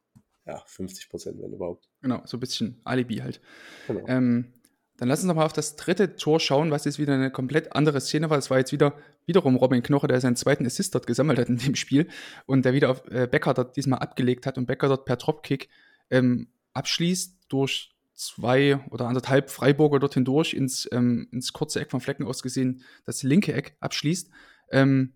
ja, 0.45 0.63
50%, 0.65 1.41
wenn 1.41 1.53
überhaupt. 1.53 1.87
Genau, 2.01 2.21
so 2.25 2.37
ein 2.37 2.39
bisschen 2.39 2.81
Alibi 2.83 3.17
halt. 3.17 3.41
Genau. 3.87 4.05
Ähm, 4.07 4.53
dann 4.97 5.09
lass 5.09 5.19
uns 5.19 5.27
noch 5.27 5.35
mal 5.35 5.45
auf 5.45 5.53
das 5.53 5.75
dritte 5.75 6.15
Tor 6.15 6.39
schauen, 6.39 6.69
was 6.69 6.85
jetzt 6.85 6.99
wieder 6.99 7.13
eine 7.13 7.31
komplett 7.31 7.75
andere 7.75 7.99
Szene 7.99 8.29
war. 8.29 8.37
Es 8.37 8.49
war 8.49 8.59
jetzt 8.59 8.71
wieder 8.71 8.95
wiederum 9.25 9.55
Robin 9.55 9.81
Knoche, 9.81 10.07
der 10.07 10.21
seinen 10.21 10.35
zweiten 10.35 10.65
Assist 10.65 10.93
dort 10.93 11.07
gesammelt 11.07 11.39
hat 11.39 11.49
in 11.49 11.57
dem 11.57 11.75
Spiel 11.75 12.07
und 12.45 12.65
der 12.65 12.73
wieder 12.73 12.89
auf 12.89 13.03
äh, 13.09 13.27
Becker 13.27 13.53
dort 13.53 13.75
diesmal 13.75 13.99
abgelegt 13.99 14.45
hat 14.45 14.57
und 14.57 14.65
Becker 14.65 14.89
dort 14.89 15.05
per 15.05 15.15
Dropkick 15.15 15.69
ähm, 16.09 16.47
abschließt 16.73 17.37
durch 17.49 17.95
zwei 18.13 18.79
oder 18.91 19.07
anderthalb 19.07 19.49
Freiburger 19.49 19.99
dort 19.99 20.13
hindurch 20.13 20.53
ins, 20.53 20.87
ähm, 20.91 21.27
ins 21.31 21.53
kurze 21.53 21.79
Eck 21.79 21.89
von 21.89 21.99
Flecken 21.99 22.25
aus 22.25 22.43
gesehen, 22.43 22.83
das 23.05 23.23
linke 23.23 23.53
Eck 23.53 23.75
abschließt. 23.79 24.29
Ähm, 24.71 25.13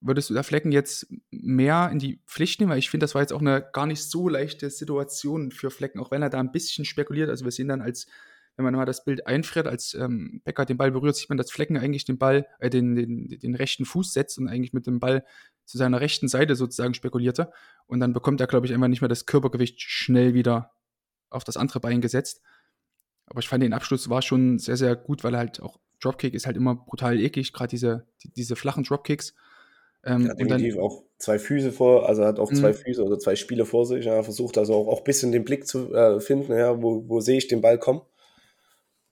würdest 0.00 0.30
du 0.30 0.34
da 0.34 0.42
Flecken 0.42 0.72
jetzt 0.72 1.12
mehr 1.30 1.90
in 1.92 1.98
die 1.98 2.20
Pflicht 2.26 2.60
nehmen? 2.60 2.72
Weil 2.72 2.78
ich 2.78 2.90
finde, 2.90 3.04
das 3.04 3.14
war 3.14 3.22
jetzt 3.22 3.32
auch 3.32 3.40
eine 3.40 3.66
gar 3.72 3.86
nicht 3.86 4.02
so 4.02 4.28
leichte 4.28 4.70
Situation 4.70 5.50
für 5.50 5.70
Flecken, 5.70 6.00
auch 6.00 6.10
wenn 6.10 6.22
er 6.22 6.30
da 6.30 6.40
ein 6.40 6.52
bisschen 6.52 6.84
spekuliert. 6.84 7.28
Also 7.28 7.44
wir 7.44 7.52
sehen 7.52 7.68
dann 7.68 7.82
als, 7.82 8.06
wenn 8.56 8.64
man 8.64 8.74
mal 8.74 8.86
das 8.86 9.04
Bild 9.04 9.26
einfriert, 9.26 9.66
als 9.66 9.94
ähm, 9.94 10.40
Becker 10.44 10.64
den 10.64 10.78
Ball 10.78 10.90
berührt, 10.90 11.16
sieht 11.16 11.28
man, 11.28 11.38
dass 11.38 11.50
Flecken 11.50 11.76
eigentlich 11.76 12.04
den 12.04 12.18
Ball, 12.18 12.46
äh, 12.58 12.70
den, 12.70 12.94
den, 12.94 13.28
den 13.28 13.54
rechten 13.54 13.84
Fuß 13.84 14.12
setzt 14.12 14.38
und 14.38 14.48
eigentlich 14.48 14.72
mit 14.72 14.86
dem 14.86 15.00
Ball 15.00 15.24
zu 15.66 15.76
seiner 15.76 16.00
rechten 16.00 16.28
Seite 16.28 16.56
sozusagen 16.56 16.94
spekulierte. 16.94 17.50
Und 17.86 18.00
dann 18.00 18.12
bekommt 18.12 18.40
er, 18.40 18.46
glaube 18.46 18.66
ich, 18.66 18.72
einfach 18.72 18.88
nicht 18.88 19.02
mehr 19.02 19.08
das 19.08 19.26
Körpergewicht 19.26 19.80
schnell 19.80 20.34
wieder 20.34 20.72
auf 21.28 21.44
das 21.44 21.56
andere 21.56 21.80
Bein 21.80 22.00
gesetzt. 22.00 22.42
Aber 23.26 23.40
ich 23.40 23.48
fand 23.48 23.62
den 23.62 23.72
Abschluss 23.74 24.08
war 24.08 24.22
schon 24.22 24.58
sehr, 24.58 24.76
sehr 24.76 24.96
gut, 24.96 25.22
weil 25.22 25.34
er 25.34 25.38
halt 25.38 25.60
auch 25.60 25.78
Dropkick 26.00 26.34
ist 26.34 26.46
halt 26.46 26.56
immer 26.56 26.74
brutal 26.74 27.20
eklig, 27.20 27.52
gerade 27.52 27.68
diese, 27.68 28.06
die, 28.22 28.32
diese 28.32 28.56
flachen 28.56 28.84
Dropkicks. 28.84 29.34
Ähm, 30.04 30.26
Ja, 30.26 30.32
und 30.32 30.50
dann, 30.50 30.58
definitiv 30.58 30.78
auch 30.78 31.04
zwei 31.18 31.38
Füße 31.38 31.72
vor, 31.72 32.08
also 32.08 32.22
er 32.22 32.28
hat 32.28 32.38
auch 32.38 32.52
zwei 32.52 32.70
Mhm. 32.70 32.74
Füße 32.74 33.04
oder 33.04 33.18
zwei 33.18 33.36
Spiele 33.36 33.66
vor 33.66 33.84
sich. 33.86 34.04
Ja, 34.06 34.22
versucht 34.22 34.56
also 34.58 34.74
auch, 34.74 34.88
auch 34.88 34.98
ein 34.98 35.04
bisschen 35.04 35.32
den 35.32 35.44
Blick 35.44 35.66
zu 35.66 35.94
äh, 35.94 36.20
finden, 36.20 36.52
ja, 36.52 36.80
wo, 36.82 37.08
wo 37.08 37.20
sehe 37.20 37.38
ich 37.38 37.48
den 37.48 37.60
Ball 37.60 37.78
kommen. 37.78 38.02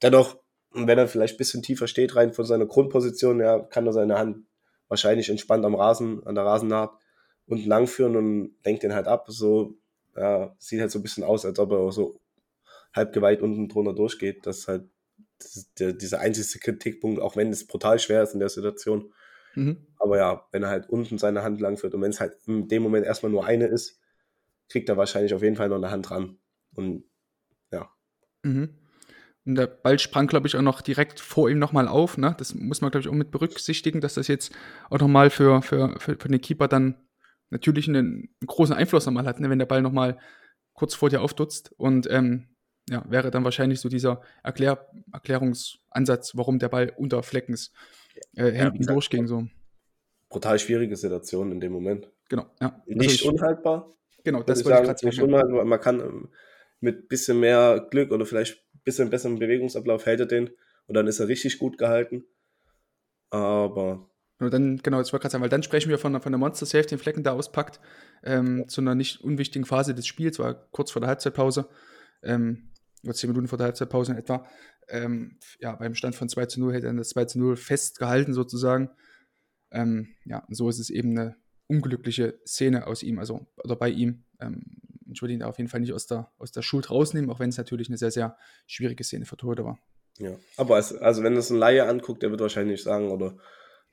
Dennoch, 0.01 0.37
wenn 0.71 0.97
er 0.97 1.07
vielleicht 1.07 1.35
ein 1.35 1.37
bisschen 1.37 1.61
tiefer 1.63 1.87
steht, 1.87 2.15
rein 2.15 2.33
von 2.33 2.45
seiner 2.45 2.65
Grundposition, 2.65 3.39
ja, 3.39 3.59
kann 3.59 3.85
er 3.85 3.93
seine 3.93 4.17
Hand 4.17 4.45
wahrscheinlich 4.87 5.29
entspannt 5.29 5.65
am 5.65 5.75
Rasen, 5.75 6.25
an 6.25 6.35
der 6.35 6.45
Rasennaht 6.45 6.91
unten 7.45 7.67
lang 7.67 7.87
führen 7.87 8.15
und 8.15 8.55
lenkt 8.63 8.83
den 8.83 8.93
halt 8.93 9.07
ab. 9.07 9.25
So, 9.29 9.75
ja, 10.15 10.55
sieht 10.59 10.81
halt 10.81 10.91
so 10.91 10.99
ein 10.99 11.03
bisschen 11.03 11.23
aus, 11.23 11.45
als 11.45 11.59
ob 11.59 11.71
er 11.71 11.79
auch 11.79 11.91
so 11.91 12.19
halb 12.93 13.13
geweiht 13.13 13.41
unten 13.41 13.67
drunter 13.67 13.93
durchgeht. 13.93 14.45
Das 14.45 14.59
ist 14.59 14.67
halt 14.67 14.89
das 15.39 15.55
ist 15.55 15.79
der, 15.79 15.93
dieser 15.93 16.19
einzige 16.19 16.59
Kritikpunkt, 16.59 17.21
auch 17.21 17.35
wenn 17.37 17.49
es 17.49 17.65
brutal 17.65 17.97
schwer 17.99 18.23
ist 18.23 18.33
in 18.33 18.39
der 18.39 18.49
Situation. 18.49 19.13
Mhm. 19.55 19.77
Aber 19.97 20.17
ja, 20.17 20.45
wenn 20.51 20.63
er 20.63 20.69
halt 20.69 20.89
unten 20.89 21.17
seine 21.17 21.43
Hand 21.43 21.59
lang 21.59 21.77
führt 21.77 21.93
und 21.93 22.01
wenn 22.01 22.11
es 22.11 22.19
halt 22.19 22.37
in 22.47 22.67
dem 22.67 22.83
Moment 22.83 23.05
erstmal 23.05 23.31
nur 23.31 23.45
eine 23.45 23.67
ist, 23.67 23.99
kriegt 24.69 24.87
er 24.89 24.97
wahrscheinlich 24.97 25.33
auf 25.33 25.43
jeden 25.43 25.55
Fall 25.55 25.69
noch 25.69 25.77
eine 25.77 25.91
Hand 25.91 26.09
dran. 26.09 26.37
Und 26.73 27.03
ja, 27.71 27.89
Mhm. 28.43 28.69
Und 29.45 29.55
der 29.55 29.67
Ball 29.67 29.97
sprang, 29.99 30.27
glaube 30.27 30.47
ich, 30.47 30.55
auch 30.55 30.61
noch 30.61 30.81
direkt 30.81 31.19
vor 31.19 31.49
ihm 31.49 31.59
nochmal 31.59 31.87
auf. 31.87 32.17
Ne? 32.17 32.35
Das 32.37 32.53
muss 32.53 32.81
man, 32.81 32.91
glaube 32.91 33.01
ich, 33.01 33.07
auch 33.07 33.13
mit 33.13 33.31
berücksichtigen, 33.31 34.01
dass 34.01 34.15
das 34.15 34.27
jetzt 34.27 34.53
auch 34.89 34.99
nochmal 34.99 35.29
für, 35.29 35.61
für, 35.61 35.99
für, 35.99 36.17
für 36.17 36.27
den 36.27 36.41
Keeper 36.41 36.67
dann 36.67 36.95
natürlich 37.49 37.87
einen, 37.87 38.35
großen 38.45 38.75
Einfluss 38.75 39.05
nochmal 39.05 39.25
hat, 39.25 39.39
ne? 39.39 39.49
wenn 39.49 39.59
der 39.59 39.65
Ball 39.65 39.81
nochmal 39.81 40.19
kurz 40.73 40.93
vor 40.93 41.09
dir 41.09 41.21
aufdutzt. 41.21 41.73
Und 41.77 42.07
ähm, 42.11 42.49
ja, 42.89 43.03
wäre 43.09 43.31
dann 43.31 43.43
wahrscheinlich 43.43 43.79
so 43.79 43.89
dieser 43.89 44.21
Erklär 44.43 44.87
Erklärungsansatz, 45.11 46.35
warum 46.35 46.59
der 46.59 46.69
Ball 46.69 46.93
unter 46.97 47.23
Fleckens 47.23 47.71
äh, 48.35 48.71
wie 48.73 48.77
gesagt, 48.77 48.95
durchging. 48.95 49.27
So. 49.27 49.47
brutal 50.29 50.59
schwierige 50.59 50.95
Situation 50.95 51.51
in 51.51 51.59
dem 51.59 51.71
Moment. 51.71 52.11
Genau, 52.29 52.45
ja. 52.61 52.81
Also 52.87 52.99
Nicht 52.99 53.21
ich, 53.21 53.25
unhaltbar, 53.27 53.89
genau, 54.23 54.43
das 54.43 54.59
ich 54.59 54.65
wollte 54.65 54.75
ich 54.81 54.85
sagen, 54.85 54.87
gerade 54.87 55.05
nicht 55.05 55.15
sagen. 55.15 55.33
unhaltbar. 55.33 55.65
Man 55.65 55.81
kann 55.81 55.99
ähm, 55.99 56.29
mit 56.79 57.09
bisschen 57.09 57.39
mehr 57.39 57.87
Glück 57.89 58.11
oder 58.11 58.25
vielleicht 58.25 58.63
ein 58.75 58.81
bisschen 58.83 59.09
besserem 59.09 59.39
Bewegungsablauf 59.39 60.05
hält 60.05 60.19
er 60.19 60.25
den 60.27 60.49
und 60.87 60.95
dann 60.95 61.07
ist 61.07 61.19
er 61.19 61.27
richtig 61.27 61.57
gut 61.59 61.77
gehalten. 61.77 62.25
Aber 63.31 64.09
Und 64.39 64.53
dann, 64.53 64.77
genau, 64.77 64.97
jetzt 64.99 65.11
wollte 65.11 65.23
gerade 65.23 65.31
sagen, 65.33 65.41
weil 65.41 65.49
dann 65.49 65.63
sprechen 65.63 65.89
wir 65.89 65.97
von, 65.97 66.19
von 66.21 66.31
der 66.31 66.39
Monster 66.39 66.65
Safe, 66.65 66.85
den 66.85 66.97
Flecken 66.99 67.23
da 67.23 67.33
auspackt, 67.33 67.79
ähm, 68.23 68.67
zu 68.67 68.81
einer 68.81 68.95
nicht 68.95 69.21
unwichtigen 69.21 69.65
Phase 69.65 69.93
des 69.93 70.07
Spiels, 70.07 70.39
war 70.39 70.53
kurz 70.71 70.91
vor 70.91 70.99
der 71.01 71.09
Halbzeitpause, 71.09 71.67
ähm, 72.23 72.68
oder 73.03 73.13
zehn 73.13 73.29
Minuten 73.29 73.47
vor 73.47 73.57
der 73.57 73.65
Halbzeitpause 73.65 74.11
in 74.11 74.17
etwa. 74.17 74.45
Ähm, 74.89 75.37
ja, 75.59 75.75
beim 75.75 75.95
Stand 75.95 76.15
von 76.15 76.29
2 76.29 76.47
zu 76.47 76.59
0 76.59 76.73
hätte 76.73 76.87
er 76.87 76.93
das 76.93 77.09
2 77.09 77.25
zu 77.25 77.39
0 77.39 77.55
festgehalten 77.55 78.33
sozusagen. 78.33 78.89
Ähm, 79.71 80.15
ja, 80.25 80.39
und 80.47 80.55
so 80.55 80.69
ist 80.69 80.79
es 80.79 80.89
eben 80.89 81.11
eine 81.11 81.35
unglückliche 81.67 82.39
Szene 82.45 82.87
aus 82.87 83.03
ihm, 83.03 83.19
also 83.19 83.47
oder 83.63 83.75
bei 83.75 83.89
ihm. 83.89 84.25
Ähm, 84.39 84.63
ich 85.11 85.21
würde 85.21 85.33
ihn 85.33 85.39
da 85.39 85.47
auf 85.47 85.57
jeden 85.57 85.69
Fall 85.69 85.79
nicht 85.79 85.93
aus 85.93 86.07
der, 86.07 86.31
aus 86.37 86.51
der 86.51 86.61
Schuld 86.61 86.89
rausnehmen, 86.89 87.29
auch 87.29 87.39
wenn 87.39 87.49
es 87.49 87.57
natürlich 87.57 87.89
eine 87.89 87.97
sehr, 87.97 88.11
sehr 88.11 88.37
schwierige 88.67 89.03
Szene 89.03 89.25
für 89.25 89.37
Torhüter 89.37 89.65
war. 89.65 89.79
ja, 90.17 90.35
aber 90.57 90.77
es, 90.77 90.93
also 90.93 91.23
wenn 91.23 91.35
das 91.35 91.49
ein 91.49 91.57
Laie 91.57 91.87
anguckt, 91.87 92.23
der 92.23 92.31
wird 92.31 92.41
wahrscheinlich 92.41 92.83
sagen, 92.83 93.09
oder 93.09 93.35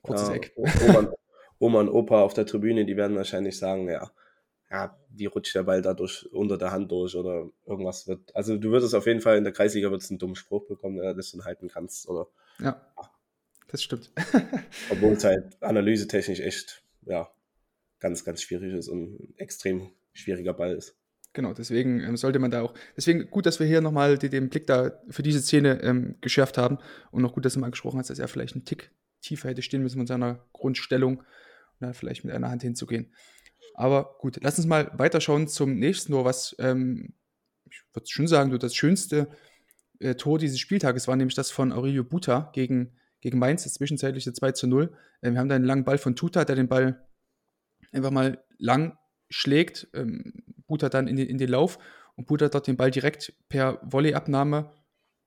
Kurzes 0.02 0.28
ja, 0.28 0.34
Eck. 0.34 0.52
Oma, 0.56 1.12
Oma 1.58 1.80
und 1.80 1.88
Opa 1.88 2.22
auf 2.22 2.34
der 2.34 2.46
Tribüne, 2.46 2.84
die 2.84 2.96
werden 2.96 3.16
wahrscheinlich 3.16 3.58
sagen, 3.58 3.88
ja, 3.88 4.10
ja, 4.70 4.98
wie 5.10 5.26
rutscht 5.26 5.54
der 5.54 5.62
Ball 5.62 5.82
dadurch 5.82 6.28
unter 6.32 6.58
der 6.58 6.72
Hand 6.72 6.90
durch 6.90 7.14
oder 7.14 7.48
irgendwas 7.66 8.08
wird. 8.08 8.34
Also 8.34 8.56
du 8.56 8.70
würdest 8.70 8.94
auf 8.94 9.06
jeden 9.06 9.20
Fall 9.20 9.38
in 9.38 9.44
der 9.44 9.52
Kreisliga 9.52 9.90
wird's 9.90 10.10
einen 10.10 10.18
dummen 10.18 10.36
Spruch 10.36 10.66
bekommen, 10.66 10.96
ja, 10.96 11.14
dass 11.14 11.30
du 11.30 11.38
ihn 11.38 11.44
halten 11.44 11.68
kannst. 11.68 12.08
Oder 12.08 12.26
Ja, 12.58 12.80
das 13.68 13.82
stimmt. 13.82 14.12
obwohl 14.90 15.12
es 15.12 15.24
halt 15.24 15.62
analysetechnisch 15.62 16.40
echt, 16.40 16.82
ja, 17.02 17.30
ganz, 18.00 18.24
ganz 18.24 18.42
schwierig 18.42 18.74
ist 18.74 18.88
und 18.88 19.14
ein 19.14 19.34
extrem 19.36 19.90
schwieriger 20.12 20.52
Ball 20.52 20.74
ist. 20.74 20.96
Genau, 21.32 21.52
deswegen 21.52 22.00
ähm, 22.00 22.16
sollte 22.16 22.38
man 22.38 22.50
da 22.50 22.62
auch, 22.62 22.72
deswegen 22.96 23.30
gut, 23.30 23.44
dass 23.44 23.60
wir 23.60 23.66
hier 23.66 23.82
nochmal 23.82 24.16
die, 24.16 24.30
den 24.30 24.48
Blick 24.48 24.66
da 24.66 24.98
für 25.10 25.22
diese 25.22 25.42
Szene 25.42 25.82
ähm, 25.82 26.16
geschärft 26.22 26.56
haben 26.56 26.78
und 27.10 27.20
noch 27.22 27.34
gut, 27.34 27.44
dass 27.44 27.52
du 27.54 27.60
mal 27.60 27.66
angesprochen 27.66 27.98
hast, 27.98 28.08
dass 28.08 28.18
er 28.18 28.26
vielleicht 28.26 28.54
einen 28.54 28.64
Tick 28.64 28.90
tiefer 29.20 29.50
hätte 29.50 29.60
stehen 29.62 29.82
müssen 29.82 29.98
von 29.98 30.06
seiner 30.06 30.46
Grundstellung 30.54 31.18
und 31.18 31.26
da 31.80 31.92
vielleicht 31.92 32.24
mit 32.24 32.34
einer 32.34 32.48
Hand 32.48 32.62
hinzugehen. 32.62 33.12
Aber 33.74 34.16
gut, 34.18 34.38
lass 34.42 34.58
uns 34.58 34.66
mal 34.66 34.90
weiterschauen 34.94 35.48
zum 35.48 35.78
nächsten 35.78 36.12
Tor, 36.12 36.24
was 36.24 36.56
ähm, 36.58 37.14
ich 37.70 37.82
würde 37.92 38.06
schon 38.08 38.26
sagen, 38.26 38.56
das 38.58 38.74
schönste 38.74 39.28
äh, 40.00 40.14
Tor 40.14 40.38
dieses 40.38 40.58
Spieltages 40.58 41.08
war, 41.08 41.16
nämlich 41.16 41.34
das 41.34 41.50
von 41.50 41.72
Aurelio 41.72 42.04
Buta 42.04 42.50
gegen, 42.52 42.96
gegen 43.20 43.38
Mainz, 43.38 43.64
das 43.64 43.74
zwischenzeitliche 43.74 44.32
2 44.32 44.52
zu 44.52 44.66
0. 44.66 44.92
Äh, 45.20 45.32
wir 45.32 45.38
haben 45.38 45.48
da 45.48 45.54
einen 45.54 45.64
langen 45.64 45.84
Ball 45.84 45.98
von 45.98 46.16
Tuta, 46.16 46.44
der 46.44 46.56
den 46.56 46.68
Ball 46.68 47.06
einfach 47.92 48.10
mal 48.10 48.42
lang 48.58 48.96
schlägt, 49.28 49.88
ähm, 49.94 50.32
Buta 50.66 50.88
dann 50.88 51.08
in 51.08 51.16
den, 51.16 51.28
in 51.28 51.38
den 51.38 51.48
Lauf 51.48 51.78
und 52.16 52.26
Buta 52.26 52.48
dort 52.48 52.66
den 52.66 52.76
Ball 52.76 52.90
direkt 52.90 53.34
per 53.48 53.80
Volleyabnahme, 53.82 54.70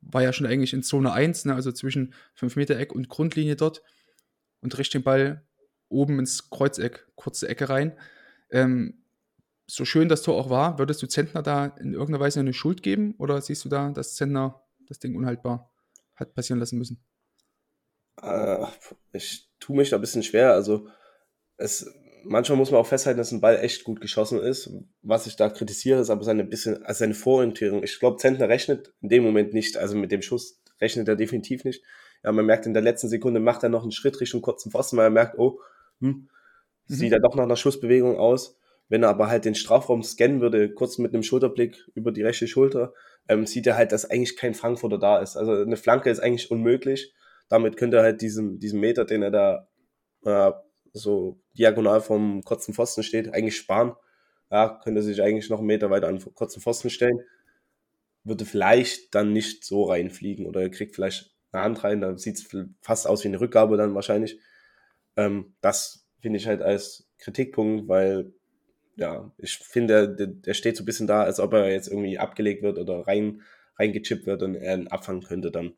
war 0.01 0.23
ja 0.23 0.33
schon 0.33 0.47
eigentlich 0.47 0.73
in 0.73 0.83
Zone 0.83 1.11
1, 1.11 1.45
ne, 1.45 1.55
also 1.55 1.71
zwischen 1.71 2.13
5-Meter-Eck 2.37 2.93
und 2.93 3.09
Grundlinie 3.09 3.55
dort 3.55 3.83
und 4.61 4.77
richtet 4.77 5.01
den 5.01 5.03
Ball 5.03 5.45
oben 5.89 6.19
ins 6.19 6.49
Kreuzeck, 6.49 7.07
kurze 7.15 7.49
Ecke 7.49 7.69
rein. 7.69 7.97
Ähm, 8.51 9.03
so 9.67 9.85
schön 9.85 10.09
das 10.09 10.23
Tor 10.23 10.35
auch 10.35 10.49
war, 10.49 10.79
würdest 10.79 11.01
du 11.01 11.07
Zentner 11.07 11.43
da 11.43 11.67
in 11.79 11.93
irgendeiner 11.93 12.19
Weise 12.19 12.39
eine 12.39 12.53
Schuld 12.53 12.81
geben 12.81 13.13
oder 13.19 13.39
siehst 13.41 13.63
du 13.65 13.69
da, 13.69 13.91
dass 13.91 14.15
Zentner 14.15 14.63
das 14.87 14.99
Ding 14.99 15.15
unhaltbar 15.15 15.71
hat 16.15 16.33
passieren 16.33 16.59
lassen 16.59 16.77
müssen? 16.77 17.03
Äh, 18.21 18.65
ich 19.13 19.49
tue 19.59 19.75
mich 19.75 19.89
da 19.89 19.97
ein 19.97 20.01
bisschen 20.01 20.23
schwer. 20.23 20.53
Also 20.53 20.87
es, 21.57 21.87
manchmal 22.23 22.57
muss 22.57 22.71
man 22.71 22.81
auch 22.81 22.87
festhalten, 22.87 23.19
dass 23.19 23.31
ein 23.31 23.41
Ball 23.41 23.57
echt 23.57 23.83
gut 23.83 24.01
geschossen 24.01 24.39
ist. 24.39 24.71
Was 25.01 25.27
ich 25.27 25.35
da 25.35 25.49
kritisiere, 25.49 26.01
ist 26.01 26.09
aber 26.09 26.23
seine 26.23 26.43
bisschen, 26.43 26.83
also 26.83 26.99
seine 26.99 27.13
Vororientierung. 27.13 27.83
Ich 27.83 27.99
glaube, 27.99 28.17
Zentner 28.17 28.49
rechnet 28.49 28.93
in 29.01 29.09
dem 29.09 29.23
Moment 29.23 29.53
nicht. 29.53 29.77
Also 29.77 29.95
mit 29.95 30.11
dem 30.11 30.21
Schuss 30.21 30.61
rechnet 30.81 31.07
er 31.07 31.15
definitiv 31.15 31.63
nicht. 31.63 31.83
Ja, 32.23 32.31
man 32.31 32.45
merkt 32.45 32.65
in 32.65 32.73
der 32.73 32.83
letzten 32.83 33.07
Sekunde 33.07 33.39
macht 33.39 33.63
er 33.63 33.69
noch 33.69 33.83
einen 33.83 33.91
Schritt 33.91 34.19
Richtung 34.19 34.41
kurzen 34.41 34.71
Pfosten, 34.71 34.97
weil 34.97 35.05
er 35.05 35.11
merkt, 35.11 35.37
oh, 35.37 35.59
hm, 36.01 36.29
sieht 36.89 37.13
er 37.13 37.19
doch 37.19 37.35
nach 37.35 37.43
einer 37.43 37.55
Schussbewegung 37.55 38.17
aus. 38.17 38.57
Wenn 38.89 39.03
er 39.03 39.09
aber 39.09 39.29
halt 39.29 39.45
den 39.45 39.55
Strafraum 39.55 40.01
scannen 40.01 40.41
würde, 40.41 40.73
kurz 40.73 40.97
mit 40.97 41.13
einem 41.13 41.21
Schulterblick 41.23 41.87
über 41.93 42.11
die 42.11 42.23
rechte 42.23 42.47
Schulter, 42.47 42.93
ähm, 43.27 43.45
sieht 43.45 43.67
er 43.67 43.77
halt, 43.77 43.91
dass 43.91 44.09
eigentlich 44.09 44.35
kein 44.35 44.55
Frankfurter 44.55 44.97
da 44.97 45.19
ist. 45.19 45.37
Also 45.37 45.53
eine 45.53 45.77
Flanke 45.77 46.09
ist 46.09 46.19
eigentlich 46.19 46.49
unmöglich. 46.49 47.13
Damit 47.49 47.77
könnte 47.77 47.97
er 47.97 48.03
halt 48.03 48.21
diesen, 48.21 48.59
diesen 48.59 48.79
Meter, 48.79 49.05
den 49.05 49.21
er 49.21 49.31
da 49.31 49.67
äh, 50.25 50.51
so 50.93 51.39
diagonal 51.57 52.01
vom 52.01 52.43
kurzen 52.43 52.73
Pfosten 52.73 53.03
steht, 53.03 53.33
eigentlich 53.33 53.57
sparen. 53.57 53.93
Ja, 54.51 54.79
könnte 54.83 55.03
sich 55.03 55.21
eigentlich 55.21 55.49
noch 55.51 55.59
einen 55.59 55.67
Meter 55.67 55.91
weiter 55.91 56.07
an 56.07 56.17
den 56.17 56.33
kurzen 56.33 56.61
Pfosten 56.61 56.89
stellen. 56.89 57.19
Würde 58.23 58.45
vielleicht 58.45 59.13
dann 59.13 59.31
nicht 59.33 59.63
so 59.63 59.83
reinfliegen 59.83 60.47
oder 60.47 60.61
er 60.61 60.69
kriegt 60.71 60.95
vielleicht 60.95 61.35
eine 61.51 61.63
Hand 61.63 61.83
rein, 61.83 62.01
da 62.01 62.17
sieht 62.17 62.37
es 62.37 62.47
fast 62.81 63.07
aus 63.07 63.23
wie 63.23 63.27
eine 63.27 63.39
Rückgabe 63.39 63.77
dann 63.77 63.95
wahrscheinlich. 63.95 64.39
Ähm, 65.15 65.55
das 65.61 65.98
finde 66.21 66.37
ich 66.37 66.47
halt 66.47 66.61
als 66.61 67.07
Kritikpunkt, 67.19 67.87
weil 67.87 68.33
ja, 68.95 69.31
ich 69.37 69.57
finde, 69.57 70.13
der, 70.13 70.27
der 70.27 70.53
steht 70.53 70.75
so 70.75 70.83
ein 70.83 70.85
bisschen 70.85 71.07
da, 71.07 71.23
als 71.23 71.39
ob 71.39 71.53
er 71.53 71.71
jetzt 71.71 71.87
irgendwie 71.87 72.19
abgelegt 72.19 72.63
wird 72.63 72.77
oder 72.77 73.07
rein, 73.07 73.41
reingechippt 73.77 74.25
wird 74.25 74.43
und 74.43 74.55
er 74.55 74.75
ihn 74.77 74.87
abfangen 74.89 75.23
könnte 75.23 75.51
dann. 75.51 75.73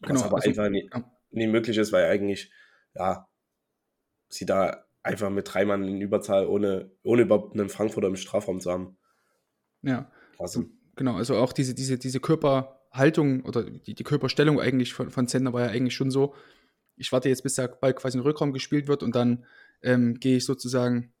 Was 0.00 0.08
Genau, 0.08 0.22
aber 0.22 0.36
also- 0.36 0.48
einfach 0.48 0.68
nie, 0.70 0.88
nie 1.30 1.48
möglich 1.48 1.76
ist, 1.78 1.90
weil 1.92 2.04
eigentlich, 2.06 2.52
ja, 2.94 3.26
sie 4.28 4.46
da 4.46 4.84
einfach 5.02 5.30
mit 5.30 5.52
drei 5.52 5.64
Mann 5.64 5.82
in 5.88 6.00
Überzahl, 6.00 6.46
ohne, 6.46 6.90
ohne 7.02 7.22
überhaupt 7.22 7.54
einen 7.58 7.68
Frankfurter 7.68 8.08
im 8.08 8.16
Strafraum 8.16 8.60
zu 8.60 8.70
haben. 8.70 8.96
Ja, 9.82 10.10
Also, 10.38 10.66
genau. 10.96 11.16
Also 11.16 11.36
auch 11.36 11.52
diese, 11.52 11.74
diese, 11.74 11.98
diese 11.98 12.20
Körperhaltung 12.20 13.42
oder 13.44 13.64
die, 13.64 13.94
die 13.94 14.04
Körperstellung 14.04 14.60
eigentlich 14.60 14.92
von, 14.92 15.10
von 15.10 15.26
Zentner 15.26 15.52
war 15.52 15.62
ja 15.64 15.70
eigentlich 15.70 15.94
schon 15.94 16.10
so, 16.10 16.34
ich 16.98 17.12
warte 17.12 17.28
jetzt, 17.28 17.42
bis 17.42 17.54
der 17.54 17.68
Ball 17.68 17.94
quasi 17.94 18.16
in 18.16 18.22
den 18.22 18.26
Rückraum 18.26 18.52
gespielt 18.52 18.88
wird 18.88 19.02
und 19.02 19.14
dann 19.14 19.44
ähm, 19.82 20.14
gehe 20.14 20.36
ich 20.36 20.44
sozusagen 20.44 21.12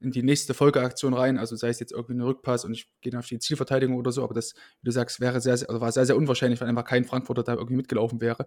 in 0.00 0.10
die 0.10 0.22
nächste 0.22 0.54
Folgeaktion 0.54 1.14
rein, 1.14 1.38
also 1.38 1.56
sei 1.56 1.68
es 1.68 1.80
jetzt 1.80 1.92
irgendwie 1.92 2.14
ein 2.14 2.20
Rückpass 2.20 2.64
und 2.64 2.72
ich 2.72 2.90
gehe 3.00 3.10
dann 3.10 3.20
auf 3.20 3.26
die 3.26 3.38
Zielverteidigung 3.38 3.96
oder 3.96 4.12
so, 4.12 4.22
aber 4.22 4.34
das, 4.34 4.54
wie 4.80 4.86
du 4.86 4.90
sagst, 4.90 5.20
wäre 5.20 5.40
sehr, 5.40 5.56
sehr, 5.56 5.68
also 5.68 5.80
war 5.80 5.92
sehr, 5.92 6.04
sehr 6.06 6.16
unwahrscheinlich, 6.16 6.60
weil 6.60 6.68
einfach 6.68 6.84
kein 6.84 7.04
Frankfurter 7.04 7.42
da 7.42 7.54
irgendwie 7.54 7.76
mitgelaufen 7.76 8.20
wäre. 8.20 8.46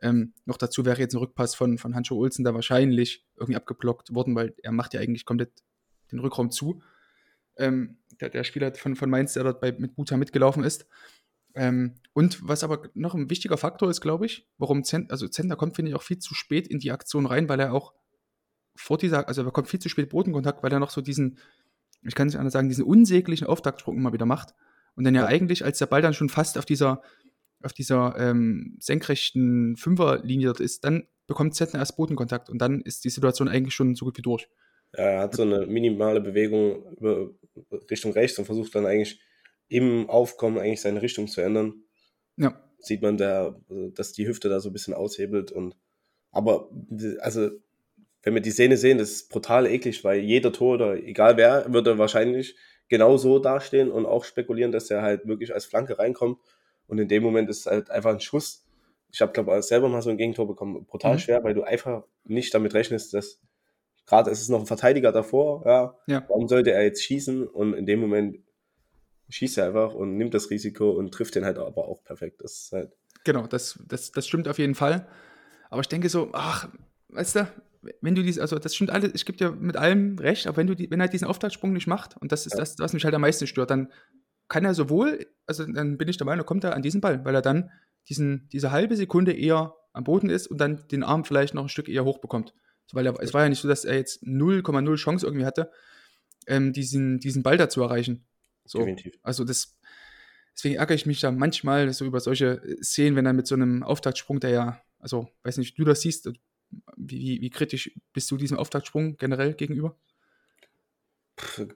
Ähm, 0.00 0.32
noch 0.44 0.56
dazu 0.56 0.84
wäre 0.84 0.98
jetzt 0.98 1.14
ein 1.14 1.18
Rückpass 1.18 1.54
von, 1.54 1.78
von 1.78 1.94
Hancho 1.94 2.16
Olsen 2.16 2.44
da 2.44 2.54
wahrscheinlich 2.54 3.26
irgendwie 3.36 3.56
abgeblockt 3.56 4.14
worden, 4.14 4.34
weil 4.34 4.54
er 4.62 4.72
macht 4.72 4.94
ja 4.94 5.00
eigentlich 5.00 5.24
komplett 5.24 5.52
den 6.10 6.20
Rückraum 6.20 6.50
zu. 6.50 6.82
Ähm, 7.56 7.98
der, 8.20 8.30
der 8.30 8.44
Spieler 8.44 8.74
von, 8.74 8.96
von 8.96 9.10
Mainz, 9.10 9.34
der 9.34 9.44
dort 9.44 9.60
bei, 9.60 9.72
mit 9.72 9.94
Buta 9.94 10.16
mitgelaufen 10.16 10.64
ist. 10.64 10.86
Ähm, 11.54 11.94
und 12.12 12.46
was 12.46 12.64
aber 12.64 12.90
noch 12.94 13.14
ein 13.14 13.30
wichtiger 13.30 13.56
Faktor 13.56 13.90
ist, 13.90 14.00
glaube 14.00 14.26
ich, 14.26 14.48
warum 14.58 14.84
Zent, 14.84 15.10
also 15.10 15.28
Zentner 15.28 15.56
kommt, 15.56 15.76
finde 15.76 15.90
ich, 15.90 15.96
auch 15.96 16.02
viel 16.02 16.18
zu 16.18 16.34
spät 16.34 16.68
in 16.68 16.78
die 16.78 16.90
Aktion 16.92 17.26
rein, 17.26 17.48
weil 17.48 17.60
er 17.60 17.72
auch 17.72 17.94
vor 18.76 18.98
dieser, 18.98 19.28
also 19.28 19.42
er 19.44 19.50
kommt 19.52 19.68
viel 19.68 19.80
zu 19.80 19.88
spät 19.88 20.10
Bodenkontakt, 20.10 20.62
weil 20.62 20.72
er 20.72 20.80
noch 20.80 20.90
so 20.90 21.00
diesen, 21.00 21.38
ich 22.02 22.14
kann 22.14 22.26
es 22.26 22.34
nicht 22.34 22.40
anders 22.40 22.52
sagen, 22.52 22.68
diesen 22.68 22.84
unsäglichen 22.84 23.46
Auftaktsprung 23.46 23.96
immer 23.96 24.12
wieder 24.12 24.26
macht. 24.26 24.54
Und 24.96 25.04
dann 25.04 25.14
ja, 25.14 25.22
Ja. 25.22 25.26
eigentlich, 25.28 25.64
als 25.64 25.78
der 25.78 25.86
Ball 25.86 26.02
dann 26.02 26.14
schon 26.14 26.28
fast 26.28 26.58
auf 26.58 26.64
dieser, 26.64 27.02
auf 27.62 27.72
dieser 27.72 28.16
ähm, 28.18 28.76
senkrechten 28.80 29.76
Fünferlinie 29.76 30.46
dort 30.46 30.60
ist, 30.60 30.84
dann 30.84 31.06
bekommt 31.26 31.54
Zentner 31.54 31.80
erst 31.80 31.96
Bodenkontakt 31.96 32.50
und 32.50 32.58
dann 32.58 32.80
ist 32.80 33.04
die 33.04 33.10
Situation 33.10 33.48
eigentlich 33.48 33.74
schon 33.74 33.94
so 33.94 34.04
gut 34.04 34.18
wie 34.18 34.22
durch. 34.22 34.48
er 34.92 35.20
hat 35.20 35.34
so 35.34 35.42
eine 35.42 35.66
minimale 35.66 36.20
Bewegung 36.20 36.84
Richtung 37.90 38.12
rechts 38.12 38.38
und 38.38 38.44
versucht 38.44 38.74
dann 38.74 38.86
eigentlich 38.86 39.20
im 39.68 40.08
Aufkommen 40.10 40.58
eigentlich 40.58 40.80
seine 40.80 41.02
Richtung 41.02 41.28
zu 41.28 41.40
ändern. 41.40 41.84
Ja, 42.36 42.60
sieht 42.78 43.02
man 43.02 43.16
da, 43.16 43.58
dass 43.94 44.12
die 44.12 44.26
Hüfte 44.26 44.48
da 44.48 44.60
so 44.60 44.70
ein 44.70 44.72
bisschen 44.72 44.94
aushebelt 44.94 45.52
und 45.52 45.76
aber 46.30 46.68
also 47.20 47.50
wenn 48.22 48.34
wir 48.34 48.40
die 48.40 48.50
Szene 48.50 48.76
sehen, 48.76 48.98
das 48.98 49.10
ist 49.10 49.28
brutal 49.30 49.66
eklig, 49.66 50.02
weil 50.02 50.20
jeder 50.20 50.52
Tor 50.52 50.74
oder 50.74 50.94
egal 50.96 51.36
wer, 51.36 51.72
würde 51.72 51.98
wahrscheinlich 51.98 52.56
genau 52.88 53.16
so 53.16 53.38
dastehen 53.38 53.90
und 53.90 54.06
auch 54.06 54.24
spekulieren, 54.24 54.72
dass 54.72 54.90
er 54.90 55.02
halt 55.02 55.26
wirklich 55.26 55.54
als 55.54 55.64
Flanke 55.66 55.98
reinkommt 55.98 56.38
und 56.86 56.98
in 56.98 57.08
dem 57.08 57.22
Moment 57.22 57.48
ist 57.50 57.60
es 57.60 57.66
halt 57.66 57.90
einfach 57.90 58.10
ein 58.10 58.20
Schuss. 58.20 58.66
Ich 59.12 59.20
habe 59.20 59.32
glaube 59.32 59.56
ich 59.58 59.64
selber 59.64 59.88
mal 59.88 60.02
so 60.02 60.10
ein 60.10 60.16
Gegentor 60.16 60.46
bekommen, 60.46 60.84
brutal 60.86 61.14
Mhm. 61.14 61.18
schwer, 61.18 61.44
weil 61.44 61.54
du 61.54 61.62
einfach 61.62 62.04
nicht 62.24 62.52
damit 62.54 62.74
rechnest, 62.74 63.14
dass 63.14 63.40
gerade 64.06 64.30
es 64.30 64.40
ist 64.40 64.48
noch 64.48 64.60
ein 64.60 64.66
Verteidiger 64.66 65.12
davor, 65.12 65.62
ja, 65.66 65.96
ja. 66.06 66.24
warum 66.28 66.48
sollte 66.48 66.72
er 66.72 66.82
jetzt 66.82 67.02
schießen 67.02 67.46
und 67.46 67.74
in 67.74 67.86
dem 67.86 68.00
Moment 68.00 68.38
schießt 69.28 69.58
er 69.58 69.66
einfach 69.66 69.94
und 69.94 70.16
nimmt 70.16 70.34
das 70.34 70.50
Risiko 70.50 70.90
und 70.90 71.12
trifft 71.12 71.34
den 71.34 71.44
halt 71.44 71.58
aber 71.58 71.88
auch 71.88 72.02
perfekt. 72.04 72.42
Das 72.42 72.52
ist 72.52 72.72
halt 72.72 72.92
Genau, 73.24 73.46
das, 73.46 73.78
das, 73.88 74.12
das 74.12 74.26
stimmt 74.26 74.48
auf 74.48 74.58
jeden 74.58 74.74
Fall. 74.74 75.08
Aber 75.70 75.80
ich 75.80 75.88
denke 75.88 76.08
so, 76.08 76.28
ach, 76.32 76.68
weißt 77.08 77.36
du, 77.36 77.48
wenn 78.00 78.14
du 78.14 78.22
dies, 78.22 78.38
also 78.38 78.58
das 78.58 78.74
stimmt 78.74 78.90
alles, 78.90 79.12
ich 79.14 79.24
gebe 79.24 79.38
dir 79.38 79.50
mit 79.52 79.76
allem 79.76 80.18
recht, 80.18 80.46
aber 80.46 80.58
wenn 80.58 80.66
du 80.66 80.74
die, 80.74 80.90
wenn 80.90 81.00
er 81.00 81.08
diesen 81.08 81.26
Auftaktsprung 81.26 81.72
nicht 81.72 81.86
macht, 81.86 82.16
und 82.20 82.32
das 82.32 82.46
ist 82.46 82.52
Ja. 82.52 82.60
das, 82.60 82.78
was 82.78 82.92
mich 82.92 83.04
halt 83.04 83.14
am 83.14 83.22
meisten 83.22 83.46
stört, 83.46 83.70
dann 83.70 83.90
kann 84.48 84.64
er 84.64 84.74
sowohl, 84.74 85.26
also 85.46 85.64
dann 85.66 85.96
bin 85.96 86.08
ich 86.08 86.16
der 86.18 86.26
Meinung, 86.26 86.44
kommt 86.44 86.64
er 86.64 86.74
an 86.74 86.82
diesen 86.82 87.00
Ball, 87.00 87.24
weil 87.24 87.34
er 87.34 87.42
dann 87.42 87.70
diesen, 88.08 88.48
diese 88.52 88.70
halbe 88.70 88.96
Sekunde 88.96 89.32
eher 89.32 89.74
am 89.94 90.04
Boden 90.04 90.28
ist 90.28 90.46
und 90.46 90.58
dann 90.58 90.86
den 90.88 91.02
Arm 91.02 91.24
vielleicht 91.24 91.54
noch 91.54 91.62
ein 91.62 91.68
Stück 91.70 91.88
eher 91.88 92.04
hoch 92.04 92.18
bekommt. 92.18 92.52
So, 92.86 92.96
Weil 92.96 93.06
er, 93.06 93.18
es 93.20 93.32
war 93.32 93.42
ja 93.42 93.48
nicht 93.48 93.60
so, 93.60 93.68
dass 93.68 93.84
er 93.86 93.96
jetzt 93.96 94.22
0,0 94.22 94.96
Chance 94.96 95.24
irgendwie 95.24 95.46
hatte, 95.46 95.70
ähm, 96.46 96.72
diesen, 96.74 97.20
diesen 97.20 97.42
Ball 97.42 97.56
da 97.56 97.70
zu 97.70 97.80
erreichen. 97.82 98.26
So. 98.64 98.78
definitiv. 98.78 99.18
Also 99.22 99.44
das, 99.44 99.76
deswegen 100.54 100.76
ärgere 100.76 100.94
ich 100.94 101.06
mich 101.06 101.20
da 101.20 101.30
manchmal 101.30 101.92
so 101.92 102.04
über 102.04 102.20
solche 102.20 102.62
Szenen, 102.82 103.16
wenn 103.16 103.26
er 103.26 103.32
mit 103.32 103.46
so 103.46 103.54
einem 103.54 103.82
Auftaktsprung, 103.82 104.40
der 104.40 104.50
ja, 104.50 104.80
also 104.98 105.28
weiß 105.42 105.58
nicht, 105.58 105.78
du 105.78 105.84
das 105.84 106.00
siehst, 106.00 106.30
wie, 106.96 107.20
wie, 107.20 107.40
wie 107.40 107.50
kritisch 107.50 107.92
bist 108.12 108.30
du 108.30 108.36
diesem 108.36 108.58
Auftaktsprung 108.58 109.16
generell 109.16 109.54
gegenüber? 109.54 109.96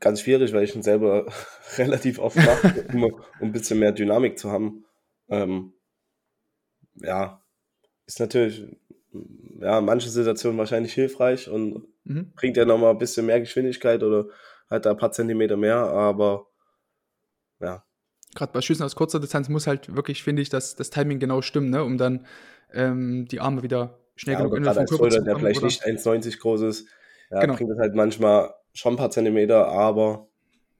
Ganz 0.01 0.20
schwierig, 0.20 0.53
weil 0.53 0.64
ich 0.64 0.74
ihn 0.74 0.83
selber 0.83 1.27
relativ 1.79 2.18
oft 2.18 2.37
mache, 2.37 2.83
um, 2.92 3.05
um 3.05 3.22
ein 3.40 3.53
bisschen 3.53 3.79
mehr 3.79 3.92
Dynamik 3.92 4.38
zu 4.38 4.51
haben. 4.51 4.85
Ähm, 5.29 5.74
ja, 6.94 7.44
ist 8.07 8.20
natürlich 8.20 8.64
ja, 9.61 9.79
in 9.79 9.85
manchen 9.85 10.11
Situationen 10.11 10.59
wahrscheinlich 10.59 10.92
hilfreich 10.94 11.48
und 11.48 11.87
Mhm. 12.09 12.33
bringt 12.35 12.57
ja 12.57 12.64
nochmal 12.64 12.92
ein 12.92 12.98
bisschen 12.98 13.27
mehr 13.27 13.38
Geschwindigkeit 13.38 14.03
oder 14.03 14.29
halt 14.70 14.87
da 14.87 14.90
ein 14.92 14.96
paar 14.96 15.12
Zentimeter 15.12 15.59
mehr, 15.59 15.77
aber 15.77 16.47
ja, 17.60 17.84
Gerade 18.34 18.52
bei 18.52 18.60
Schüssen 18.60 18.82
aus 18.84 18.94
kurzer 18.94 19.20
Distanz 19.20 19.48
muss 19.48 19.66
halt 19.66 19.94
wirklich, 19.96 20.22
finde 20.22 20.42
ich, 20.42 20.50
das, 20.50 20.76
das 20.76 20.90
Timing 20.90 21.18
genau 21.18 21.40
stimmen, 21.42 21.70
ne? 21.70 21.82
um 21.82 21.96
dann 21.98 22.26
ähm, 22.72 23.26
die 23.26 23.40
Arme 23.40 23.62
wieder 23.62 23.98
schnell 24.16 24.34
ja 24.34 24.40
genug 24.40 24.56
in 24.56 24.62
den 24.64 24.72
Körper 24.72 24.86
zu 24.86 24.98
der 24.98 25.20
bekommen. 25.20 25.38
vielleicht 25.38 25.58
Oder 25.58 25.66
nicht 25.66 25.84
1,90 25.84 26.38
groß 26.38 26.60
ist, 26.62 26.88
ja, 27.30 27.40
Genau. 27.40 27.56
bringt 27.56 27.70
das 27.70 27.78
halt 27.78 27.94
manchmal 27.94 28.54
schon 28.74 28.94
ein 28.94 28.96
paar 28.96 29.10
Zentimeter, 29.10 29.68
aber 29.68 30.28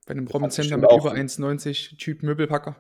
bei 0.06 0.12
einem 0.12 0.26
Robin 0.26 0.48
bestimmt 0.48 0.82
mit 0.82 0.92
über 0.92 1.12
1,90 1.12 1.98
Typ 1.98 2.22
Möbelpacker. 2.22 2.76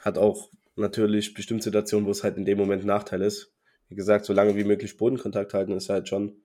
hat 0.00 0.16
auch 0.18 0.48
natürlich 0.76 1.34
bestimmte 1.34 1.64
Situationen, 1.64 2.06
wo 2.06 2.10
es 2.10 2.24
halt 2.24 2.36
in 2.36 2.44
dem 2.44 2.58
Moment 2.58 2.82
ein 2.84 2.86
Nachteil 2.88 3.22
ist. 3.22 3.52
Wie 3.88 3.94
gesagt, 3.94 4.24
so 4.24 4.32
lange 4.32 4.56
wie 4.56 4.64
möglich 4.64 4.96
Bodenkontakt 4.96 5.54
halten 5.54 5.72
ist 5.72 5.88
halt 5.88 6.08
schon 6.08 6.36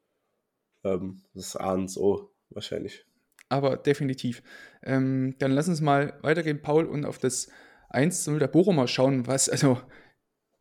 ähm, 0.84 1.24
das 1.34 1.56
A 1.56 1.74
und 1.74 1.96
O 1.98 2.32
wahrscheinlich. 2.50 3.06
Aber 3.50 3.78
definitiv. 3.78 4.42
Ähm, 4.84 5.36
dann 5.40 5.52
lass 5.52 5.68
uns 5.68 5.82
mal 5.82 6.18
weitergehen, 6.22 6.62
Paul, 6.62 6.86
und 6.86 7.06
auf 7.06 7.18
das 7.18 7.50
1 7.90 8.24
zu 8.24 8.32
0 8.32 8.40
der 8.40 8.48
Bochumer 8.48 8.88
schauen, 8.88 9.28
was 9.28 9.50
also 9.50 9.82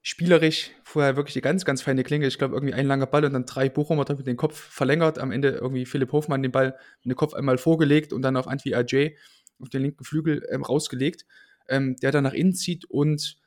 spielerisch 0.02 0.70
vorher 0.84 1.16
wirklich 1.16 1.36
eine 1.36 1.42
ganz, 1.42 1.64
ganz 1.64 1.82
feine 1.82 2.02
Klinge. 2.02 2.26
Ich 2.26 2.38
glaube, 2.38 2.54
irgendwie 2.54 2.74
ein 2.74 2.86
langer 2.86 3.06
Ball 3.06 3.24
und 3.24 3.34
dann 3.34 3.44
drei 3.44 3.68
Bochumer 3.68 4.06
mit 4.08 4.26
den 4.26 4.36
Kopf 4.36 4.58
verlängert. 4.58 5.18
Am 5.18 5.32
Ende 5.32 5.50
irgendwie 5.50 5.84
Philipp 5.84 6.12
Hofmann 6.12 6.42
den 6.42 6.52
Ball 6.52 6.76
mit 7.02 7.12
dem 7.12 7.16
Kopf 7.16 7.34
einmal 7.34 7.58
vorgelegt 7.58 8.12
und 8.12 8.22
dann 8.22 8.36
auf 8.36 8.48
Antwi 8.48 8.74
Ajay 8.74 9.16
auf 9.60 9.68
den 9.68 9.82
linken 9.82 10.04
Flügel 10.04 10.46
ähm, 10.50 10.62
rausgelegt, 10.62 11.26
ähm, 11.68 11.96
der 11.96 12.12
dann 12.12 12.24
nach 12.24 12.32
innen 12.32 12.54
zieht 12.54 12.84
und 12.86 13.38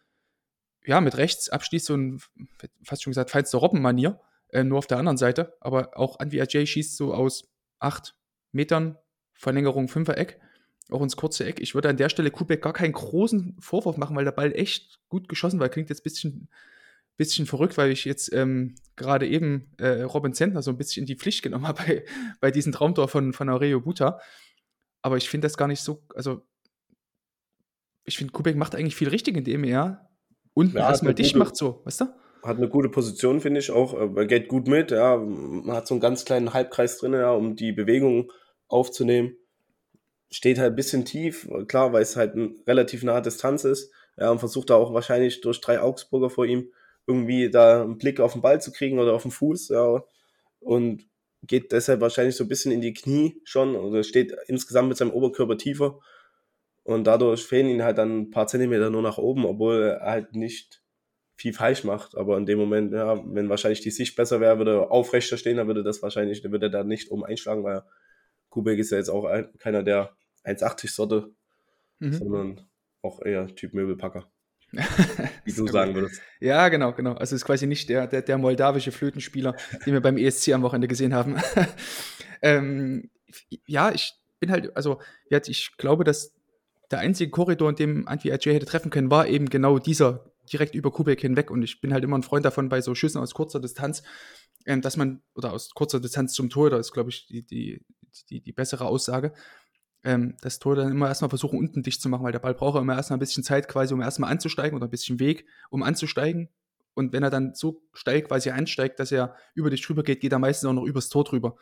ja, 0.84 1.00
mit 1.00 1.18
rechts 1.18 1.50
abschließt 1.50 1.86
so 1.86 1.96
ein, 1.96 2.22
fast 2.84 3.04
schon 3.04 3.12
gesagt, 3.12 3.32
feinster 3.32 3.60
Robbenmanier, 3.60 4.20
äh, 4.50 4.64
nur 4.64 4.78
auf 4.80 4.88
der 4.88 4.98
anderen 4.98 5.18
Seite. 5.18 5.56
Aber 5.62 5.98
auch 5.98 6.20
Antwi 6.20 6.42
Ajay 6.42 6.68
schießt 6.68 6.98
so 6.98 7.14
aus 7.14 7.50
acht 7.80 8.16
Metern 8.52 8.98
Verlängerung 9.42 9.88
Fünfer-Eck, 9.88 10.40
auch 10.92 11.02
ins 11.02 11.16
kurze 11.16 11.46
Eck. 11.46 11.60
Ich 11.60 11.74
würde 11.74 11.90
an 11.90 11.98
der 11.98 12.10
Stelle 12.10 12.30
Kubek 12.30 12.62
gar 12.62 12.74
keinen 12.74 12.94
großen 12.94 13.58
Vorwurf 13.60 13.98
machen, 13.98 14.16
weil 14.16 14.24
der 14.24 14.32
Ball 14.32 14.54
echt 14.54 15.00
gut 15.10 15.28
geschossen 15.28 15.60
war. 15.60 15.68
Klingt 15.68 15.90
jetzt 15.90 16.02
ein 16.02 16.04
bisschen, 16.04 16.50
bisschen 17.18 17.48
verrückt, 17.48 17.76
weil 17.76 17.90
ich 17.90 18.06
jetzt 18.06 18.32
ähm, 18.34 18.76
gerade 18.96 19.28
eben 19.28 19.72
äh, 19.80 20.04
Robin 20.04 20.34
Zentner 20.34 20.62
so 20.62 20.70
ein 20.70 20.78
bisschen 20.78 21.02
in 21.02 21.08
die 21.08 21.16
Pflicht 21.16 21.42
genommen 21.42 21.68
habe 21.68 21.82
bei, 21.84 22.06
bei 22.40 22.52
diesem 22.52 22.72
Traumtor 22.72 23.08
von, 23.08 23.34
von 23.34 23.50
Aurelio 23.50 23.82
Buta. 23.82 24.20
Aber 25.02 25.18
ich 25.18 25.28
finde 25.28 25.48
das 25.48 25.58
gar 25.58 25.68
nicht 25.68 25.82
so, 25.82 26.04
also 26.14 26.46
ich 28.04 28.18
finde, 28.18 28.34
Kubek 28.34 28.56
macht 28.56 28.76
eigentlich 28.76 28.96
viel 28.96 29.10
richtig, 29.10 29.36
indem 29.38 29.64
er 29.64 30.08
unten 30.54 30.78
Ja, 30.78 30.88
erstmal 30.88 31.16
dicht 31.16 31.36
macht, 31.36 31.56
so, 31.56 31.82
weißt 31.86 32.02
du? 32.02 32.06
Hat 32.44 32.58
eine 32.58 32.70
gute 32.70 32.90
Position, 32.90 33.42
finde 33.42 33.60
ich 33.60 33.72
auch. 33.72 33.94
Er 33.94 34.26
geht 34.28 34.48
gut 34.48 34.68
mit, 34.68 34.92
ja. 34.92 35.18
Man 35.18 35.76
hat 35.76 35.88
so 35.88 35.96
einen 35.96 36.02
ganz 36.02 36.26
kleinen 36.26 36.54
Halbkreis 36.54 37.00
drin, 37.00 37.14
ja, 37.14 37.32
um 37.32 37.56
die 37.56 37.72
Bewegung 37.72 38.32
aufzunehmen. 38.72 39.36
Steht 40.30 40.60
halt 40.60 40.74
ein 40.74 40.76
bisschen 40.76 41.06
tief, 41.06 41.48
klar, 41.68 41.92
weil 41.94 42.02
es 42.02 42.16
halt 42.16 42.36
eine 42.36 42.56
relativ 42.66 43.04
nahe 43.04 43.22
Distanz 43.22 43.66
ist. 43.66 43.92
Ja, 44.18 44.30
und 44.30 44.40
versucht 44.40 44.70
da 44.70 44.76
auch 44.76 44.94
wahrscheinlich 44.94 45.42
durch 45.42 45.62
drei 45.62 45.80
Augsburger 45.80 46.30
vor 46.30 46.46
ihm 46.46 46.72
irgendwie 47.08 47.50
da 47.50 47.84
einen 47.84 47.98
Blick 47.98 48.20
auf 48.20 48.34
den 48.34 48.42
Ball 48.42 48.62
zu 48.62 48.72
kriegen 48.72 49.00
oder 49.00 49.14
auf 49.14 49.24
den 49.24 49.32
Fuß, 49.32 49.70
ja. 49.70 50.04
Und 50.60 51.08
geht 51.44 51.72
deshalb 51.72 52.02
wahrscheinlich 52.02 52.36
so 52.36 52.44
ein 52.44 52.48
bisschen 52.48 52.72
in 52.72 52.82
die 52.82 52.94
Knie 52.94 53.42
schon 53.44 53.76
oder 53.76 54.04
steht 54.04 54.34
insgesamt 54.48 54.90
mit 54.90 54.98
seinem 54.98 55.12
Oberkörper 55.12 55.58
tiefer. 55.58 56.00
Und 56.84 57.06
dadurch 57.06 57.44
fehlen 57.44 57.68
ihm 57.68 57.84
halt 57.84 57.98
dann 57.98 58.22
ein 58.22 58.32
paar 58.32 58.48
Zentimeter 58.48 58.90
nur 58.90 59.02
nach 59.02 59.18
oben, 59.18 59.46
obwohl 59.46 59.82
er 59.82 60.02
halt 60.02 60.36
nicht 60.36 60.82
viel 61.36 61.54
falsch 61.54 61.84
macht. 61.84 62.16
Aber 62.16 62.38
in 62.38 62.46
dem 62.46 62.60
Moment, 62.60 62.94
ja, 62.94 63.20
wenn 63.26 63.50
wahrscheinlich 63.50 63.82
die 63.82 63.92
Sicht 63.92 64.16
besser 64.16 64.40
wäre, 64.40 64.58
würde 64.60 64.78
er 64.78 64.92
aufrechter 64.92 65.38
stehen, 65.38 65.58
dann 65.58 65.68
würde 65.68 65.84
das 65.84 66.02
wahrscheinlich, 66.02 66.42
dann 66.42 66.52
würde 66.52 66.68
er 66.68 66.72
da 66.72 66.84
nicht 66.84 67.10
um 67.10 67.24
einschlagen, 67.24 67.64
weil 67.64 67.84
Kubek 68.52 68.78
ist 68.78 68.92
ja 68.92 69.00
jetzt 69.00 69.10
auch 69.10 69.26
ein, 69.26 69.50
keiner 69.58 69.82
der 69.82 70.16
1,80 70.46 70.94
Sorte, 70.94 71.34
mhm. 71.98 72.14
sondern 72.14 72.62
auch 73.02 73.22
eher 73.24 73.48
Typ 73.48 73.74
Möbelpacker. 73.74 74.32
Wie 75.44 75.52
du 75.52 75.68
sagen 75.68 75.96
würdest. 75.96 76.22
Ja, 76.40 76.70
genau, 76.70 76.94
genau. 76.94 77.14
Also 77.14 77.36
ist 77.36 77.46
quasi 77.46 77.68
nicht 77.68 77.90
der, 77.90 78.08
der, 78.08 78.22
der 78.22 78.38
moldawische 78.38 78.92
Flötenspieler, 78.92 79.56
den 79.86 79.94
wir 79.94 80.02
beim 80.02 80.18
ESC 80.18 80.54
am 80.54 80.62
Wochenende 80.62 80.88
gesehen 80.88 81.14
haben. 81.14 81.38
ähm, 82.42 83.10
ja, 83.66 83.92
ich 83.92 84.14
bin 84.40 84.52
halt, 84.52 84.76
also 84.76 85.02
ich 85.30 85.76
glaube, 85.78 86.04
dass 86.04 86.34
der 86.90 87.00
einzige 87.00 87.32
Korridor, 87.32 87.70
in 87.70 87.76
dem 87.76 88.08
Antwi 88.08 88.32
Ajay 88.32 88.54
hätte 88.54 88.66
treffen 88.66 88.92
können, 88.92 89.12
war 89.12 89.28
eben 89.28 89.50
genau 89.50 89.80
dieser 89.80 90.32
direkt 90.52 90.76
über 90.76 90.92
Kubek 90.92 91.22
hinweg. 91.22 91.52
Und 91.52 91.64
ich 91.64 91.82
bin 91.82 91.94
halt 91.94 92.04
immer 92.04 92.18
ein 92.18 92.24
Freund 92.24 92.46
davon, 92.46 92.70
bei 92.70 92.82
so 92.82 92.96
Schüssen 92.96 93.20
aus 93.20 93.34
kurzer 93.34 93.60
Distanz, 93.60 94.04
ähm, 94.66 94.82
dass 94.82 94.98
man, 94.98 95.22
oder 95.36 95.54
aus 95.54 95.72
kurzer 95.72 96.00
Distanz 96.00 96.34
zum 96.34 96.50
Tor, 96.50 96.70
das 96.70 96.88
ist, 96.88 96.94
glaube 96.94 97.10
ich, 97.10 97.28
die, 97.28 97.46
die, 97.46 97.86
die, 98.30 98.42
die 98.42 98.52
bessere 98.52 98.86
Aussage, 98.86 99.34
ähm, 100.04 100.36
das 100.42 100.60
Tor 100.60 100.76
dann 100.76 100.92
immer 100.92 101.08
erstmal 101.08 101.30
versuchen, 101.30 101.60
unten 101.60 101.84
dicht 101.84 102.02
zu 102.02 102.10
machen, 102.10 102.24
weil 102.24 102.32
der 102.32 102.40
Ball 102.40 102.54
braucht 102.54 102.80
immer 102.80 102.96
erstmal 102.96 103.18
ein 103.18 103.20
bisschen 103.20 103.44
Zeit 103.44 103.68
quasi, 103.68 103.94
um 103.94 104.02
erstmal 104.02 104.32
anzusteigen 104.32 104.76
oder 104.76 104.88
ein 104.88 104.92
bisschen 104.92 105.20
Weg, 105.20 105.46
um 105.70 105.84
anzusteigen. 105.84 106.50
Und 106.94 107.14
wenn 107.14 107.24
er 107.24 107.30
dann 107.30 107.54
so 107.56 107.84
steil 107.94 108.22
quasi 108.22 108.50
einsteigt, 108.50 109.00
dass 109.00 109.12
er 109.12 109.36
über 109.54 109.70
dich 109.70 109.82
drüber 109.82 110.04
geht, 110.04 110.20
geht 110.22 110.32
er 110.32 110.40
meistens 110.40 110.68
auch 110.68 110.74
noch 110.74 110.84
übers 110.84 111.10
Tor 111.10 111.24
drüber. 111.24 111.56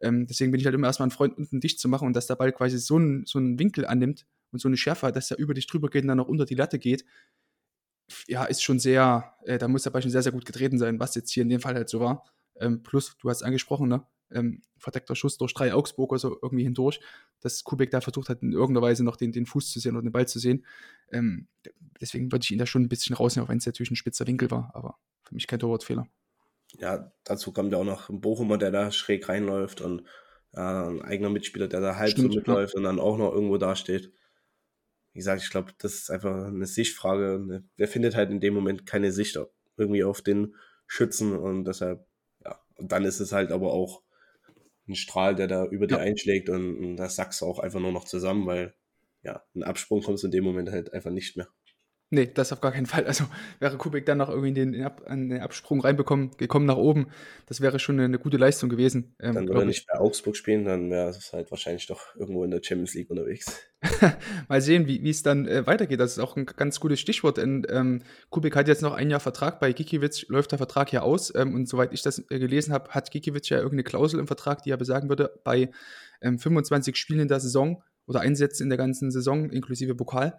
Ähm, 0.00 0.26
deswegen 0.26 0.50
bin 0.50 0.60
ich 0.60 0.66
halt 0.66 0.74
immer 0.74 0.88
erstmal 0.88 1.08
ein 1.08 1.12
Freund, 1.12 1.38
unten 1.38 1.60
dicht 1.60 1.80
zu 1.80 1.88
machen 1.88 2.06
und 2.06 2.14
dass 2.14 2.26
der 2.26 2.36
Ball 2.36 2.52
quasi 2.52 2.78
so 2.78 2.96
einen, 2.96 3.24
so 3.26 3.38
einen 3.38 3.58
Winkel 3.58 3.86
annimmt 3.86 4.26
und 4.50 4.58
so 4.58 4.68
eine 4.68 4.76
Schärfe 4.76 5.06
hat, 5.06 5.16
dass 5.16 5.30
er 5.30 5.38
über 5.38 5.54
dich 5.54 5.66
drüber 5.66 5.88
geht 5.88 6.02
und 6.02 6.08
dann 6.08 6.18
noch 6.18 6.28
unter 6.28 6.44
die 6.44 6.54
Latte 6.54 6.78
geht. 6.78 7.04
Ja, 8.26 8.44
ist 8.44 8.62
schon 8.62 8.78
sehr, 8.78 9.34
äh, 9.44 9.56
da 9.56 9.68
muss 9.68 9.84
der 9.84 9.90
Ball 9.90 10.02
schon 10.02 10.10
sehr, 10.10 10.22
sehr 10.22 10.32
gut 10.32 10.44
getreten 10.44 10.78
sein, 10.78 11.00
was 11.00 11.14
jetzt 11.14 11.30
hier 11.30 11.42
in 11.42 11.48
dem 11.48 11.60
Fall 11.60 11.74
halt 11.74 11.88
so 11.88 12.00
war. 12.00 12.24
Ähm, 12.60 12.82
plus, 12.82 13.16
du 13.18 13.30
hast 13.30 13.42
angesprochen, 13.42 13.88
ne? 13.88 14.04
Ähm, 14.30 14.62
verdeckter 14.76 15.14
Schuss 15.14 15.38
durch 15.38 15.54
drei 15.54 15.72
Augsburger 15.74 16.18
so 16.18 16.38
irgendwie 16.42 16.64
hindurch, 16.64 17.00
dass 17.40 17.64
Kubek 17.64 17.90
da 17.90 18.00
versucht 18.00 18.28
hat, 18.28 18.42
in 18.42 18.52
irgendeiner 18.52 18.86
Weise 18.86 19.04
noch 19.04 19.16
den, 19.16 19.32
den 19.32 19.46
Fuß 19.46 19.70
zu 19.70 19.80
sehen 19.80 19.94
oder 19.94 20.02
den 20.02 20.12
Ball 20.12 20.26
zu 20.26 20.38
sehen. 20.38 20.64
Ähm, 21.10 21.48
deswegen 22.00 22.32
würde 22.32 22.44
ich 22.44 22.50
ihn 22.50 22.58
da 22.58 22.66
schon 22.66 22.82
ein 22.82 22.88
bisschen 22.88 23.16
rausnehmen, 23.16 23.46
auch 23.46 23.50
wenn 23.50 23.58
es 23.58 23.66
natürlich 23.66 23.90
ein 23.90 23.96
spitzer 23.96 24.26
Winkel 24.26 24.50
war, 24.50 24.70
aber 24.74 24.98
für 25.22 25.34
mich 25.34 25.46
kein 25.46 25.58
Torwartfehler. 25.58 26.06
Ja, 26.78 27.12
dazu 27.24 27.52
kommt 27.52 27.72
ja 27.72 27.78
auch 27.78 27.84
noch 27.84 28.08
ein 28.08 28.20
Bochumer, 28.20 28.58
der 28.58 28.70
da 28.70 28.90
schräg 28.90 29.28
reinläuft 29.28 29.80
und 29.80 30.02
ja, 30.52 30.88
ein 30.88 31.02
eigener 31.02 31.30
Mitspieler, 31.30 31.68
der 31.68 31.80
da 31.80 31.96
halb 31.96 32.10
Stimmt, 32.10 32.32
so 32.32 32.38
mitläuft 32.38 32.74
ja. 32.74 32.78
und 32.78 32.84
dann 32.84 33.00
auch 33.00 33.16
noch 33.16 33.32
irgendwo 33.32 33.58
dasteht. 33.58 34.12
Wie 35.12 35.18
gesagt, 35.18 35.42
ich 35.42 35.50
glaube, 35.50 35.72
das 35.78 35.94
ist 35.94 36.10
einfach 36.10 36.46
eine 36.46 36.66
Sichtfrage. 36.66 37.62
Wer 37.76 37.88
findet 37.88 38.16
halt 38.16 38.30
in 38.30 38.40
dem 38.40 38.54
Moment 38.54 38.86
keine 38.86 39.12
Sicht 39.12 39.38
irgendwie 39.76 40.04
auf 40.04 40.22
den 40.22 40.56
Schützen 40.86 41.36
und 41.36 41.64
deshalb, 41.64 42.06
ja, 42.44 42.60
und 42.76 42.90
dann 42.90 43.04
ist 43.04 43.20
es 43.20 43.32
halt 43.32 43.52
aber 43.52 43.72
auch 43.72 44.02
ein 44.88 44.94
Strahl, 44.94 45.34
der 45.34 45.46
da 45.46 45.66
über 45.66 45.88
ja. 45.88 45.96
dir 45.96 46.00
einschlägt 46.00 46.48
und, 46.48 46.76
und 46.76 46.96
da 46.96 47.08
sackst 47.08 47.40
du 47.40 47.46
auch 47.46 47.58
einfach 47.58 47.80
nur 47.80 47.92
noch 47.92 48.04
zusammen, 48.04 48.46
weil 48.46 48.74
ja, 49.22 49.42
ein 49.54 49.62
Absprung 49.62 50.02
kommst 50.02 50.22
du 50.22 50.28
in 50.28 50.32
dem 50.32 50.44
Moment 50.44 50.70
halt 50.70 50.92
einfach 50.92 51.10
nicht 51.10 51.36
mehr. 51.36 51.48
Nee, 52.14 52.30
das 52.32 52.52
auf 52.52 52.60
gar 52.60 52.70
keinen 52.70 52.86
Fall. 52.86 53.06
Also 53.06 53.24
wäre 53.58 53.76
Kubik 53.76 54.06
dann 54.06 54.18
noch 54.18 54.28
irgendwie 54.28 54.48
in 54.48 54.54
den, 54.54 54.74
in 54.74 55.28
den 55.30 55.40
Absprung 55.40 55.80
reinbekommen, 55.80 56.30
gekommen 56.36 56.64
nach 56.64 56.76
oben, 56.76 57.08
das 57.46 57.60
wäre 57.60 57.80
schon 57.80 57.96
eine, 57.96 58.04
eine 58.04 58.18
gute 58.20 58.36
Leistung 58.36 58.70
gewesen. 58.70 59.16
Ähm, 59.20 59.34
dann 59.34 59.48
würde 59.48 59.62
er 59.62 59.66
nicht 59.66 59.88
bei 59.88 59.98
Augsburg 59.98 60.36
spielen, 60.36 60.64
dann 60.64 60.90
wäre 60.90 61.08
es 61.08 61.32
halt 61.32 61.50
wahrscheinlich 61.50 61.88
doch 61.88 62.14
irgendwo 62.14 62.44
in 62.44 62.52
der 62.52 62.60
Champions 62.62 62.94
League 62.94 63.10
unterwegs. 63.10 63.60
Mal 64.48 64.60
sehen, 64.60 64.86
wie 64.86 65.10
es 65.10 65.24
dann 65.24 65.48
äh, 65.48 65.66
weitergeht. 65.66 65.98
Das 65.98 66.12
ist 66.12 66.20
auch 66.20 66.36
ein 66.36 66.46
ganz 66.46 66.78
gutes 66.78 67.00
Stichwort. 67.00 67.38
Denn, 67.38 67.66
ähm, 67.68 68.02
Kubik 68.30 68.54
hat 68.54 68.68
jetzt 68.68 68.80
noch 68.80 68.94
ein 68.94 69.10
Jahr 69.10 69.18
Vertrag. 69.18 69.58
Bei 69.58 69.72
Gikiewicz 69.72 70.28
läuft 70.28 70.52
der 70.52 70.58
Vertrag 70.58 70.92
ja 70.92 71.02
aus. 71.02 71.34
Ähm, 71.34 71.52
und 71.52 71.68
soweit 71.68 71.92
ich 71.92 72.02
das 72.02 72.20
äh, 72.30 72.38
gelesen 72.38 72.72
habe, 72.72 72.90
hat 72.90 73.10
Gikiewicz 73.10 73.48
ja 73.48 73.56
irgendeine 73.56 73.82
Klausel 73.82 74.20
im 74.20 74.28
Vertrag, 74.28 74.62
die 74.62 74.70
er 74.70 74.76
besagen 74.76 75.08
würde, 75.08 75.32
bei 75.42 75.70
25 76.22 76.92
ähm, 76.92 76.94
Spielen 76.94 77.20
in 77.20 77.28
der 77.28 77.40
Saison 77.40 77.82
oder 78.06 78.20
Einsätzen 78.20 78.62
in 78.62 78.68
der 78.68 78.78
ganzen 78.78 79.10
Saison, 79.10 79.50
inklusive 79.50 79.94
Pokal, 79.94 80.38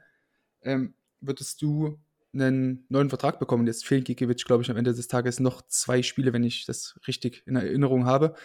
ähm, 0.61 0.95
würdest 1.27 1.61
du 1.61 1.99
einen 2.33 2.85
neuen 2.89 3.09
Vertrag 3.09 3.39
bekommen. 3.39 3.65
Jetzt 3.67 3.85
fehlen 3.85 4.03
Gikiewicz, 4.03 4.43
glaube 4.43 4.63
ich, 4.63 4.69
am 4.69 4.77
Ende 4.77 4.93
des 4.93 5.07
Tages 5.07 5.39
noch 5.39 5.61
zwei 5.67 6.01
Spiele, 6.01 6.33
wenn 6.33 6.43
ich 6.43 6.65
das 6.65 6.99
richtig 7.07 7.43
in 7.45 7.55
Erinnerung 7.55 8.05
habe. 8.05 8.35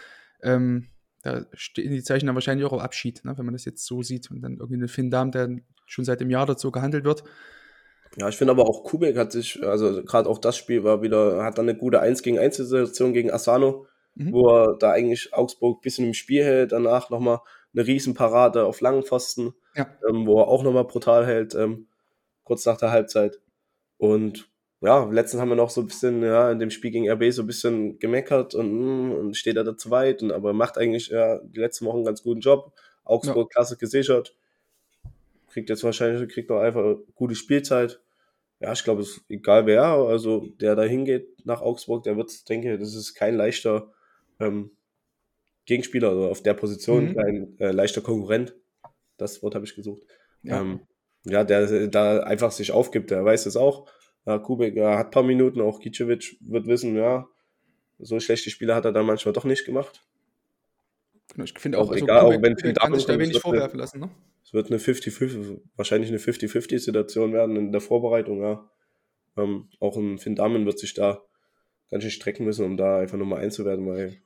Ähm, 0.41 0.87
da 1.23 1.45
stehen 1.53 1.91
die 1.91 2.03
Zeichen 2.03 2.25
dann 2.25 2.35
wahrscheinlich 2.35 2.65
auch 2.65 2.73
auf 2.73 2.81
Abschied, 2.81 3.23
ne, 3.25 3.37
wenn 3.37 3.45
man 3.45 3.53
das 3.53 3.65
jetzt 3.65 3.85
so 3.85 4.01
sieht. 4.01 4.31
Und 4.31 4.41
dann 4.41 4.57
irgendwie 4.57 4.81
ein 4.81 4.87
Finn 4.87 5.11
Darm, 5.11 5.31
der 5.31 5.49
schon 5.85 6.05
seit 6.05 6.21
dem 6.21 6.29
Jahr 6.29 6.45
dazu 6.45 6.71
gehandelt 6.71 7.03
wird. 7.03 7.23
Ja, 8.17 8.27
ich 8.27 8.35
finde 8.35 8.51
aber 8.51 8.67
auch 8.67 8.83
Kubek 8.83 9.17
hat 9.17 9.31
sich, 9.31 9.63
also 9.63 10.03
gerade 10.03 10.29
auch 10.29 10.37
das 10.37 10.57
Spiel 10.57 10.83
war 10.83 11.01
wieder, 11.01 11.43
hat 11.43 11.57
dann 11.57 11.69
eine 11.69 11.77
gute 11.77 12.01
1 12.01 12.23
gegen 12.23 12.39
1 12.39 12.57
Situation 12.57 13.13
gegen 13.13 13.31
Asano, 13.31 13.85
mhm. 14.15 14.33
wo 14.33 14.49
er 14.49 14.77
da 14.77 14.91
eigentlich 14.91 15.33
Augsburg 15.33 15.79
ein 15.79 15.81
bisschen 15.81 16.07
im 16.07 16.13
Spiel 16.13 16.43
hält, 16.43 16.73
danach 16.73 17.09
nochmal 17.09 17.39
eine 17.73 17.87
Riesenparade 17.87 18.65
auf 18.65 18.81
langen 18.81 19.03
Pfosten, 19.03 19.53
ja. 19.75 19.87
ähm, 20.09 20.25
wo 20.27 20.41
er 20.41 20.49
auch 20.49 20.63
nochmal 20.63 20.83
brutal 20.83 21.25
hält, 21.25 21.55
ähm, 21.55 21.87
kurz 22.51 22.65
nach 22.65 22.75
der 22.75 22.91
Halbzeit. 22.91 23.39
Und 23.97 24.49
ja, 24.81 25.05
letztens 25.09 25.39
haben 25.39 25.47
wir 25.47 25.55
noch 25.55 25.69
so 25.69 25.79
ein 25.79 25.87
bisschen, 25.87 26.21
ja, 26.21 26.51
in 26.51 26.59
dem 26.59 26.69
Spiel 26.69 26.91
gegen 26.91 27.09
RB 27.09 27.31
so 27.31 27.43
ein 27.43 27.47
bisschen 27.47 27.97
gemeckert 27.97 28.55
und, 28.55 28.65
hm, 28.65 29.11
und 29.13 29.37
steht 29.37 29.55
er 29.55 29.63
da 29.63 29.77
zu 29.77 29.89
weit, 29.89 30.21
und, 30.21 30.33
aber 30.33 30.51
macht 30.51 30.77
eigentlich 30.77 31.07
ja 31.07 31.39
die 31.39 31.61
letzten 31.61 31.85
Wochen 31.85 31.97
einen 31.97 32.05
ganz 32.05 32.23
guten 32.23 32.41
Job. 32.41 32.73
Augsburg 33.05 33.49
ja. 33.51 33.55
klasse 33.55 33.77
gesichert. 33.77 34.35
Kriegt 35.47 35.69
jetzt 35.69 35.85
wahrscheinlich, 35.85 36.27
kriegt 36.27 36.51
auch 36.51 36.59
einfach 36.59 36.97
gute 37.15 37.35
Spielzeit. 37.35 38.01
Ja, 38.59 38.73
ich 38.73 38.83
glaube, 38.83 39.03
es 39.03 39.11
ist 39.11 39.23
egal 39.29 39.65
wer, 39.65 39.83
also 39.85 40.47
der 40.59 40.75
da 40.75 40.83
hingeht 40.83 41.45
nach 41.45 41.61
Augsburg, 41.61 42.03
der 42.03 42.17
wird, 42.17 42.49
denke 42.49 42.77
das 42.77 42.95
ist 42.95 43.13
kein 43.13 43.35
leichter 43.35 43.93
ähm, 44.41 44.71
Gegenspieler, 45.67 46.09
also 46.09 46.27
auf 46.27 46.43
der 46.43 46.53
Position, 46.53 47.11
mhm. 47.11 47.15
kein 47.15 47.59
äh, 47.59 47.71
leichter 47.71 48.01
Konkurrent. 48.01 48.53
Das 49.15 49.41
Wort 49.41 49.55
habe 49.55 49.63
ich 49.63 49.73
gesucht. 49.73 50.01
Ja. 50.43 50.59
Ähm, 50.59 50.81
ja, 51.23 51.43
der 51.43 51.87
da 51.87 52.21
einfach 52.21 52.51
sich 52.51 52.71
aufgibt, 52.71 53.11
der 53.11 53.23
weiß 53.23 53.45
es 53.45 53.55
auch 53.55 53.87
ja, 54.25 54.37
Kubek 54.37 54.75
ja, 54.75 54.97
hat 54.97 55.07
ein 55.07 55.11
paar 55.11 55.23
Minuten, 55.23 55.61
auch 55.61 55.79
Kicevic 55.79 56.37
wird 56.41 56.67
wissen, 56.67 56.95
ja, 56.95 57.27
so 57.99 58.19
schlechte 58.19 58.49
Spiele 58.49 58.75
hat 58.75 58.85
er 58.85 58.91
dann 58.91 59.05
manchmal 59.05 59.33
doch 59.33 59.45
nicht 59.45 59.65
gemacht. 59.65 60.05
Genau, 61.33 61.45
ich 61.45 61.57
finde 61.57 61.79
auch, 61.79 61.89
also 61.89 62.03
egal, 62.03 62.21
Kubek, 62.21 62.37
auch 62.37 62.43
wenn 62.43 62.55
Kubek 62.55 62.75
kann 62.77 62.95
sich 62.95 63.05
da 63.05 63.17
wenig 63.17 63.39
vorwerfen 63.39 63.79
lassen. 63.79 63.99
Ne? 63.99 64.09
Es 64.43 64.53
wird 64.53 64.67
eine 64.67 64.79
50-50, 64.79 65.61
wahrscheinlich 65.75 66.09
eine 66.09 66.19
50-50-Situation 66.19 67.33
werden 67.33 67.55
in 67.55 67.71
der 67.71 67.81
Vorbereitung, 67.81 68.41
ja. 68.41 68.69
Ähm, 69.37 69.69
auch 69.79 69.95
ein 69.95 70.17
Finn 70.17 70.35
Damen 70.35 70.65
wird 70.65 70.77
sich 70.77 70.93
da 70.93 71.21
ganz 71.89 72.03
schön 72.03 72.11
strecken 72.11 72.43
müssen, 72.43 72.65
um 72.65 72.75
da 72.75 72.99
einfach 72.99 73.17
nochmal 73.17 73.41
einzuwerden, 73.41 73.87
weil 73.87 74.17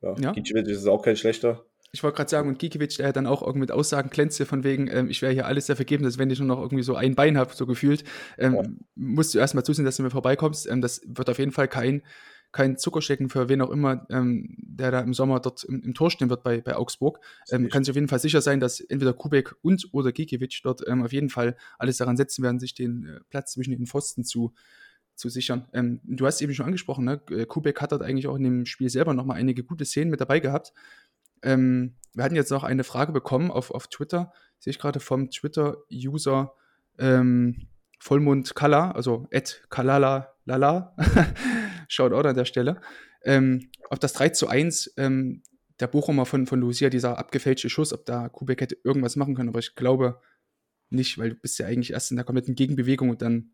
ja, 0.00 0.14
ja. 0.18 0.32
Kicevic 0.32 0.66
ist 0.66 0.86
auch 0.86 1.02
kein 1.02 1.16
schlechter. 1.16 1.64
Ich 1.92 2.02
wollte 2.02 2.16
gerade 2.16 2.30
sagen, 2.30 2.48
und 2.48 2.58
Gikiewicz, 2.58 2.96
der 2.96 3.08
hat 3.08 3.16
dann 3.16 3.26
auch 3.26 3.40
irgendwie 3.40 3.60
mit 3.60 3.72
Aussagen 3.72 4.10
glänzte 4.10 4.44
von 4.44 4.62
wegen, 4.62 4.88
ähm, 4.88 5.08
ich 5.08 5.22
wäre 5.22 5.32
hier 5.32 5.46
alles 5.46 5.66
sehr 5.66 5.76
vergeben, 5.76 6.04
dass 6.04 6.18
wenn 6.18 6.30
ich 6.30 6.38
nur 6.38 6.48
noch 6.48 6.60
irgendwie 6.60 6.84
so 6.84 6.94
ein 6.94 7.14
Bein 7.14 7.38
habe, 7.38 7.54
so 7.54 7.66
gefühlt, 7.66 8.04
ähm, 8.36 8.54
ja. 8.54 8.62
musst 8.94 9.34
du 9.34 9.38
erstmal 9.38 9.64
zusehen, 9.64 9.86
dass 9.86 9.96
du 9.96 10.02
mir 10.02 10.10
vorbeikommst. 10.10 10.68
Ähm, 10.68 10.82
das 10.82 11.00
wird 11.06 11.30
auf 11.30 11.38
jeden 11.38 11.52
Fall 11.52 11.66
kein, 11.66 12.02
kein 12.52 12.76
Zuckerstecken 12.78 13.28
für 13.28 13.48
wen 13.48 13.60
auch 13.60 13.70
immer, 13.70 14.06
ähm, 14.10 14.54
der 14.58 14.90
da 14.90 15.00
im 15.00 15.12
Sommer 15.12 15.40
dort 15.40 15.64
im, 15.64 15.82
im 15.82 15.94
Tor 15.94 16.10
stehen 16.10 16.30
wird 16.30 16.42
bei, 16.42 16.60
bei 16.60 16.76
Augsburg. 16.76 17.20
Ähm, 17.50 17.68
kann 17.68 17.84
sich 17.84 17.92
auf 17.92 17.96
jeden 17.96 18.08
Fall 18.08 18.18
sicher 18.18 18.40
sein, 18.40 18.60
dass 18.60 18.80
entweder 18.80 19.12
Kubek 19.12 19.54
und 19.62 19.88
oder 19.92 20.12
Gikiewicz 20.12 20.60
dort 20.62 20.86
ähm, 20.86 21.02
auf 21.02 21.12
jeden 21.12 21.28
Fall 21.30 21.56
alles 21.78 21.98
daran 21.98 22.16
setzen 22.16 22.42
werden, 22.42 22.58
sich 22.58 22.74
den 22.74 23.06
äh, 23.06 23.20
Platz 23.28 23.52
zwischen 23.52 23.70
den 23.70 23.86
Pfosten 23.86 24.24
zu, 24.24 24.54
zu 25.14 25.28
sichern. 25.28 25.68
Ähm, 25.72 26.00
du 26.04 26.26
hast 26.26 26.40
eben 26.40 26.54
schon 26.54 26.66
angesprochen, 26.66 27.04
ne? 27.04 27.18
Kubek 27.18 27.80
hat 27.80 27.92
dort 27.92 28.02
eigentlich 28.02 28.28
auch 28.28 28.36
in 28.36 28.44
dem 28.44 28.66
Spiel 28.66 28.88
selber 28.88 29.12
nochmal 29.12 29.38
einige 29.38 29.64
gute 29.64 29.84
Szenen 29.84 30.10
mit 30.10 30.20
dabei 30.20 30.40
gehabt. 30.40 30.72
Ähm, 31.42 31.96
wir 32.14 32.24
hatten 32.24 32.36
jetzt 32.36 32.50
noch 32.50 32.64
eine 32.64 32.84
Frage 32.84 33.12
bekommen 33.12 33.50
auf, 33.50 33.70
auf 33.70 33.88
Twitter, 33.88 34.32
sehe 34.58 34.70
ich 34.72 34.78
gerade 34.78 35.00
vom 35.00 35.30
Twitter-User 35.30 36.52
ähm, 36.98 37.68
Vollmond 38.00 38.54
Kala, 38.54 38.92
also 38.92 39.26
Ed 39.30 39.64
Kalala 39.70 40.34
Lala, 40.44 40.96
Shoutout 41.88 42.28
an 42.28 42.34
der 42.34 42.44
Stelle, 42.44 42.80
ähm, 43.24 43.70
auf 43.90 43.98
das 43.98 44.14
3 44.14 44.30
zu 44.30 44.48
1 44.48 44.94
ähm, 44.96 45.42
der 45.80 45.86
Bochumer 45.86 46.26
von, 46.26 46.46
von 46.46 46.60
Lucia, 46.60 46.90
dieser 46.90 47.18
abgefälschte 47.18 47.68
Schuss, 47.68 47.92
ob 47.92 48.04
da 48.04 48.28
Kubek 48.28 48.60
hätte 48.60 48.76
irgendwas 48.82 49.16
machen 49.16 49.34
können, 49.34 49.50
aber 49.50 49.60
ich 49.60 49.74
glaube 49.74 50.20
nicht, 50.90 51.18
weil 51.18 51.30
du 51.30 51.36
bist 51.36 51.58
ja 51.58 51.66
eigentlich 51.66 51.92
erst 51.92 52.10
in 52.10 52.16
der 52.16 52.24
kompletten 52.24 52.54
Gegenbewegung 52.54 53.10
und 53.10 53.22
dann 53.22 53.52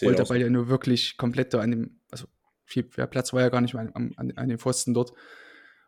wollte 0.00 0.22
der 0.22 0.28
Ball 0.28 0.40
ja 0.40 0.48
nur 0.48 0.68
wirklich 0.68 1.16
komplett 1.16 1.52
da 1.54 1.60
an 1.60 1.70
dem, 1.72 2.00
also 2.10 2.26
viel 2.64 2.84
Platz 2.84 3.32
war 3.32 3.40
ja 3.42 3.48
gar 3.48 3.60
nicht 3.60 3.74
mehr 3.74 3.90
an, 3.94 4.12
an, 4.16 4.32
an 4.36 4.48
den 4.48 4.58
Pfosten 4.58 4.94
dort. 4.94 5.12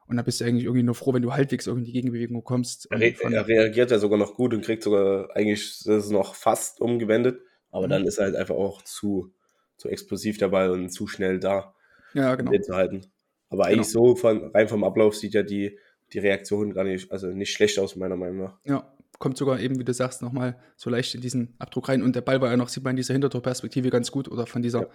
Und 0.09 0.17
da 0.17 0.23
bist 0.23 0.41
du 0.41 0.45
eigentlich 0.45 0.65
irgendwie 0.65 0.83
nur 0.83 0.95
froh, 0.95 1.13
wenn 1.13 1.23
du 1.23 1.33
halbwegs 1.33 1.67
irgendwie 1.67 1.93
Gegenbewegung 1.93 2.43
kommst. 2.43 2.91
Er, 2.91 2.99
re 2.99 3.15
er, 3.31 3.47
reagiert 3.47 3.91
ja 3.91 3.99
sogar 3.99 4.19
noch 4.19 4.35
gut 4.35 4.55
und 4.55 4.65
kriegt 4.65 4.83
sogar 4.83 5.29
eigentlich 5.37 5.83
das 5.85 6.07
ist 6.07 6.11
noch 6.11 6.35
fast 6.35 6.81
umgewendet. 6.81 7.41
Aber 7.71 7.87
mhm. 7.87 7.91
dann 7.91 8.07
ist 8.07 8.19
er 8.19 8.27
halt 8.27 8.37
einfach 8.37 8.55
auch 8.55 8.83
zu, 8.83 9.35
zu 9.77 9.89
explosiv 9.89 10.39
dabei 10.39 10.71
und 10.71 10.89
zu 10.91 11.07
schnell 11.07 11.39
da, 11.39 11.75
ja, 12.15 12.35
genau. 12.35 12.53
zu 12.59 12.75
halten. 12.75 13.03
Aber 13.51 13.67
eigentlich 13.67 13.91
so 13.91 14.17
von, 14.17 14.51
rein 14.53 14.69
vom 14.69 14.83
Ablauf 14.83 15.15
sieht 15.15 15.35
ja 15.35 15.43
die, 15.43 15.79
die 16.13 16.19
Reaktion 16.19 16.73
gar 16.73 16.85
nicht, 16.85 17.13
also 17.13 17.29
nicht 17.29 17.53
schlecht 17.53 17.79
aus, 17.79 17.97
meiner 17.97 18.17
Meinung 18.17 18.39
nach. 18.39 18.59
Ja, 18.65 18.95
kommt 19.19 19.37
sogar 19.37 19.61
eben, 19.61 19.79
wie 19.79 19.85
du 19.85 19.93
sagst, 19.93 20.23
nochmal 20.23 20.59
so 20.77 20.91
leicht 20.91 21.15
in 21.15 21.21
diesen 21.21 21.55
Abdruck 21.59 21.89
rein. 21.89 22.03
Und 22.03 22.17
der 22.17 22.23
Ball 22.23 22.41
war 22.41 22.51
ja 22.51 22.57
noch, 22.57 22.69
sieht 22.69 22.85
man 22.85 22.93
in 22.93 22.97
dieser 22.97 23.15
Hintertorperspektive 23.15 23.91
ganz 23.91 24.11
gut 24.11 24.29
oder 24.29 24.47
von 24.47 24.63
dieser 24.63 24.83
Ja. 24.83 24.89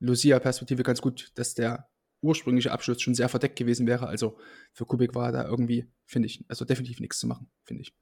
Lucia-Perspektive 0.00 0.82
ganz 0.82 1.00
gut, 1.00 1.30
dass 1.34 1.54
der 1.54 1.88
ursprüngliche 2.22 2.72
Abschluss 2.72 3.00
schon 3.00 3.14
sehr 3.14 3.28
verdeckt 3.28 3.56
gewesen 3.56 3.86
wäre. 3.86 4.06
Also 4.06 4.36
für 4.72 4.84
Kubik 4.84 5.14
war 5.14 5.32
da 5.32 5.46
irgendwie, 5.46 5.86
finde 6.06 6.26
ich, 6.26 6.44
also 6.48 6.64
definitiv 6.64 7.00
nichts 7.00 7.18
zu 7.18 7.26
machen, 7.26 7.48
finde 7.64 7.82
ich. 7.82 7.94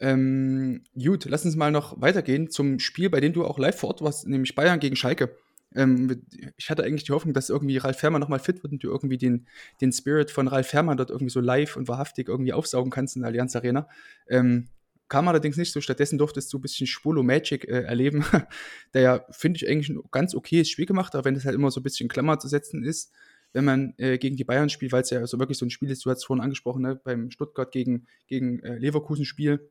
Ähm, 0.00 0.82
gut, 0.94 1.26
lass 1.26 1.44
uns 1.44 1.56
mal 1.56 1.70
noch 1.70 2.00
weitergehen 2.00 2.50
zum 2.50 2.78
Spiel, 2.80 3.08
bei 3.08 3.20
dem 3.20 3.32
du 3.32 3.44
auch 3.44 3.58
live 3.58 3.78
vor 3.78 3.90
Ort 3.90 4.02
warst, 4.02 4.26
nämlich 4.26 4.54
Bayern 4.54 4.80
gegen 4.80 4.96
Schalke. 4.96 5.36
Ähm, 5.74 6.22
ich 6.56 6.70
hatte 6.70 6.84
eigentlich 6.84 7.04
die 7.04 7.12
Hoffnung, 7.12 7.34
dass 7.34 7.48
irgendwie 7.48 7.78
Ralf 7.78 7.98
Fährmann 7.98 8.20
nochmal 8.20 8.38
fit 8.38 8.62
wird 8.62 8.72
und 8.72 8.82
du 8.82 8.88
irgendwie 8.88 9.18
den, 9.18 9.46
den 9.80 9.92
Spirit 9.92 10.30
von 10.30 10.48
Ralf 10.48 10.68
Fährmann 10.68 10.96
dort 10.96 11.10
irgendwie 11.10 11.30
so 11.30 11.40
live 11.40 11.76
und 11.76 11.88
wahrhaftig 11.88 12.28
irgendwie 12.28 12.52
aufsaugen 12.52 12.90
kannst 12.90 13.16
in 13.16 13.22
der 13.22 13.28
Allianz 13.28 13.54
Arena. 13.56 13.88
Ähm, 14.28 14.68
kam 15.12 15.28
allerdings 15.28 15.58
nicht 15.58 15.72
so. 15.72 15.82
Stattdessen 15.82 16.16
durftest 16.16 16.50
du 16.52 16.56
ein 16.56 16.62
bisschen 16.62 16.86
Schwolo 16.86 17.22
Magic 17.22 17.68
äh, 17.68 17.82
erleben, 17.82 18.24
der 18.94 19.02
ja, 19.02 19.26
finde 19.30 19.58
ich, 19.58 19.68
eigentlich 19.68 19.90
ein 19.90 20.00
ganz 20.10 20.34
okayes 20.34 20.70
Spiel 20.70 20.86
gemacht 20.86 21.12
hat, 21.12 21.26
wenn 21.26 21.36
es 21.36 21.44
halt 21.44 21.54
immer 21.54 21.70
so 21.70 21.80
ein 21.80 21.82
bisschen 21.82 22.08
Klammer 22.08 22.38
zu 22.38 22.48
setzen 22.48 22.82
ist, 22.82 23.12
wenn 23.52 23.66
man 23.66 23.92
äh, 23.98 24.16
gegen 24.16 24.36
die 24.36 24.44
Bayern 24.44 24.70
spielt, 24.70 24.90
weil 24.90 25.02
es 25.02 25.10
ja 25.10 25.26
so 25.26 25.38
wirklich 25.38 25.58
so 25.58 25.66
ein 25.66 25.70
Spiel 25.70 25.90
ist, 25.90 26.02
du 26.06 26.10
hast 26.10 26.20
es 26.20 26.24
vorhin 26.24 26.42
angesprochen, 26.42 26.80
ne, 26.80 26.96
beim 26.96 27.30
Stuttgart 27.30 27.70
gegen, 27.70 28.06
gegen 28.26 28.60
äh, 28.60 28.78
Leverkusen-Spiel, 28.78 29.68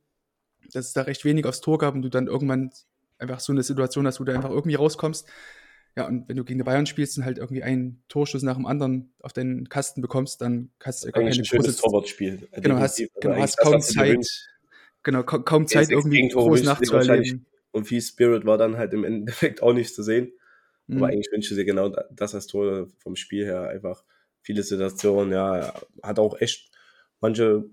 dass 0.74 0.86
es 0.86 0.94
da 0.94 1.02
recht 1.02 1.26
wenig 1.26 1.46
aufs 1.48 1.62
Tor 1.62 1.80
gab 1.80 1.96
und 1.96 2.04
du 2.04 2.10
dann 2.10 2.28
irgendwann 2.28 2.70
einfach 3.18 3.40
so 3.40 3.52
eine 3.52 3.64
Situation 3.64 4.06
hast, 4.06 4.20
wo 4.20 4.24
du 4.24 4.36
einfach 4.36 4.52
irgendwie 4.52 4.76
rauskommst. 4.76 5.28
Ja, 5.98 6.08
und 6.08 6.30
wenn 6.30 6.38
du 6.38 6.44
gegen 6.44 6.60
die 6.60 6.64
Bayern 6.64 6.86
spielst 6.86 7.18
und 7.18 7.26
halt 7.26 7.40
irgendwie 7.40 7.64
einen 7.64 8.04
Torschuss 8.10 8.44
nach 8.44 8.58
dem 8.58 8.68
anderen 8.68 9.12
auf 9.22 9.34
deinen 9.34 9.70
Kasten 9.70 10.02
bekommst, 10.04 10.40
dann 10.40 10.70
hast 10.84 11.04
du 11.04 11.12
gar 11.12 11.24
keine 11.24 11.36
ein 11.36 11.46
schönes 11.46 11.78
Torwartspiel. 11.78 12.48
Genau, 12.54 12.76
hast. 12.76 13.00
Also 13.00 13.12
genau, 13.20 13.34
eigentlich 13.34 13.42
hast 13.42 13.60
das, 13.60 13.66
kaum 13.66 13.82
Zeit. 13.82 14.52
Genau, 15.04 15.24
kaum, 15.24 15.46
kaum 15.46 15.68
Zeit 15.68 15.90
irgendwie 15.90 16.28
groß 16.28 16.64
nachzuerleben. 16.64 17.46
Und 17.72 17.86
viel 17.86 18.02
Spirit 18.02 18.46
war 18.46 18.58
dann 18.58 18.78
halt 18.78 18.94
im 18.94 19.04
Endeffekt 19.04 19.64
auch 19.64 19.74
nicht 19.74 19.96
zu 19.96 20.04
sehen. 20.04 20.34
Mhm. 20.88 20.98
Aber 20.98 21.08
eigentlich 21.08 21.32
wünsche 21.32 21.54
ich 21.54 21.58
dir 21.58 21.66
genau 21.66 21.94
das 22.12 22.36
als 22.36 22.48
Tor 22.48 22.88
vom 23.00 23.16
Spiel 23.16 23.46
her. 23.46 23.70
Einfach 23.70 24.04
viele 24.42 24.64
Situationen, 24.64 25.32
ja, 25.32 25.74
hat 26.04 26.20
auch 26.20 26.40
echt 26.42 26.72
manche 27.22 27.70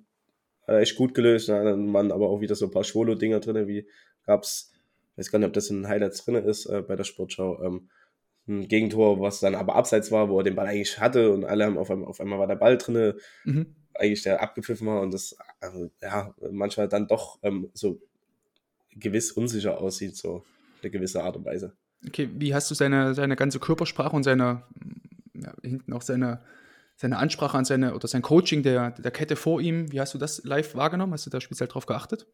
hat 0.63 0.75
er 0.75 0.81
echt 0.81 0.97
gut 0.97 1.15
gelöst. 1.15 1.49
Da 1.49 1.65
waren 1.65 2.13
aber 2.13 2.29
auch 2.29 2.41
wieder 2.41 2.55
so 2.55 2.67
ein 2.67 2.71
paar 2.71 2.85
Schwolo-Dinger 2.85 3.41
drin, 3.41 3.67
wie 3.67 3.89
gab's, 4.25 4.73
weiß 5.17 5.31
gar 5.31 5.39
nicht, 5.39 5.49
ob 5.49 5.55
das 5.55 5.71
in 5.71 5.83
den 5.83 5.89
Highlights 5.89 6.25
drin 6.25 6.37
ist 6.37 6.67
äh, 6.67 6.83
bei 6.83 6.95
der 6.95 7.05
Sportschau. 7.05 7.63
Ähm, 7.65 7.89
ein 8.47 8.69
Gegentor, 8.69 9.21
was 9.21 9.41
dann 9.41 9.55
aber 9.55 9.75
abseits 9.75 10.11
war, 10.11 10.29
wo 10.29 10.39
er 10.39 10.45
den 10.45 10.55
Ball 10.55 10.67
eigentlich 10.67 10.99
hatte 11.01 11.33
und 11.33 11.45
alle 11.45 11.67
haben 11.67 11.77
auf 11.77 11.91
einmal, 11.91 12.09
auf 12.09 12.21
einmal 12.21 12.39
war 12.39 12.47
der 12.47 12.57
Ball 12.57 12.79
drinne, 12.79 13.17
Mhm. 13.45 13.75
Eigentlich 13.99 14.23
der 14.23 14.43
abgepfiffen 14.43 14.87
war 14.87 15.01
und 15.01 15.13
das 15.13 15.37
also, 15.61 15.91
ja 16.01 16.35
manchmal 16.51 16.89
dann 16.89 17.07
doch 17.07 17.39
ähm, 17.43 17.71
so 17.75 18.01
gewiss 18.93 19.33
unsicher 19.33 19.81
aussieht, 19.81 20.17
so 20.17 20.45
eine 20.83 20.91
gewisse 20.91 21.23
Art 21.23 21.37
und 21.37 21.45
Weise. 21.45 21.73
Okay, 22.07 22.29
wie 22.33 22.55
hast 22.55 22.71
du 22.71 22.75
seine, 22.75 23.15
seine 23.15 23.37
ganze 23.37 23.59
Körpersprache 23.59 24.15
und 24.15 24.23
seine, 24.23 24.63
ja, 25.35 25.53
hinten 25.63 25.93
auch 25.93 26.03
seine, 26.03 26.43
seine 26.97 27.19
Ansprache 27.19 27.57
an 27.57 27.65
seine, 27.65 27.95
oder 27.95 28.09
sein 28.09 28.23
Coaching 28.23 28.63
der, 28.63 28.93
der 28.93 29.11
Kette 29.11 29.37
vor 29.37 29.61
ihm, 29.61 29.91
wie 29.93 30.01
hast 30.01 30.15
du 30.15 30.19
das 30.19 30.45
live 30.45 30.75
wahrgenommen? 30.75 31.13
Hast 31.13 31.27
du 31.27 31.31
da 31.31 31.41
speziell 31.41 31.69
drauf 31.69 31.87
geachtet? 31.87 32.27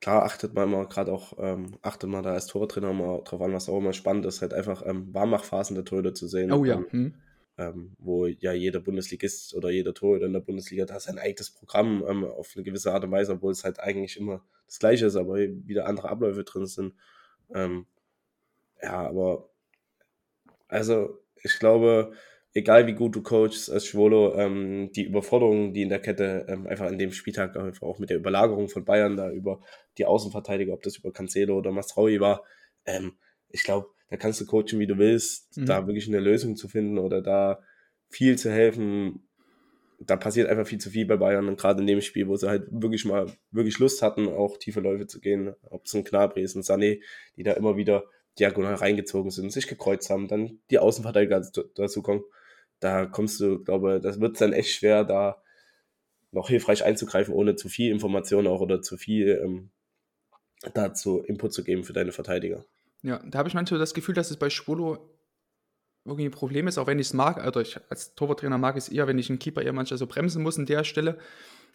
Klar 0.00 0.24
achtet 0.24 0.54
man 0.54 0.68
immer 0.68 0.86
gerade 0.86 1.12
auch, 1.12 1.34
ähm, 1.38 1.78
achtet 1.82 2.08
man 2.10 2.22
da 2.22 2.32
als 2.32 2.46
Tortrainer 2.46 2.92
mal 2.92 3.22
drauf 3.24 3.40
an, 3.40 3.52
was 3.52 3.68
auch 3.68 3.78
immer 3.78 3.92
spannend 3.92 4.26
ist, 4.26 4.42
halt 4.42 4.52
einfach 4.52 4.82
ähm, 4.84 5.12
Warmmachphasen 5.12 5.74
der 5.74 5.84
Torhüter 5.84 6.14
zu 6.14 6.28
sehen. 6.28 6.52
Oh 6.52 6.64
ja. 6.64 6.76
Ähm, 6.76 6.86
Hm. 6.90 7.14
Ähm, 7.58 7.96
wo 7.98 8.26
ja 8.26 8.52
jeder 8.52 8.80
Bundesligist 8.80 9.54
oder 9.54 9.70
jeder 9.70 9.94
Torhüter 9.94 10.26
in 10.26 10.32
der 10.32 10.40
Bundesliga 10.40 10.84
da 10.84 11.00
sein 11.00 11.18
eigenes 11.18 11.50
Programm 11.50 12.04
ähm, 12.06 12.24
auf 12.24 12.52
eine 12.54 12.64
gewisse 12.64 12.92
Art 12.92 13.04
und 13.04 13.10
Weise, 13.10 13.32
obwohl 13.32 13.52
es 13.52 13.64
halt 13.64 13.80
eigentlich 13.80 14.18
immer 14.18 14.44
das 14.66 14.78
Gleiche 14.78 15.06
ist, 15.06 15.16
aber 15.16 15.36
wieder 15.36 15.86
andere 15.86 16.08
Abläufe 16.08 16.44
drin 16.44 16.66
sind. 16.66 16.94
Ähm, 17.54 17.86
ja, 18.82 19.06
aber 19.06 19.48
also 20.68 21.18
ich 21.42 21.58
glaube, 21.58 22.12
egal 22.52 22.86
wie 22.86 22.94
gut 22.94 23.14
du 23.14 23.22
coachst 23.22 23.70
als 23.70 23.86
Schwolo, 23.86 24.34
ähm, 24.34 24.90
die 24.92 25.04
Überforderung, 25.04 25.72
die 25.72 25.82
in 25.82 25.88
der 25.88 26.00
Kette 26.00 26.46
ähm, 26.48 26.66
einfach 26.66 26.86
an 26.86 26.98
dem 26.98 27.12
Spieltag 27.12 27.56
einfach 27.56 27.86
auch 27.86 27.98
mit 27.98 28.10
der 28.10 28.16
Überlagerung 28.16 28.68
von 28.68 28.84
Bayern 28.84 29.16
da 29.16 29.30
über 29.30 29.60
die 29.98 30.06
Außenverteidiger, 30.06 30.72
ob 30.72 30.82
das 30.82 30.96
über 30.96 31.12
Cancelo 31.12 31.56
oder 31.56 31.70
Masraui 31.70 32.20
war, 32.20 32.42
ähm, 32.84 33.16
ich 33.48 33.62
glaube, 33.62 33.88
da 34.08 34.16
kannst 34.16 34.40
du 34.40 34.46
coachen, 34.46 34.78
wie 34.78 34.86
du 34.86 34.98
willst, 34.98 35.56
Mhm. 35.56 35.66
da 35.66 35.86
wirklich 35.86 36.08
eine 36.08 36.20
Lösung 36.20 36.56
zu 36.56 36.68
finden 36.68 36.98
oder 36.98 37.22
da 37.22 37.60
viel 38.08 38.38
zu 38.38 38.50
helfen. 38.50 39.28
Da 39.98 40.16
passiert 40.16 40.48
einfach 40.48 40.66
viel 40.66 40.78
zu 40.78 40.90
viel 40.90 41.06
bei 41.06 41.16
Bayern 41.16 41.48
und 41.48 41.58
gerade 41.58 41.80
in 41.80 41.86
dem 41.86 42.00
Spiel, 42.02 42.28
wo 42.28 42.36
sie 42.36 42.48
halt 42.48 42.66
wirklich 42.70 43.04
mal 43.04 43.32
wirklich 43.50 43.78
Lust 43.78 44.02
hatten, 44.02 44.28
auch 44.28 44.58
tiefe 44.58 44.80
Läufe 44.80 45.06
zu 45.06 45.20
gehen, 45.20 45.54
ob 45.70 45.86
es 45.86 45.94
ein 45.94 46.04
Knabri 46.04 46.42
ist, 46.42 46.54
ein 46.54 46.62
Sané, 46.62 47.00
die 47.36 47.42
da 47.42 47.52
immer 47.52 47.76
wieder 47.76 48.04
diagonal 48.38 48.74
reingezogen 48.74 49.30
sind, 49.30 49.50
sich 49.52 49.66
gekreuzt 49.66 50.10
haben, 50.10 50.28
dann 50.28 50.58
die 50.70 50.78
Außenverteidiger 50.78 51.40
dazu- 51.74 52.02
kommen. 52.02 52.22
Da 52.80 53.06
kommst 53.06 53.40
du, 53.40 53.64
glaube, 53.64 54.00
das 54.02 54.20
wird 54.20 54.38
dann 54.38 54.52
echt 54.52 54.70
schwer, 54.70 55.02
da 55.04 55.42
noch 56.30 56.50
hilfreich 56.50 56.84
einzugreifen, 56.84 57.32
ohne 57.32 57.56
zu 57.56 57.70
viel 57.70 57.90
Information 57.90 58.46
auch 58.46 58.60
oder 58.60 58.82
zu 58.82 58.98
viel 58.98 59.40
ähm, 59.42 59.70
dazu 60.74 61.22
Input 61.22 61.54
zu 61.54 61.64
geben 61.64 61.84
für 61.84 61.94
deine 61.94 62.12
Verteidiger. 62.12 62.66
Ja, 63.06 63.22
da 63.24 63.38
habe 63.38 63.48
ich 63.48 63.54
manchmal 63.54 63.78
das 63.78 63.94
Gefühl, 63.94 64.16
dass 64.16 64.32
es 64.32 64.36
bei 64.36 64.50
Schwolo 64.50 65.16
irgendwie 66.04 66.24
ein 66.24 66.32
Problem 66.32 66.66
ist, 66.66 66.76
auch 66.76 66.88
wenn 66.88 66.98
ich 66.98 67.06
es 67.06 67.14
mag, 67.14 67.38
also 67.38 67.60
ich 67.60 67.78
als 67.88 68.16
Torwarttrainer 68.16 68.58
mag 68.58 68.76
es 68.76 68.88
eher, 68.88 69.06
wenn 69.06 69.16
ich 69.16 69.30
einen 69.30 69.38
Keeper 69.38 69.62
eher 69.62 69.72
manchmal 69.72 69.98
so 69.98 70.08
bremsen 70.08 70.42
muss 70.42 70.58
an 70.58 70.66
der 70.66 70.82
Stelle, 70.82 71.16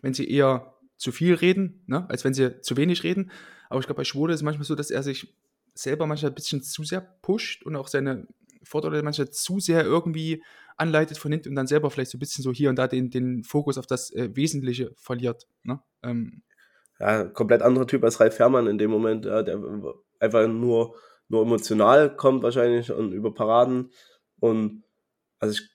wenn 0.01 0.13
sie 0.13 0.29
eher 0.29 0.75
zu 0.97 1.13
viel 1.13 1.35
reden, 1.35 1.85
ne, 1.87 2.05
als 2.09 2.25
wenn 2.25 2.33
sie 2.33 2.59
zu 2.59 2.75
wenig 2.75 3.03
reden. 3.03 3.31
Aber 3.69 3.79
ich 3.79 3.85
glaube, 3.85 4.01
bei 4.01 4.03
Schwolo 4.03 4.33
ist 4.33 4.41
es 4.41 4.43
manchmal 4.43 4.65
so, 4.65 4.75
dass 4.75 4.91
er 4.91 5.03
sich 5.03 5.33
selber 5.73 6.05
manchmal 6.05 6.31
ein 6.31 6.35
bisschen 6.35 6.61
zu 6.63 6.83
sehr 6.83 6.99
pusht 6.99 7.63
und 7.63 7.77
auch 7.77 7.87
seine 7.87 8.27
Vorteile 8.61 9.01
manchmal 9.01 9.29
zu 9.29 9.61
sehr 9.61 9.85
irgendwie 9.85 10.43
anleitet 10.75 11.17
von 11.17 11.31
hinten 11.31 11.49
und 11.49 11.55
dann 11.55 11.67
selber 11.67 11.91
vielleicht 11.91 12.11
so 12.11 12.17
ein 12.17 12.19
bisschen 12.19 12.43
so 12.43 12.51
hier 12.51 12.69
und 12.69 12.75
da 12.75 12.87
den, 12.87 13.09
den 13.09 13.45
Fokus 13.45 13.77
auf 13.77 13.87
das 13.87 14.11
äh, 14.11 14.35
Wesentliche 14.35 14.91
verliert. 14.97 15.47
Ne? 15.63 15.79
Ähm, 16.03 16.41
ja, 16.99 17.23
komplett 17.23 17.61
anderer 17.61 17.87
Typ 17.87 18.03
als 18.03 18.19
Ralf 18.19 18.35
Fährmann 18.35 18.67
in 18.67 18.77
dem 18.77 18.91
Moment, 18.91 19.25
ja, 19.25 19.43
der 19.43 19.61
einfach 20.19 20.47
nur, 20.47 20.95
nur 21.31 21.43
emotional 21.43 22.15
kommt 22.15 22.43
wahrscheinlich 22.43 22.91
und 22.91 23.13
über 23.13 23.33
Paraden. 23.33 23.91
Und 24.39 24.83
also 25.39 25.53
ich, 25.53 25.69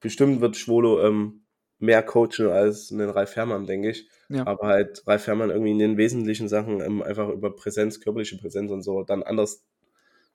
bestimmt 0.00 0.40
wird 0.40 0.56
Schwolo 0.56 1.06
ähm, 1.06 1.44
mehr 1.78 2.02
coachen 2.02 2.48
als 2.48 2.90
einen 2.90 3.10
Ralf 3.10 3.30
Fährmann, 3.30 3.66
denke 3.66 3.90
ich. 3.90 4.08
ja. 4.28 4.46
Aber 4.46 4.68
halt 4.68 5.06
Ralf 5.06 5.24
Fährmann 5.24 5.50
irgendwie 5.50 5.72
in 5.72 5.78
den 5.78 5.96
wesentlichen 5.98 6.48
Sachen 6.48 6.80
ähm, 6.80 7.02
einfach 7.02 7.28
über 7.28 7.54
Präsenz, 7.54 8.00
körperliche 8.00 8.38
Präsenz 8.38 8.70
und 8.70 8.82
so 8.82 9.02
dann 9.02 9.22
anders 9.22 9.66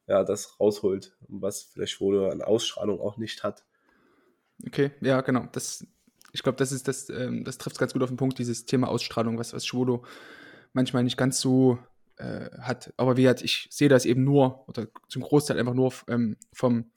ja, 0.07 0.23
das 0.23 0.59
rausholt, 0.59 1.17
was 1.28 1.63
vielleicht 1.63 1.93
Schwolo 1.93 2.30
an 2.30 2.41
Ausstrahlung 2.41 3.01
auch 3.01 3.17
nicht 3.17 3.43
hat. 3.43 3.65
Okay, 4.65 4.91
ja, 5.01 5.21
genau. 5.21 5.47
Das, 5.51 5.86
ich 6.34 6.43
glaube, 6.43 6.57
das 6.57 6.71
ist 6.71 6.88
das, 6.88 7.09
ähm, 7.09 7.43
das 7.43 7.57
trifft 7.57 7.80
ganz 7.80 7.93
gut 7.93 8.03
auf 8.03 8.09
den 8.09 8.17
Punkt, 8.17 8.38
dieses 8.39 8.65
Thema 8.65 8.88
Ausstrahlung, 8.88 9.38
was, 9.38 9.53
was 9.53 9.65
Schwodo 9.65 10.05
manchmal 10.73 11.03
nicht 11.03 11.17
ganz 11.17 11.41
so 11.41 11.80
äh, 12.18 12.49
hat. 12.59 12.93
Aber 12.97 13.18
wie 13.18 13.24
gesagt, 13.24 13.41
ich 13.41 13.68
sehe 13.72 13.89
das 13.89 14.05
eben 14.05 14.24
nur 14.24 14.68
oder 14.68 14.88
zum 15.07 15.22
Großteil 15.22 15.59
einfach 15.59 15.74
nur 15.74 15.93
ähm, 16.07 16.38
vom, 16.53 16.91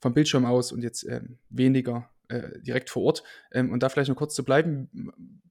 vom 0.00 0.14
Bildschirm 0.14 0.44
aus 0.44 0.72
und 0.72 0.82
jetzt 0.82 1.04
ähm, 1.04 1.38
weniger 1.48 2.10
äh, 2.28 2.60
direkt 2.60 2.90
vor 2.90 3.04
Ort. 3.04 3.22
Ähm, 3.52 3.72
und 3.72 3.82
da 3.82 3.88
vielleicht 3.88 4.08
noch 4.08 4.16
kurz 4.16 4.34
zu 4.34 4.44
bleiben. 4.44 4.90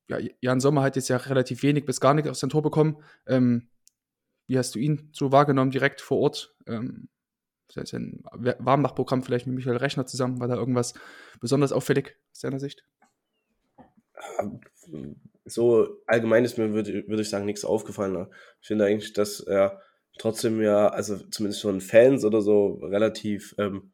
Ja, 0.07 0.19
Jan 0.41 0.59
Sommer 0.59 0.83
hat 0.83 0.95
jetzt 0.95 1.09
ja 1.09 1.17
relativ 1.17 1.63
wenig 1.63 1.85
bis 1.85 1.99
gar 1.99 2.13
nicht 2.13 2.27
aus 2.27 2.39
sein 2.39 2.49
Tor 2.49 2.61
bekommen. 2.61 3.01
Ähm, 3.27 3.69
wie 4.47 4.57
hast 4.57 4.75
du 4.75 4.79
ihn 4.79 5.09
so 5.11 5.31
wahrgenommen 5.31 5.71
direkt 5.71 6.01
vor 6.01 6.19
Ort? 6.19 6.55
Ähm, 6.67 7.09
sein 7.71 8.23
Warmmachprogramm 8.31 9.23
vielleicht 9.23 9.47
mit 9.47 9.55
Michael 9.55 9.77
Rechner 9.77 10.05
zusammen, 10.05 10.39
war 10.39 10.47
da 10.47 10.55
irgendwas 10.55 10.93
besonders 11.39 11.71
auffällig 11.71 12.15
aus 12.31 12.39
deiner 12.41 12.59
Sicht? 12.59 12.85
So 15.45 16.01
allgemein 16.07 16.43
ist 16.43 16.57
mir, 16.57 16.73
würde 16.73 17.07
würd 17.07 17.19
ich 17.19 17.29
sagen, 17.29 17.45
nichts 17.45 17.65
aufgefallen. 17.65 18.27
Ich 18.61 18.67
finde 18.67 18.85
eigentlich, 18.85 19.13
dass 19.13 19.39
er 19.39 19.81
trotzdem 20.17 20.61
ja, 20.61 20.87
also 20.87 21.17
zumindest 21.17 21.61
von 21.61 21.81
Fans 21.81 22.25
oder 22.25 22.41
so, 22.41 22.79
relativ 22.81 23.55
ähm, 23.57 23.91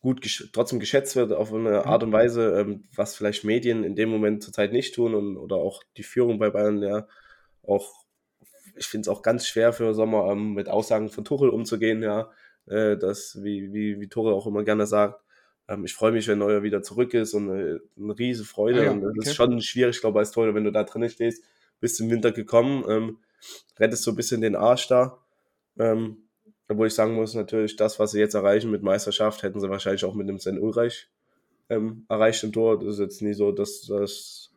gut 0.00 0.20
gesch 0.20 0.50
trotzdem 0.52 0.80
geschätzt 0.80 1.16
wird 1.16 1.32
auf 1.32 1.52
eine 1.52 1.86
Art 1.86 2.02
und 2.02 2.12
Weise, 2.12 2.60
ähm, 2.60 2.84
was 2.94 3.16
vielleicht 3.16 3.44
Medien 3.44 3.84
in 3.84 3.96
dem 3.96 4.10
Moment 4.10 4.42
zurzeit 4.42 4.72
nicht 4.72 4.94
tun 4.94 5.14
und 5.14 5.36
oder 5.36 5.56
auch 5.56 5.82
die 5.96 6.02
Führung 6.02 6.38
bei 6.38 6.50
Bayern 6.50 6.82
ja 6.82 7.06
auch, 7.62 7.92
ich 8.76 8.86
finde 8.86 9.02
es 9.02 9.08
auch 9.08 9.22
ganz 9.22 9.46
schwer 9.46 9.72
für 9.72 9.94
Sommer 9.94 10.30
ähm, 10.30 10.54
mit 10.54 10.68
Aussagen 10.68 11.10
von 11.10 11.24
Tuchel 11.24 11.48
umzugehen, 11.50 12.02
ja, 12.02 12.30
äh, 12.66 12.96
das, 12.96 13.38
wie, 13.42 13.72
wie, 13.72 14.00
wie 14.00 14.08
Tuchel 14.08 14.32
auch 14.32 14.46
immer 14.46 14.64
gerne 14.64 14.86
sagt, 14.86 15.22
ähm, 15.68 15.84
ich 15.84 15.94
freue 15.94 16.12
mich, 16.12 16.26
wenn 16.28 16.38
Neuer 16.38 16.62
wieder 16.62 16.82
zurück 16.82 17.14
ist 17.14 17.34
und 17.34 17.50
eine, 17.50 17.80
eine 17.96 18.18
riese 18.18 18.44
Freude. 18.44 18.80
Ah 18.80 18.84
ja, 18.84 18.90
und 18.90 19.02
das 19.02 19.10
okay. 19.10 19.28
ist 19.28 19.34
schon 19.36 19.60
schwierig, 19.60 19.96
ich 19.96 20.00
glaube, 20.00 20.18
als 20.18 20.30
Torhüter, 20.30 20.54
wenn 20.54 20.64
du 20.64 20.72
da 20.72 20.84
drin 20.84 21.08
stehst, 21.08 21.44
bist 21.80 22.00
im 22.00 22.10
Winter 22.10 22.32
gekommen, 22.32 22.84
ähm, 22.88 23.18
rettest 23.78 24.02
so 24.02 24.12
ein 24.12 24.16
bisschen 24.16 24.40
den 24.40 24.56
Arsch 24.56 24.88
da. 24.88 25.18
Ähm, 25.78 26.28
obwohl 26.68 26.88
ich 26.88 26.94
sagen 26.94 27.14
muss, 27.14 27.34
natürlich, 27.34 27.76
das, 27.76 27.98
was 27.98 28.10
sie 28.10 28.18
jetzt 28.18 28.34
erreichen 28.34 28.70
mit 28.70 28.82
Meisterschaft, 28.82 29.42
hätten 29.42 29.60
sie 29.60 29.70
wahrscheinlich 29.70 30.04
auch 30.04 30.14
mit 30.14 30.28
dem 30.28 30.38
Sven 30.38 30.58
Ulreich 30.58 31.08
ähm, 31.68 32.04
erreicht 32.08 32.42
im 32.44 32.52
Tor. 32.52 32.78
Das 32.78 32.94
ist 32.94 32.98
jetzt 32.98 33.22
nie 33.22 33.34
so, 33.34 33.52
dass 33.52 33.82
das, 33.82 34.50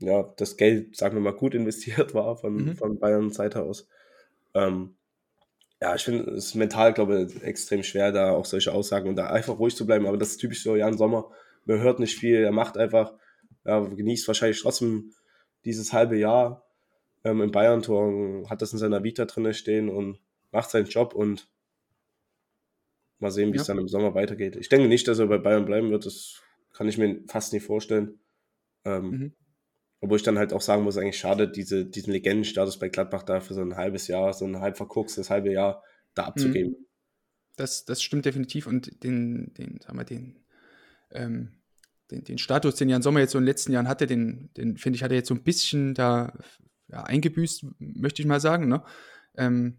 ja, 0.00 0.22
das 0.36 0.56
Geld, 0.56 0.96
sagen 0.96 1.16
wir 1.16 1.20
mal, 1.20 1.36
gut 1.36 1.54
investiert 1.54 2.14
war 2.14 2.36
von, 2.36 2.54
mhm. 2.54 2.76
von 2.76 2.98
Bayern 2.98 3.30
Seite 3.30 3.62
aus. 3.62 3.88
Ähm, 4.54 4.96
ja, 5.84 5.94
ich 5.94 6.04
finde 6.04 6.30
es 6.30 6.54
mental, 6.54 6.94
glaube 6.94 7.28
ich, 7.28 7.42
extrem 7.42 7.82
schwer, 7.82 8.10
da 8.10 8.30
auch 8.30 8.46
solche 8.46 8.72
Aussagen 8.72 9.06
und 9.06 9.16
da 9.16 9.26
einfach 9.26 9.58
ruhig 9.58 9.76
zu 9.76 9.84
bleiben. 9.84 10.06
Aber 10.06 10.16
das 10.16 10.30
ist 10.30 10.38
typisch 10.38 10.62
so 10.62 10.76
Jan 10.76 10.96
Sommer. 10.96 11.30
Man 11.66 11.80
hört 11.80 12.00
nicht 12.00 12.18
viel, 12.18 12.36
er 12.36 12.52
macht 12.52 12.78
einfach, 12.78 13.12
ja, 13.66 13.80
genießt 13.80 14.26
wahrscheinlich 14.26 14.62
trotzdem 14.62 15.12
dieses 15.66 15.92
halbe 15.92 16.16
Jahr 16.16 16.64
ähm, 17.22 17.42
im 17.42 17.50
Bayern-Tor, 17.50 18.48
hat 18.48 18.62
das 18.62 18.72
in 18.72 18.78
seiner 18.78 19.04
Vita 19.04 19.26
drinne 19.26 19.52
stehen 19.52 19.90
und 19.90 20.20
macht 20.52 20.70
seinen 20.70 20.86
Job 20.86 21.14
und 21.14 21.50
mal 23.18 23.30
sehen, 23.30 23.52
wie 23.52 23.56
ja. 23.56 23.60
es 23.60 23.66
dann 23.66 23.78
im 23.78 23.88
Sommer 23.88 24.14
weitergeht. 24.14 24.56
Ich 24.56 24.70
denke 24.70 24.88
nicht, 24.88 25.06
dass 25.06 25.18
er 25.18 25.26
bei 25.26 25.36
Bayern 25.36 25.66
bleiben 25.66 25.90
wird, 25.90 26.06
das 26.06 26.40
kann 26.72 26.88
ich 26.88 26.96
mir 26.96 27.20
fast 27.28 27.52
nicht 27.52 27.66
vorstellen. 27.66 28.20
Ähm, 28.86 29.10
mhm. 29.10 29.32
Obwohl 30.04 30.18
ich 30.18 30.22
dann 30.22 30.36
halt 30.36 30.52
auch 30.52 30.60
sagen 30.60 30.82
muss, 30.82 30.98
eigentlich 30.98 31.16
schade, 31.16 31.50
diese, 31.50 31.86
diesen 31.86 32.12
Legendenstatus 32.12 32.78
bei 32.78 32.90
Gladbach 32.90 33.22
da 33.22 33.40
für 33.40 33.54
so 33.54 33.62
ein 33.62 33.76
halbes 33.76 34.06
Jahr, 34.06 34.34
so 34.34 34.44
ein 34.44 34.60
halb 34.60 34.76
verkuckstes 34.76 35.30
halbe 35.30 35.50
Jahr 35.50 35.82
da 36.12 36.24
abzugeben. 36.24 36.72
Mhm. 36.72 36.86
Das, 37.56 37.86
das 37.86 38.02
stimmt 38.02 38.26
definitiv 38.26 38.66
und 38.66 39.02
den, 39.02 39.54
den, 39.54 39.80
sagen 39.80 39.96
wir, 39.96 40.04
den, 40.04 40.44
ähm, 41.10 41.54
den, 42.10 42.22
den 42.22 42.36
Status, 42.36 42.74
den 42.74 42.90
Jan 42.90 43.00
Sommer 43.00 43.20
jetzt 43.20 43.32
so 43.32 43.38
in 43.38 43.44
den 43.44 43.48
letzten 43.48 43.72
Jahren 43.72 43.88
hatte, 43.88 44.06
den, 44.06 44.50
den 44.58 44.76
finde 44.76 44.98
ich, 44.98 45.02
hat 45.02 45.10
er 45.10 45.16
jetzt 45.16 45.28
so 45.28 45.34
ein 45.34 45.42
bisschen 45.42 45.94
da 45.94 46.34
ja, 46.88 47.02
eingebüßt, 47.04 47.64
möchte 47.78 48.20
ich 48.20 48.28
mal 48.28 48.40
sagen, 48.40 48.68
ne? 48.68 48.84
Ähm, 49.38 49.78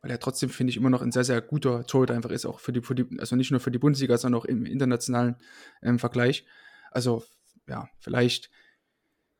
weil 0.00 0.10
er 0.10 0.18
trotzdem, 0.18 0.50
finde 0.50 0.72
ich, 0.72 0.76
immer 0.76 0.90
noch 0.90 1.02
ein 1.02 1.12
sehr, 1.12 1.22
sehr 1.22 1.40
guter 1.40 1.86
Torhüter 1.86 2.14
einfach 2.14 2.32
ist, 2.32 2.46
auch 2.46 2.58
für 2.58 2.72
die, 2.72 2.82
für 2.82 2.96
die, 2.96 3.06
also 3.20 3.36
nicht 3.36 3.52
nur 3.52 3.60
für 3.60 3.70
die 3.70 3.78
Bundesliga, 3.78 4.18
sondern 4.18 4.40
auch 4.40 4.44
im 4.44 4.66
internationalen 4.66 5.36
ähm, 5.82 6.00
Vergleich. 6.00 6.46
Also, 6.90 7.22
ja, 7.68 7.88
vielleicht 8.00 8.50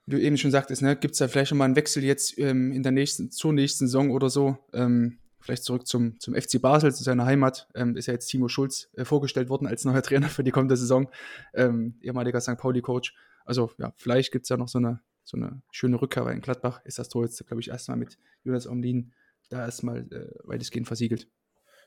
wie 0.07 0.13
du 0.13 0.21
eben 0.21 0.37
schon 0.37 0.51
sagtest, 0.51 0.83
ne, 0.83 0.97
gibt 0.97 1.13
es 1.13 1.19
da 1.19 1.29
vielleicht 1.29 1.51
schon 1.51 1.59
mal 1.59 1.65
einen 1.65 1.77
Wechsel 1.77 2.03
jetzt 2.05 2.39
ähm, 2.39 2.73
in 2.73 2.83
der 2.83 2.93
nächsten, 2.93 3.31
zur 3.31 3.53
nächsten 3.53 3.87
Saison 3.87 4.11
oder 4.11 4.31
so. 4.31 4.59
Ähm, 4.73 5.19
vielleicht 5.41 5.65
zurück 5.65 5.87
zum, 5.87 6.19
zum 6.21 6.35
FC 6.35 6.61
Basel, 6.61 6.95
zu 6.95 7.03
seiner 7.03 7.25
Heimat. 7.25 7.69
Ähm, 7.75 7.97
ist 7.97 8.07
ja 8.07 8.13
jetzt 8.13 8.27
Timo 8.29 8.49
Schulz 8.49 8.89
äh, 8.97 9.05
vorgestellt 9.05 9.49
worden 9.49 9.67
als 9.67 9.85
neuer 9.85 10.03
Trainer 10.03 10.29
für 10.29 10.45
die 10.45 10.51
kommende 10.51 10.77
Saison, 10.77 11.09
ähm, 11.55 11.95
ehemaliger 12.01 12.41
St. 12.41 12.57
Pauli-Coach. 12.57 13.15
Also 13.45 13.71
ja, 13.79 13.93
vielleicht 13.97 14.33
gibt 14.33 14.45
es 14.45 14.49
ja 14.49 14.57
noch 14.57 14.69
so 14.69 14.79
eine, 14.79 15.01
so 15.25 15.37
eine 15.37 15.63
schöne 15.71 16.01
Rückkehr, 16.01 16.25
weil 16.25 16.35
in 16.35 16.41
Gladbach 16.41 16.81
ist 16.85 16.99
das 16.99 17.09
Tor 17.09 17.25
jetzt, 17.25 17.45
glaube 17.47 17.61
ich, 17.61 17.69
erstmal 17.69 17.97
mit 17.97 18.19
Jonas 18.45 18.67
Omlin 18.67 19.13
da 19.51 19.65
erstmal 19.65 20.01
äh, 20.13 20.31
weitestgehend 20.45 20.87
versiegelt. 20.87 21.29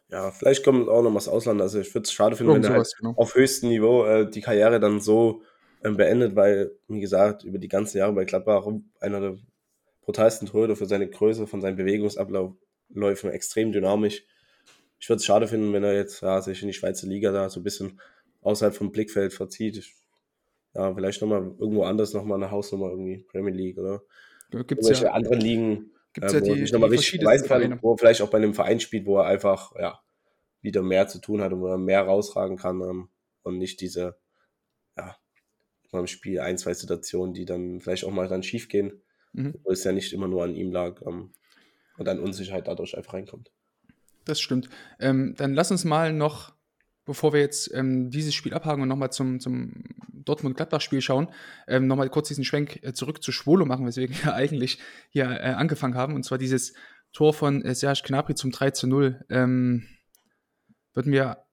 Ja, 0.09 0.31
vielleicht 0.31 0.63
kommt 0.63 0.87
auch 0.87 1.01
noch 1.01 1.13
was 1.15 1.27
Ausland. 1.27 1.61
Also 1.61 1.79
ich 1.79 1.93
würde 1.93 2.05
es 2.05 2.13
schade 2.13 2.35
finden, 2.35 2.51
Irgend 2.51 2.65
wenn 2.65 2.73
er 2.73 2.77
halt 2.77 2.93
genau. 2.97 3.13
auf 3.15 3.35
höchstem 3.35 3.69
Niveau 3.69 4.05
äh, 4.05 4.29
die 4.29 4.41
Karriere 4.41 4.79
dann 4.79 4.99
so 4.99 5.41
beendet, 5.81 6.35
weil, 6.35 6.71
wie 6.87 6.99
gesagt, 6.99 7.43
über 7.43 7.57
die 7.57 7.67
ganzen 7.67 7.97
Jahre 7.97 8.13
bei 8.13 8.25
Gladbach 8.25 8.65
einer 8.99 9.19
der 9.19 9.37
brutalsten 10.01 10.47
Torhüter 10.47 10.75
für 10.75 10.85
seine 10.85 11.09
Größe, 11.09 11.47
von 11.47 11.61
seinen 11.61 11.77
Bewegungsabläufen 11.77 13.31
extrem 13.31 13.71
dynamisch. 13.71 14.23
Ich 14.99 15.09
würde 15.09 15.17
es 15.17 15.25
schade 15.25 15.47
finden, 15.47 15.73
wenn 15.73 15.83
er 15.83 15.93
jetzt 15.93 16.21
ja, 16.21 16.41
sich 16.41 16.61
in 16.61 16.67
die 16.67 16.73
Schweizer 16.73 17.07
Liga 17.07 17.31
da 17.31 17.49
so 17.49 17.59
ein 17.59 17.63
bisschen 17.63 17.99
außerhalb 18.41 18.75
vom 18.75 18.91
Blickfeld 18.91 19.33
verzieht. 19.33 19.77
Ich, 19.77 19.93
ja, 20.73 20.93
vielleicht 20.93 21.21
nochmal 21.21 21.53
irgendwo 21.57 21.83
anders 21.83 22.13
nochmal 22.13 22.41
eine 22.41 22.51
Hausnummer 22.51 22.89
irgendwie, 22.89 23.19
Premier 23.19 23.53
League 23.53 23.77
oder 23.77 24.01
gibt's 24.49 24.71
irgendwelche 24.71 25.05
ja, 25.05 25.11
anderen 25.11 25.39
Ligen, 25.39 25.91
gibt's 26.13 26.33
äh, 26.33 26.41
wo 26.41 26.45
ja 26.45 26.53
die, 26.55 26.61
ich 26.61 26.71
nochmal 26.71 26.89
richtig 26.89 27.21
kann, 27.47 27.79
wo 27.81 27.93
er 27.93 27.97
vielleicht 27.97 28.21
auch 28.21 28.29
bei 28.29 28.37
einem 28.37 28.53
Verein 28.53 28.79
spielt, 28.79 29.05
wo 29.05 29.17
er 29.17 29.25
einfach 29.25 29.73
ja, 29.79 29.99
wieder 30.61 30.81
mehr 30.81 31.07
zu 31.07 31.19
tun 31.19 31.41
hat 31.41 31.53
und 31.53 31.61
wo 31.61 31.67
er 31.67 31.77
mehr 31.77 32.01
rausragen 32.01 32.57
kann 32.57 32.81
ähm, 32.81 33.09
und 33.43 33.57
nicht 33.57 33.81
diese 33.81 34.17
im 35.99 36.07
Spiel 36.07 36.39
ein, 36.39 36.57
zwei 36.57 36.73
Situationen, 36.73 37.33
die 37.33 37.45
dann 37.45 37.81
vielleicht 37.81 38.05
auch 38.05 38.11
mal 38.11 38.27
dann 38.27 38.43
schief 38.43 38.67
gehen, 38.67 39.01
mhm. 39.33 39.55
wo 39.63 39.71
es 39.71 39.83
ja 39.83 39.91
nicht 39.91 40.13
immer 40.13 40.27
nur 40.27 40.43
an 40.43 40.55
ihm 40.55 40.71
lag 40.71 41.01
ähm, 41.05 41.31
und 41.97 42.05
dann 42.05 42.19
Unsicherheit 42.19 42.67
dadurch 42.67 42.97
einfach 42.97 43.13
reinkommt. 43.13 43.51
Das 44.25 44.41
stimmt. 44.41 44.69
Ähm, 44.99 45.35
dann 45.37 45.53
lass 45.53 45.71
uns 45.71 45.85
mal 45.85 46.11
noch, 46.11 46.53
bevor 47.05 47.33
wir 47.33 47.39
jetzt 47.39 47.71
ähm, 47.73 48.09
dieses 48.09 48.33
Spiel 48.33 48.53
abhaken 48.53 48.81
und 48.81 48.89
nochmal 48.89 49.11
zum, 49.11 49.39
zum 49.39 49.83
Dortmund-Gladbach-Spiel 50.11 51.01
schauen, 51.01 51.27
ähm, 51.67 51.87
nochmal 51.87 52.09
kurz 52.09 52.27
diesen 52.27 52.43
Schwenk 52.43 52.83
äh, 52.83 52.93
zurück 52.93 53.21
zu 53.21 53.31
Schwolo 53.31 53.65
machen, 53.65 53.85
weswegen 53.85 54.15
wir 54.23 54.33
eigentlich 54.35 54.79
hier 55.09 55.25
äh, 55.25 55.53
angefangen 55.53 55.95
haben, 55.95 56.15
und 56.15 56.23
zwar 56.23 56.39
dieses 56.39 56.73
Tor 57.13 57.33
von 57.33 57.63
äh, 57.63 57.75
Serge 57.75 58.01
Gnabry 58.05 58.35
zum 58.35 58.51
3 58.51 58.71
zu 58.71 58.87
0. 58.87 59.23
Ähm, 59.29 59.87
würden 60.93 61.13
wir 61.13 61.44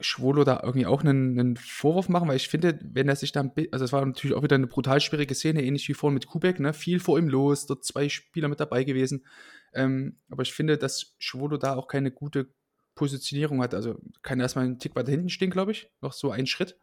Schwolo 0.00 0.44
da 0.44 0.60
irgendwie 0.62 0.86
auch 0.86 1.02
einen, 1.02 1.38
einen, 1.38 1.56
Vorwurf 1.56 2.08
machen, 2.08 2.28
weil 2.28 2.36
ich 2.36 2.48
finde, 2.48 2.78
wenn 2.82 3.08
er 3.08 3.16
sich 3.16 3.32
dann, 3.32 3.52
also 3.70 3.84
es 3.84 3.92
war 3.92 4.04
natürlich 4.04 4.36
auch 4.36 4.42
wieder 4.42 4.56
eine 4.56 4.66
brutal 4.66 5.00
schwierige 5.00 5.34
Szene, 5.34 5.62
ähnlich 5.62 5.88
wie 5.88 5.94
vorhin 5.94 6.14
mit 6.14 6.26
Kubek, 6.26 6.60
ne? 6.60 6.72
viel 6.72 7.00
vor 7.00 7.18
ihm 7.18 7.28
los, 7.28 7.66
dort 7.66 7.84
zwei 7.84 8.08
Spieler 8.08 8.48
mit 8.48 8.60
dabei 8.60 8.84
gewesen. 8.84 9.24
Ähm, 9.72 10.18
aber 10.28 10.42
ich 10.42 10.52
finde, 10.52 10.78
dass 10.78 11.14
Schwolo 11.18 11.56
da 11.56 11.74
auch 11.74 11.88
keine 11.88 12.10
gute 12.10 12.48
Positionierung 12.94 13.62
hat. 13.62 13.74
Also 13.74 13.98
kann 14.22 14.40
er 14.40 14.44
erstmal 14.44 14.64
einen 14.64 14.78
Tick 14.78 14.96
weiter 14.96 15.10
hinten 15.10 15.28
stehen, 15.28 15.50
glaube 15.50 15.72
ich, 15.72 15.90
noch 16.00 16.12
so 16.12 16.30
einen 16.30 16.46
Schritt. 16.46 16.78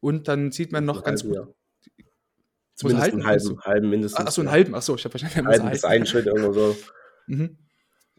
Und 0.00 0.28
dann 0.28 0.52
sieht 0.52 0.72
man 0.72 0.84
noch 0.84 1.02
ganz 1.02 1.24
gut. 1.24 1.34
Ja. 1.34 1.48
Zumindest 2.74 3.02
halten, 3.02 3.16
einen 3.16 3.26
halben, 3.26 3.60
halben 3.62 3.90
mindestens. 3.90 4.26
Ach 4.26 4.30
so, 4.30 4.40
einen 4.40 4.50
halben, 4.50 4.74
ach 4.74 4.82
so, 4.82 4.94
ich 4.94 5.04
habe 5.04 5.14
wahrscheinlich 5.14 5.38
einen 5.38 5.48
halben 5.48 5.70
bis 5.70 5.84
einen 5.84 6.06
Schritt 6.06 6.26
irgendwo 6.26 6.52
so. 6.52 6.76
Mhm. 7.30 7.58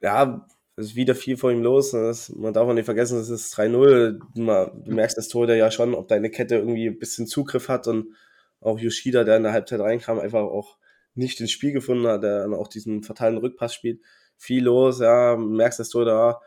Ja, 0.03 0.45
ist 0.79 0.95
wieder 0.95 1.15
viel 1.15 1.37
vor 1.37 1.51
ihm 1.51 1.61
los. 1.61 1.91
Das, 1.91 2.29
man 2.29 2.53
darf 2.53 2.67
auch 2.67 2.73
nicht 2.73 2.85
vergessen, 2.85 3.19
es 3.19 3.29
ist 3.29 3.53
3-0. 3.55 4.19
Du 4.33 4.91
merkst 4.91 5.17
das 5.17 5.27
Tor 5.27 5.49
ja 5.49 5.71
schon, 5.71 5.93
ob 5.93 6.07
deine 6.07 6.29
Kette 6.29 6.55
irgendwie 6.55 6.87
ein 6.87 6.99
bisschen 6.99 7.27
Zugriff 7.27 7.67
hat 7.67 7.87
und 7.87 8.15
auch 8.61 8.79
Yoshida, 8.79 9.23
der 9.23 9.37
in 9.37 9.43
der 9.43 9.51
Halbzeit 9.51 9.79
reinkam, 9.79 10.19
einfach 10.19 10.41
auch 10.41 10.77
nicht 11.15 11.39
ins 11.41 11.51
Spiel 11.51 11.71
gefunden 11.73 12.07
hat, 12.07 12.23
der 12.23 12.39
dann 12.39 12.53
auch 12.53 12.67
diesen 12.67 13.03
fatalen 13.03 13.37
Rückpass 13.37 13.73
spielt. 13.73 14.01
Viel 14.37 14.63
los, 14.63 14.99
ja, 14.99 15.35
merkst 15.35 15.79
das 15.79 15.89
Tor 15.89 16.05
da. 16.05 16.41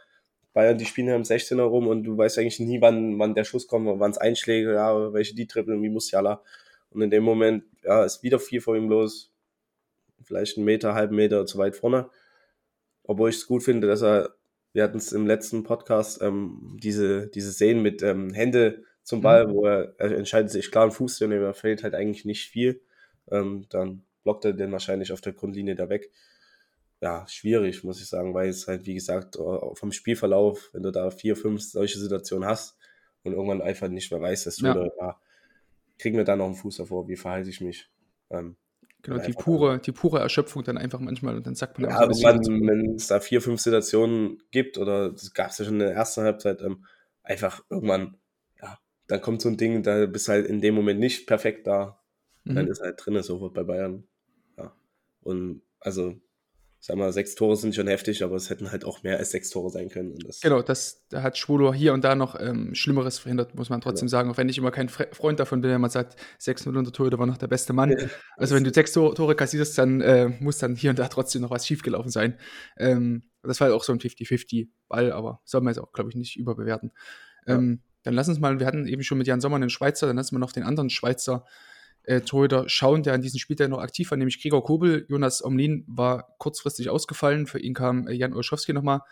Bayern, 0.55 0.79
die 0.79 0.85
spielen 0.85 1.09
ja 1.09 1.17
im 1.17 1.23
16er 1.23 1.63
rum 1.63 1.87
und 1.87 2.05
du 2.05 2.17
weißt 2.17 2.39
eigentlich 2.39 2.61
nie, 2.61 2.81
wann, 2.81 3.19
wann 3.19 3.35
der 3.35 3.45
Schuss 3.45 3.67
kommt, 3.67 3.89
wann 3.99 4.11
es 4.11 4.19
Einschläge, 4.19 4.75
ja, 4.75 5.13
welche 5.13 5.35
die 5.35 5.47
trippeln, 5.47 5.83
wie 5.83 5.89
Musiala. 5.89 6.43
Und 6.91 7.01
in 7.01 7.11
dem 7.11 7.25
Moment, 7.25 7.65
ja, 7.83 8.05
ist 8.05 8.23
wieder 8.23 8.39
viel 8.39 8.61
vor 8.61 8.77
ihm 8.77 8.89
los. 8.89 9.33
Vielleicht 10.23 10.57
einen 10.57 10.67
Meter, 10.67 10.95
halben 10.95 11.17
Meter 11.17 11.47
zu 11.47 11.59
weit 11.59 11.77
vorne 11.77 12.11
obwohl 13.05 13.31
ich 13.31 13.37
es 13.37 13.47
gut 13.47 13.63
finde, 13.63 13.87
dass 13.87 14.03
er, 14.03 14.35
wir 14.73 14.85
hatten 14.85 14.99
es 14.99 15.13
im 15.13 15.27
letzten 15.27 15.65
Podcast, 15.65 16.23
ähm, 16.23 16.79
diese, 16.83 17.29
diese 17.29 17.53
Szenen 17.53 17.83
mit 17.83 18.03
ähm, 18.03 18.33
Hände 18.33 18.85
zum 19.03 19.19
mhm. 19.19 19.23
Ball, 19.23 19.47
mhm. 19.47 19.53
wo 19.53 19.67
er, 19.67 19.95
er 19.99 20.17
entscheidet 20.17 20.51
sich 20.51 20.71
klar, 20.71 20.85
einen 20.85 20.93
Fuß 20.93 21.17
zu 21.17 21.27
nehmen, 21.27 21.45
er 21.45 21.55
fällt 21.55 21.83
halt 21.83 21.95
eigentlich 21.95 22.25
nicht 22.25 22.49
viel. 22.49 22.81
Ähm, 23.31 23.67
dann 23.71 24.05
blockt 24.23 24.45
er 24.45 24.53
den 24.53 24.73
wahrscheinlich 24.73 25.13
auf 25.13 25.21
der 25.21 25.33
Grundlinie 25.33 25.75
da 25.75 25.89
weg. 25.89 26.11
Ja, 27.01 27.27
schwierig, 27.29 27.83
muss 27.83 28.01
ich 28.01 28.09
sagen, 28.09 28.33
weil 28.33 28.49
es 28.49 28.69
halt, 28.69 28.87
wie 28.87 28.95
gesagt, 28.95 29.37
vom 29.37 29.91
Spielverlauf, 29.91 30.71
wenn 30.73 30.85
du 30.85 30.93
da 30.93 31.11
vier, 31.11 31.35
fünf 31.35 31.61
solche 31.61 31.99
Situationen 31.99 32.49
hast 32.49 32.79
und 33.25 33.33
irgendwann 33.33 33.61
einfach 33.61 33.89
nicht 33.89 34.13
mehr 34.13 34.21
weißt, 34.21 34.47
dass 34.47 34.57
du 34.57 34.67
ja. 34.67 34.75
da, 34.75 34.89
ja, 34.99 35.21
kriegen 35.99 36.17
wir 36.17 36.25
da 36.25 36.37
noch 36.37 36.47
einen 36.47 36.55
Fuß 36.55 36.77
davor, 36.77 37.09
wie 37.09 37.17
verhalte 37.17 37.51
ich 37.51 37.61
mich? 37.61 37.91
Ähm, 38.31 38.57
Genau, 39.03 39.19
die 39.19 39.33
pure, 39.33 39.81
die 39.81 39.91
pure 39.91 40.21
Erschöpfung 40.21 40.63
dann 40.63 40.79
einfach 40.79 41.01
manchmal 41.01 41.37
und 41.37 41.45
dann 41.45 41.57
sagt 41.57 41.79
man 41.79 41.91
ja, 41.91 41.99
aber 41.99 42.15
so, 42.15 42.23
wenn 42.23 42.95
es 42.95 43.09
da 43.09 43.19
vier, 43.19 43.41
fünf 43.41 43.61
Situationen 43.61 44.41
gibt 44.53 44.79
oder 44.79 45.11
das 45.11 45.35
gab 45.35 45.51
es 45.51 45.59
ja 45.59 45.65
schon 45.65 45.75
in 45.75 45.81
der 45.81 45.93
ersten 45.93 46.23
Halbzeit, 46.23 46.63
ähm, 46.63 46.85
einfach 47.25 47.65
irgendwann, 47.69 48.17
ja, 48.61 48.79
dann 49.09 49.21
kommt 49.21 49.43
so 49.43 49.49
ein 49.49 49.57
Ding, 49.57 49.83
da 49.83 50.07
bist 50.07 50.29
halt 50.29 50.47
in 50.47 50.61
dem 50.61 50.77
Moment 50.77 51.01
nicht 51.01 51.27
perfekt 51.27 51.67
da. 51.67 52.01
Mhm. 52.45 52.55
Dann 52.55 52.69
ist 52.69 52.81
halt 52.81 53.05
drin, 53.05 53.21
sofort 53.23 53.55
bei 53.55 53.65
Bayern. 53.65 54.05
Ja. 54.57 54.73
Und 55.23 55.63
also 55.81 56.15
sag 56.85 56.97
mal, 56.97 57.13
sechs 57.13 57.37
Tore 57.37 57.55
sind 57.55 57.77
schon 57.77 57.87
heftig, 57.87 58.25
aber 58.25 58.35
es 58.35 58.51
hätten 58.51 58.73
halt 58.73 58.85
auch 58.85 59.05
mehr 59.05 59.17
als 59.17 59.31
sechs 59.31 59.51
Tore 59.51 59.71
sein 59.71 59.89
können. 59.89 60.19
Das 60.27 60.41
genau, 60.41 60.63
das 60.63 61.07
da 61.11 61.23
hat 61.23 61.39
Schwolo 61.39 61.73
hier 61.73 61.93
und 61.95 62.03
da 62.03 62.17
noch 62.17 62.39
ähm, 62.39 62.75
Schlimmeres 62.75 63.21
verhindert, 63.21 63.55
muss 63.55 63.71
man 63.71 63.81
trotzdem 63.81 64.07
ja. 64.07 64.11
sagen. 64.11 64.31
Auch 64.31 64.37
wenn 64.37 64.49
ich 64.49 64.59
immer 64.59 64.73
kein 64.73 64.89
Freund 64.89 65.39
davon 65.39 65.61
bin, 65.61 65.71
wenn 65.71 65.81
man 65.81 65.91
sagt, 65.91 66.17
6-0 66.41 66.77
unter 66.77 66.91
Tore 66.91 67.17
war 67.17 67.27
noch 67.27 67.39
der 67.39 67.47
beste 67.47 67.73
Mann. 67.73 67.93
Ja. 67.93 68.09
Also 68.37 68.57
wenn 68.57 68.65
du 68.65 68.75
sechs 68.75 68.91
Tore, 68.93 69.15
Tore 69.15 69.37
kassierst, 69.37 69.79
dann 69.79 70.01
äh, 70.01 70.29
muss 70.41 70.59
dann 70.59 70.75
hier 70.75 70.91
und 70.91 70.99
da 70.99 71.07
trotzdem 71.07 71.43
noch 71.43 71.53
was 71.53 71.69
schiefgelaufen 71.69 72.11
sein. 72.11 72.37
Ähm, 72.77 73.31
das 73.45 73.61
war 73.61 73.69
halt 73.69 73.77
auch 73.77 73.85
so 73.85 73.93
ein 73.93 74.01
50-50-Ball, 74.01 75.13
aber 75.13 75.41
soll 75.45 75.61
man 75.61 75.73
jetzt 75.73 75.83
auch, 75.83 75.93
glaube 75.93 76.11
ich, 76.11 76.17
nicht 76.17 76.37
überbewerten. 76.37 76.91
Ja. 77.47 77.55
Ähm, 77.55 77.83
dann 78.03 78.15
lass 78.15 78.29
uns 78.29 78.41
mal, 78.41 78.59
wir 78.59 78.67
hatten 78.67 78.89
eben 78.89 79.05
schon 79.05 79.19
mit 79.19 79.29
Jan 79.29 79.41
Sommer 79.41 79.55
einen 79.55 79.71
Schweizer, 79.71 80.09
dann 80.09 80.17
lassen 80.17 80.35
wir 80.35 80.41
noch 80.41 80.51
den 80.51 80.65
anderen 80.65 80.91
Schweizer 80.91 81.45
äh, 82.05 82.21
Torhüter 82.21 82.69
schauen, 82.69 83.03
der 83.03 83.15
an 83.15 83.23
diesem 83.23 83.39
Spieltag 83.39 83.69
noch 83.69 83.81
aktiv 83.81 84.11
war, 84.11 84.19
nämlich 84.19 84.41
Gregor 84.41 84.65
Kobel. 84.65 85.07
Jonas 85.09 85.45
Omlin 85.45 85.85
war 85.87 86.35
kurzfristig 86.39 86.91
ausgefallen. 86.91 87.47
Für 87.47 87.61
ihn 87.61 87.75
kam 87.75 88.09
äh, 88.09 88.13
Jan 88.13 88.35
Olschowski 88.35 88.73
nochmal 88.73 89.03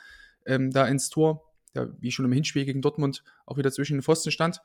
ähm, 0.47 0.71
da 0.71 0.87
ins 0.87 1.09
Tor, 1.09 1.53
der 1.75 1.95
wie 2.01 2.11
schon 2.11 2.25
im 2.25 2.33
Hinspiel 2.33 2.65
gegen 2.65 2.83
Dortmund 2.83 3.23
auch 3.47 3.57
wieder 3.57 3.71
zwischen 3.71 3.99
den 3.99 4.03
Pfosten 4.03 4.31
stand. 4.31 4.61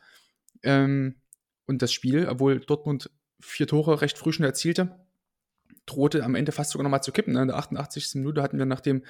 Ähm, 0.63 1.15
und 1.67 1.81
das 1.81 1.93
Spiel, 1.93 2.27
obwohl 2.27 2.59
Dortmund 2.59 3.09
vier 3.39 3.67
Tore 3.67 4.01
recht 4.01 4.17
früh 4.17 4.31
schon 4.31 4.45
erzielte, 4.45 4.99
drohte 5.85 6.23
am 6.23 6.35
Ende 6.35 6.51
fast 6.51 6.71
sogar 6.71 6.83
nochmal 6.83 7.03
zu 7.03 7.11
kippen. 7.11 7.33
Ne? 7.33 7.43
In 7.43 7.47
der 7.49 7.57
88. 7.57 8.15
Minute 8.15 8.41
hatten 8.41 8.57
wir, 8.57 8.65
nachdem 8.65 9.03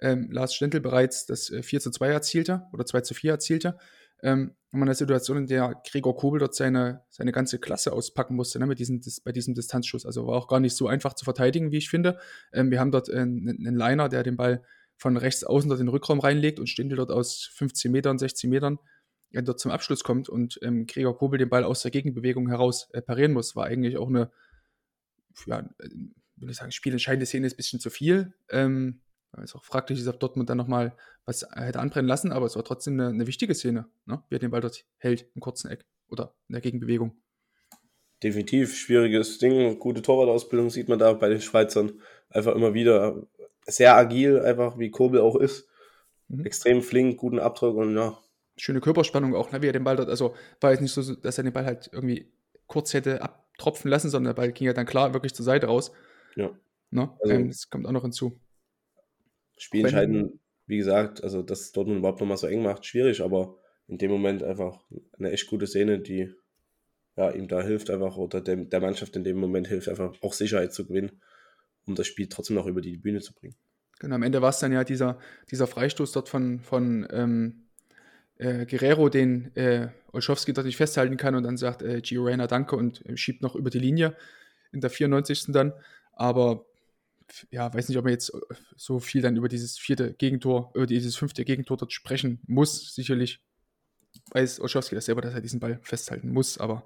ähm, 0.00 0.30
Lars 0.30 0.54
Stendel 0.54 0.80
bereits 0.80 1.26
das 1.26 1.50
äh, 1.50 1.62
4 1.62 1.80
zu 1.80 1.90
2 1.90 2.08
erzielte 2.08 2.62
oder 2.72 2.86
2 2.86 3.00
zu 3.02 3.14
4 3.14 3.32
erzielte, 3.32 3.78
ähm, 4.22 4.54
in 4.72 4.82
einer 4.82 4.94
Situation, 4.94 5.36
in 5.36 5.46
der 5.46 5.80
Gregor 5.88 6.16
Kobel 6.16 6.38
dort 6.38 6.54
seine, 6.54 7.02
seine 7.08 7.32
ganze 7.32 7.58
Klasse 7.58 7.92
auspacken 7.92 8.36
musste, 8.36 8.58
ne, 8.60 8.66
mit 8.66 8.78
diesem, 8.78 9.00
bei 9.24 9.32
diesem 9.32 9.54
Distanzschuss. 9.54 10.06
Also 10.06 10.26
war 10.26 10.36
auch 10.36 10.46
gar 10.48 10.60
nicht 10.60 10.76
so 10.76 10.86
einfach 10.86 11.14
zu 11.14 11.24
verteidigen, 11.24 11.72
wie 11.72 11.78
ich 11.78 11.90
finde. 11.90 12.18
Ähm, 12.52 12.70
wir 12.70 12.78
haben 12.78 12.92
dort 12.92 13.10
einen, 13.10 13.48
einen 13.48 13.76
Liner, 13.76 14.08
der 14.08 14.22
den 14.22 14.36
Ball 14.36 14.62
von 14.96 15.16
rechts 15.16 15.44
außen 15.44 15.68
dort 15.68 15.80
in 15.80 15.86
den 15.86 15.92
Rückraum 15.92 16.20
reinlegt 16.20 16.60
und 16.60 16.68
Stindl 16.68 16.96
dort 16.96 17.10
aus 17.10 17.50
15 17.54 17.90
Metern, 17.90 18.18
16 18.18 18.48
Metern 18.48 18.78
äh, 19.32 19.42
dort 19.42 19.58
zum 19.58 19.70
Abschluss 19.70 20.04
kommt 20.04 20.28
und 20.28 20.58
ähm, 20.62 20.86
Gregor 20.86 21.16
Kobel 21.16 21.38
den 21.38 21.48
Ball 21.48 21.64
aus 21.64 21.82
der 21.82 21.90
Gegenbewegung 21.90 22.48
heraus 22.48 22.88
äh, 22.92 23.02
parieren 23.02 23.32
muss, 23.32 23.56
war 23.56 23.66
eigentlich 23.66 23.96
auch 23.96 24.08
eine, 24.08 24.30
ja, 25.46 25.60
äh, 25.60 25.88
will 26.36 26.50
ich 26.50 26.56
sagen, 26.56 26.70
spielentscheidende 26.70 27.26
Szene 27.26 27.46
ist 27.46 27.54
ein 27.54 27.56
bisschen 27.56 27.80
zu 27.80 27.90
viel. 27.90 28.34
Ähm, 28.50 29.00
weil 29.32 29.44
es 29.44 29.54
auch 29.54 29.64
fraglich 29.64 30.00
ist, 30.00 30.08
ob 30.08 30.20
Dortmund 30.20 30.50
dann 30.50 30.58
nochmal 30.58 30.96
was 31.24 31.46
hätte 31.54 31.80
anbrennen 31.80 32.08
lassen, 32.08 32.32
aber 32.32 32.46
es 32.46 32.56
war 32.56 32.64
trotzdem 32.64 32.94
eine, 32.94 33.08
eine 33.08 33.26
wichtige 33.26 33.54
Szene, 33.54 33.86
ne? 34.06 34.22
wie 34.28 34.36
er 34.36 34.38
den 34.38 34.50
Ball 34.50 34.60
dort 34.60 34.84
hält 34.98 35.26
im 35.34 35.40
kurzen 35.40 35.70
Eck 35.70 35.86
oder 36.08 36.34
in 36.48 36.54
der 36.54 36.62
Gegenbewegung. 36.62 37.16
Definitiv 38.22 38.76
schwieriges 38.76 39.38
Ding. 39.38 39.78
Gute 39.78 40.02
Torwartausbildung 40.02 40.68
sieht 40.68 40.88
man 40.88 40.98
da 40.98 41.12
bei 41.14 41.28
den 41.28 41.40
Schweizern 41.40 42.00
einfach 42.28 42.54
immer 42.54 42.74
wieder. 42.74 43.26
Sehr 43.66 43.94
agil, 43.96 44.40
einfach 44.40 44.78
wie 44.78 44.90
Kobel 44.90 45.20
auch 45.20 45.36
ist. 45.36 45.68
Mhm. 46.28 46.44
Extrem 46.44 46.82
flink, 46.82 47.18
guten 47.18 47.38
Abdruck 47.38 47.76
und 47.76 47.96
ja. 47.96 48.18
Schöne 48.56 48.80
Körperspannung 48.80 49.34
auch, 49.34 49.52
ne? 49.52 49.62
wie 49.62 49.68
er 49.68 49.72
den 49.72 49.84
Ball 49.84 49.96
dort, 49.96 50.10
also 50.10 50.34
war 50.60 50.72
jetzt 50.72 50.80
nicht 50.80 50.92
so, 50.92 51.14
dass 51.14 51.38
er 51.38 51.44
den 51.44 51.52
Ball 51.52 51.64
halt 51.64 51.88
irgendwie 51.92 52.30
kurz 52.66 52.92
hätte 52.92 53.22
abtropfen 53.22 53.90
lassen, 53.90 54.10
sondern 54.10 54.34
der 54.34 54.42
Ball 54.42 54.52
ging 54.52 54.66
ja 54.66 54.72
dann 54.74 54.86
klar 54.86 55.14
wirklich 55.14 55.34
zur 55.34 55.44
Seite 55.44 55.66
raus. 55.66 55.92
Ja. 56.36 56.50
Ne? 56.90 57.10
Also, 57.20 57.34
ähm, 57.34 57.48
das 57.48 57.70
kommt 57.70 57.86
auch 57.86 57.92
noch 57.92 58.02
hinzu. 58.02 58.38
Spielentscheiden, 59.62 60.40
wie 60.66 60.78
gesagt, 60.78 61.22
also 61.22 61.42
dass 61.42 61.72
Dortmund 61.72 61.98
überhaupt 61.98 62.20
nochmal 62.20 62.36
so 62.36 62.46
eng 62.46 62.62
macht, 62.62 62.86
schwierig, 62.86 63.20
aber 63.22 63.56
in 63.88 63.98
dem 63.98 64.10
Moment 64.10 64.42
einfach 64.42 64.80
eine 65.18 65.32
echt 65.32 65.46
gute 65.48 65.66
Szene, 65.66 65.98
die 65.98 66.32
ja, 67.16 67.30
ihm 67.30 67.48
da 67.48 67.60
hilft 67.60 67.90
einfach 67.90 68.16
oder 68.16 68.40
dem, 68.40 68.70
der 68.70 68.80
Mannschaft 68.80 69.16
in 69.16 69.24
dem 69.24 69.38
Moment 69.38 69.66
hilft 69.68 69.88
einfach 69.88 70.14
auch 70.22 70.32
Sicherheit 70.32 70.72
zu 70.72 70.86
gewinnen, 70.86 71.20
um 71.86 71.94
das 71.94 72.06
Spiel 72.06 72.28
trotzdem 72.28 72.56
noch 72.56 72.66
über 72.66 72.80
die 72.80 72.96
Bühne 72.96 73.20
zu 73.20 73.34
bringen. 73.34 73.56
Genau, 73.98 74.14
am 74.14 74.22
Ende 74.22 74.40
war 74.40 74.50
es 74.50 74.60
dann 74.60 74.72
ja 74.72 74.84
dieser, 74.84 75.18
dieser 75.50 75.66
Freistoß 75.66 76.12
dort 76.12 76.28
von, 76.28 76.60
von 76.60 77.06
ähm, 77.10 77.66
äh, 78.38 78.64
Guerrero, 78.64 79.10
den 79.10 79.54
äh, 79.56 79.88
Olschowski 80.12 80.54
dort 80.54 80.66
nicht 80.66 80.78
festhalten 80.78 81.18
kann 81.18 81.34
und 81.34 81.42
dann 81.42 81.58
sagt 81.58 81.82
äh, 81.82 82.00
Gio 82.00 82.24
Reyna 82.24 82.46
danke 82.46 82.76
und 82.76 83.04
äh, 83.04 83.16
schiebt 83.16 83.42
noch 83.42 83.54
über 83.54 83.68
die 83.68 83.78
Linie 83.78 84.16
in 84.72 84.80
der 84.80 84.88
94. 84.88 85.46
dann. 85.48 85.74
Aber 86.12 86.64
ja, 87.50 87.72
weiß 87.72 87.88
nicht, 87.88 87.98
ob 87.98 88.04
man 88.04 88.12
jetzt 88.12 88.32
äh, 88.34 88.54
so 88.76 88.98
viel 88.98 89.22
dann 89.22 89.36
über 89.36 89.48
dieses 89.48 89.78
vierte 89.78 90.14
Gegentor, 90.14 90.70
über 90.74 90.86
dieses 90.86 91.16
fünfte 91.16 91.44
Gegentor 91.44 91.76
dort 91.76 91.92
sprechen 91.92 92.40
muss. 92.46 92.94
Sicherlich 92.94 93.40
weiß 94.32 94.60
Oschowski 94.60 94.94
das 94.94 95.06
selber, 95.06 95.22
dass 95.22 95.34
er 95.34 95.40
diesen 95.40 95.60
Ball 95.60 95.80
festhalten 95.82 96.32
muss, 96.32 96.58
aber 96.58 96.84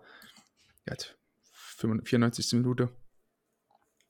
er 0.85 0.93
hat 0.93 1.17
94. 1.45 2.53
Minute. 2.55 2.89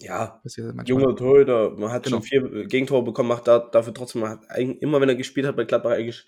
Ja, 0.00 0.42
junger 0.84 1.14
Torhüter, 1.14 1.70
man 1.70 1.92
hat 1.92 2.02
genau. 2.02 2.16
schon 2.16 2.22
vier 2.24 2.66
Gegentore 2.66 3.04
bekommen, 3.04 3.28
macht 3.28 3.46
da, 3.46 3.60
dafür 3.60 3.94
trotzdem, 3.94 4.28
hat 4.28 4.40
immer 4.58 5.00
wenn 5.00 5.08
er 5.08 5.14
gespielt 5.14 5.46
hat 5.46 5.56
bei 5.56 5.64
Gladbach 5.64 5.92
eigentlich 5.92 6.26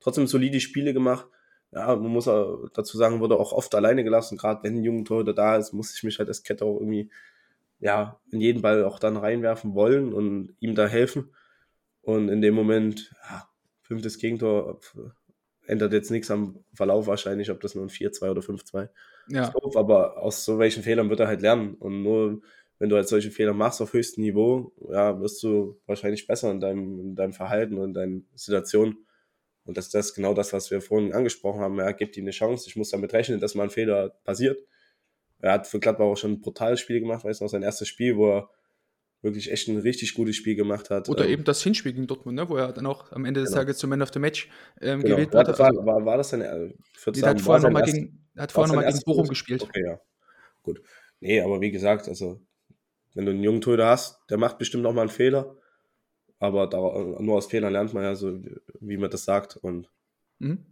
trotzdem 0.00 0.26
solide 0.26 0.60
Spiele 0.60 0.94
gemacht. 0.94 1.26
Ja, 1.72 1.94
man 1.96 2.10
muss 2.10 2.24
dazu 2.24 2.96
sagen, 2.96 3.20
wurde 3.20 3.36
auch 3.36 3.52
oft 3.52 3.74
alleine 3.74 4.04
gelassen, 4.04 4.38
gerade 4.38 4.62
wenn 4.62 4.76
ein 4.76 4.84
junger 4.84 5.04
Torhüter 5.04 5.34
da 5.34 5.56
ist, 5.56 5.72
muss 5.72 5.94
ich 5.94 6.02
mich 6.02 6.18
halt 6.18 6.28
als 6.28 6.42
Kette 6.42 6.64
auch 6.64 6.78
irgendwie 6.78 7.10
ja, 7.80 8.20
in 8.30 8.40
jeden 8.40 8.62
Ball 8.62 8.84
auch 8.84 8.98
dann 8.98 9.16
reinwerfen 9.16 9.74
wollen 9.74 10.12
und 10.12 10.54
ihm 10.60 10.74
da 10.74 10.86
helfen. 10.86 11.34
Und 12.02 12.28
in 12.28 12.40
dem 12.40 12.54
Moment, 12.54 13.12
ja, 13.28 13.48
fünftes 13.82 14.18
Gegentor, 14.18 14.80
ändert 15.66 15.92
jetzt 15.92 16.10
nichts 16.10 16.30
am 16.30 16.64
Verlauf 16.74 17.06
wahrscheinlich, 17.06 17.50
ob 17.50 17.60
das 17.60 17.74
nur 17.74 17.84
ein 17.84 17.90
4-2 17.90 18.30
oder 18.30 18.42
5-2 18.42 18.88
ja. 19.28 19.44
ist. 19.44 19.52
Doof, 19.52 19.76
aber 19.76 20.18
aus 20.18 20.44
so 20.44 20.58
welchen 20.58 20.82
Fehlern 20.82 21.10
wird 21.10 21.20
er 21.20 21.28
halt 21.28 21.42
lernen. 21.42 21.74
Und 21.74 22.02
nur 22.02 22.42
wenn 22.78 22.88
du 22.88 22.96
halt 22.96 23.08
solche 23.08 23.30
Fehler 23.30 23.52
machst 23.52 23.80
auf 23.80 23.92
höchstem 23.92 24.24
Niveau, 24.24 24.72
ja, 24.90 25.20
wirst 25.20 25.42
du 25.42 25.80
wahrscheinlich 25.86 26.26
besser 26.26 26.50
in 26.50 26.60
deinem, 26.60 26.98
in 26.98 27.14
deinem 27.14 27.32
Verhalten 27.32 27.78
und 27.78 27.88
in 27.88 27.94
deiner 27.94 28.20
Situation. 28.34 29.06
Und 29.64 29.76
das, 29.76 29.90
das 29.90 30.06
ist 30.06 30.14
genau 30.14 30.34
das, 30.34 30.52
was 30.52 30.70
wir 30.70 30.80
vorhin 30.80 31.12
angesprochen 31.12 31.60
haben. 31.60 31.76
Ja, 31.78 31.92
gibt 31.92 32.16
ihm 32.16 32.24
eine 32.24 32.30
Chance. 32.32 32.68
Ich 32.68 32.76
muss 32.76 32.90
damit 32.90 33.12
rechnen, 33.12 33.38
dass 33.38 33.54
mal 33.54 33.64
ein 33.64 33.70
Fehler 33.70 34.08
passiert. 34.24 34.58
Er 35.40 35.52
hat 35.52 35.66
für 35.66 35.80
Gladbach 35.80 36.04
auch 36.04 36.16
schon 36.16 36.32
ein 36.32 36.40
brutales 36.40 36.80
Spiel 36.80 37.00
gemacht, 37.00 37.24
weiß 37.24 37.40
noch, 37.40 37.48
sein 37.48 37.62
erstes 37.62 37.88
Spiel, 37.88 38.16
wo 38.16 38.30
er 38.30 38.50
wirklich 39.22 39.50
echt 39.50 39.68
ein 39.68 39.78
richtig 39.78 40.14
gutes 40.14 40.36
Spiel 40.36 40.54
gemacht 40.54 40.90
hat. 40.90 41.08
Oder 41.08 41.24
ähm, 41.26 41.32
eben 41.32 41.44
das 41.44 41.62
Hinspiel 41.62 41.92
gegen 41.92 42.06
Dortmund, 42.06 42.36
ne, 42.36 42.48
wo 42.48 42.56
er 42.56 42.72
dann 42.72 42.86
auch 42.86 43.12
am 43.12 43.24
Ende 43.24 43.40
des 43.40 43.50
genau. 43.50 43.60
Tages 43.60 43.78
zum 43.78 43.90
Man 43.90 44.02
of 44.02 44.10
the 44.12 44.18
Match 44.18 44.48
ähm, 44.80 45.00
genau. 45.02 45.16
gewählt 45.16 45.32
wurde. 45.32 45.58
War, 45.58 45.66
also, 45.66 45.86
war, 45.86 46.04
war, 46.04 46.16
das 46.16 46.30
dann, 46.30 46.40
äh, 46.40 46.66
nee, 46.66 47.22
hat 47.22 47.40
vorher 47.40 47.62
nochmal 47.62 47.82
gegen, 47.84 48.26
hat 48.36 48.52
vorher 48.52 48.74
noch 48.74 48.82
mal 48.82 48.90
gegen 48.90 49.02
Bochum 49.04 49.28
gespielt. 49.28 49.62
Okay, 49.62 49.84
ja. 49.84 50.00
Gut. 50.62 50.82
Nee, 51.20 51.40
aber 51.40 51.60
wie 51.60 51.70
gesagt, 51.70 52.08
also, 52.08 52.40
wenn 53.14 53.26
du 53.26 53.32
einen 53.32 53.42
jungen 53.42 53.60
Torhüter 53.60 53.88
hast, 53.88 54.20
der 54.30 54.38
macht 54.38 54.58
bestimmt 54.58 54.86
auch 54.86 54.94
mal 54.94 55.02
einen 55.02 55.10
Fehler. 55.10 55.56
Aber 56.38 56.66
da, 56.66 56.78
nur 56.78 57.36
aus 57.36 57.46
Fehlern 57.46 57.72
lernt 57.72 57.92
man 57.92 58.02
ja 58.02 58.14
so, 58.14 58.40
wie 58.80 58.96
man 58.96 59.10
das 59.10 59.24
sagt 59.24 59.56
und 59.56 59.90
mhm. 60.38 60.64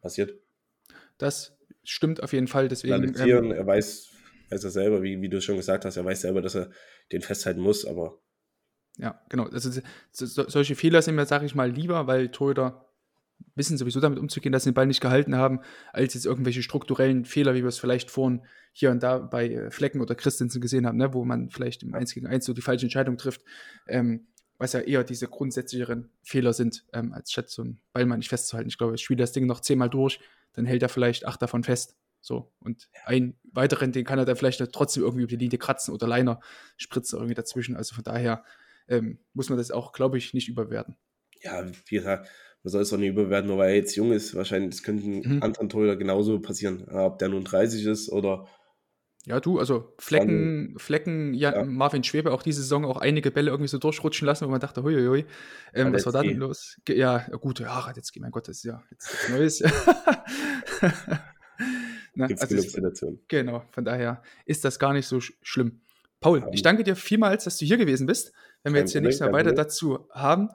passiert. 0.00 0.34
Das 1.18 1.54
stimmt 1.84 2.22
auf 2.22 2.32
jeden 2.32 2.48
Fall. 2.48 2.68
Deswegen. 2.68 3.14
Ähm, 3.18 3.52
er 3.52 3.66
weiß, 3.66 4.09
weiß 4.50 4.64
er 4.64 4.70
selber, 4.70 5.02
wie, 5.02 5.20
wie 5.20 5.28
du 5.28 5.40
schon 5.40 5.56
gesagt 5.56 5.84
hast, 5.84 5.96
er 5.96 6.04
weiß 6.04 6.22
selber, 6.22 6.42
dass 6.42 6.54
er 6.54 6.70
den 7.12 7.22
festhalten 7.22 7.60
muss, 7.60 7.84
aber. 7.84 8.20
Ja, 8.96 9.20
genau. 9.28 9.44
Also, 9.44 9.80
so, 10.10 10.48
solche 10.48 10.74
Fehler 10.74 11.02
sind 11.02 11.14
mir, 11.14 11.26
sage 11.26 11.46
ich 11.46 11.54
mal, 11.54 11.70
lieber, 11.70 12.06
weil 12.06 12.30
Torhüter 12.30 12.90
wissen 13.54 13.78
sowieso 13.78 14.00
damit 14.00 14.18
umzugehen, 14.18 14.52
dass 14.52 14.64
sie 14.64 14.70
den 14.70 14.74
Ball 14.74 14.86
nicht 14.86 15.00
gehalten 15.00 15.36
haben, 15.36 15.60
als 15.92 16.14
jetzt 16.14 16.26
irgendwelche 16.26 16.62
strukturellen 16.62 17.24
Fehler, 17.24 17.54
wie 17.54 17.62
wir 17.62 17.68
es 17.68 17.78
vielleicht 17.78 18.10
vorhin 18.10 18.42
hier 18.72 18.90
und 18.90 19.02
da 19.02 19.18
bei 19.18 19.48
äh, 19.48 19.70
Flecken 19.70 20.00
oder 20.00 20.14
Christensen 20.14 20.60
gesehen 20.60 20.86
haben, 20.86 20.98
ne, 20.98 21.12
wo 21.14 21.24
man 21.24 21.50
vielleicht 21.50 21.82
im 21.82 21.94
1 21.94 22.14
gegen 22.14 22.26
1 22.26 22.44
so 22.44 22.52
die 22.52 22.62
falsche 22.62 22.86
Entscheidung 22.86 23.16
trifft, 23.16 23.42
ähm, 23.88 24.28
was 24.58 24.72
ja 24.74 24.80
eher 24.80 25.04
diese 25.04 25.26
grundsätzlicheren 25.26 26.10
Fehler 26.22 26.52
sind, 26.52 26.84
ähm, 26.92 27.12
als 27.12 27.32
statt 27.32 27.48
so 27.48 27.62
einen 27.62 27.80
Ball 27.92 28.06
mal 28.06 28.18
nicht 28.18 28.28
festzuhalten. 28.28 28.68
Ich 28.68 28.78
glaube, 28.78 28.94
ich 28.94 29.02
spiele 29.02 29.18
das 29.18 29.32
Ding 29.32 29.46
noch 29.46 29.60
zehnmal 29.60 29.90
durch, 29.90 30.20
dann 30.52 30.66
hält 30.66 30.82
er 30.82 30.88
vielleicht 30.88 31.26
acht 31.26 31.40
davon 31.40 31.64
fest. 31.64 31.96
So, 32.20 32.52
und 32.60 32.88
einen 33.06 33.38
weiteren, 33.52 33.92
den 33.92 34.04
kann 34.04 34.18
er 34.18 34.24
dann 34.24 34.36
vielleicht 34.36 34.60
trotzdem 34.72 35.02
irgendwie 35.02 35.22
über 35.22 35.30
die 35.30 35.36
Linie 35.36 35.58
kratzen 35.58 35.94
oder 35.94 36.06
Liner 36.06 36.40
spritzen 36.76 37.18
irgendwie 37.18 37.34
dazwischen. 37.34 37.76
Also 37.76 37.94
von 37.94 38.04
daher 38.04 38.44
ähm, 38.88 39.18
muss 39.32 39.48
man 39.48 39.58
das 39.58 39.70
auch, 39.70 39.92
glaube 39.92 40.18
ich, 40.18 40.34
nicht 40.34 40.48
überwerten. 40.48 40.96
Ja, 41.42 41.64
wie 41.86 41.94
gesagt, 41.94 42.28
man 42.62 42.70
soll 42.70 42.82
es 42.82 42.92
auch 42.92 42.98
nicht 42.98 43.10
überwerten, 43.10 43.48
nur 43.48 43.58
weil 43.58 43.70
er 43.70 43.76
jetzt 43.76 43.96
jung 43.96 44.12
ist. 44.12 44.34
Wahrscheinlich, 44.34 44.70
das 44.70 44.82
könnten 44.82 45.36
mhm. 45.36 45.42
anderen 45.42 45.70
Torhüter 45.70 45.96
genauso 45.96 46.38
passieren. 46.40 46.86
Ob 46.88 47.18
der 47.18 47.28
nun 47.28 47.44
30 47.44 47.86
ist 47.86 48.10
oder. 48.10 48.46
Ja, 49.26 49.38
du, 49.38 49.58
also 49.58 49.94
Flecken, 49.98 50.74
Flecken, 50.78 51.34
ja, 51.34 51.54
ja, 51.54 51.64
Marvin 51.64 52.02
Schwebe 52.02 52.32
auch 52.32 52.42
diese 52.42 52.62
Saison 52.62 52.86
auch 52.86 52.96
einige 52.96 53.30
Bälle 53.30 53.50
irgendwie 53.50 53.68
so 53.68 53.76
durchrutschen 53.76 54.24
lassen, 54.24 54.46
wo 54.46 54.50
man 54.50 54.60
dachte, 54.60 54.82
huiuiui, 54.82 55.26
ähm, 55.74 55.92
was 55.92 56.06
war 56.06 56.12
da 56.12 56.22
denn 56.22 56.38
los? 56.38 56.78
Ja, 56.88 57.18
gut, 57.36 57.60
ja, 57.60 57.92
jetzt, 57.94 58.18
mein 58.18 58.30
Gott, 58.30 58.48
das 58.48 58.56
ist 58.58 58.64
ja 58.64 58.82
jetzt 58.90 59.28
Neues. 59.30 59.62
Ne? 62.20 62.28
Gibt 62.28 62.40
also 62.42 62.54
genug 62.54 62.70
Situationen. 62.70 63.20
Genau, 63.28 63.64
von 63.72 63.84
daher 63.84 64.22
ist 64.44 64.64
das 64.64 64.78
gar 64.78 64.92
nicht 64.92 65.06
so 65.06 65.20
sch 65.20 65.32
schlimm. 65.42 65.80
Paul, 66.20 66.46
ich 66.52 66.62
danke 66.62 66.84
dir 66.84 66.96
vielmals, 66.96 67.44
dass 67.44 67.56
du 67.56 67.64
hier 67.64 67.78
gewesen 67.78 68.06
bist. 68.06 68.32
Wenn 68.62 68.74
wir 68.74 68.80
jetzt 68.80 68.92
hier 68.92 69.00
nichts 69.00 69.20
mehr 69.20 69.32
weiter 69.32 69.52
dazu 69.52 70.06
haben. 70.10 70.50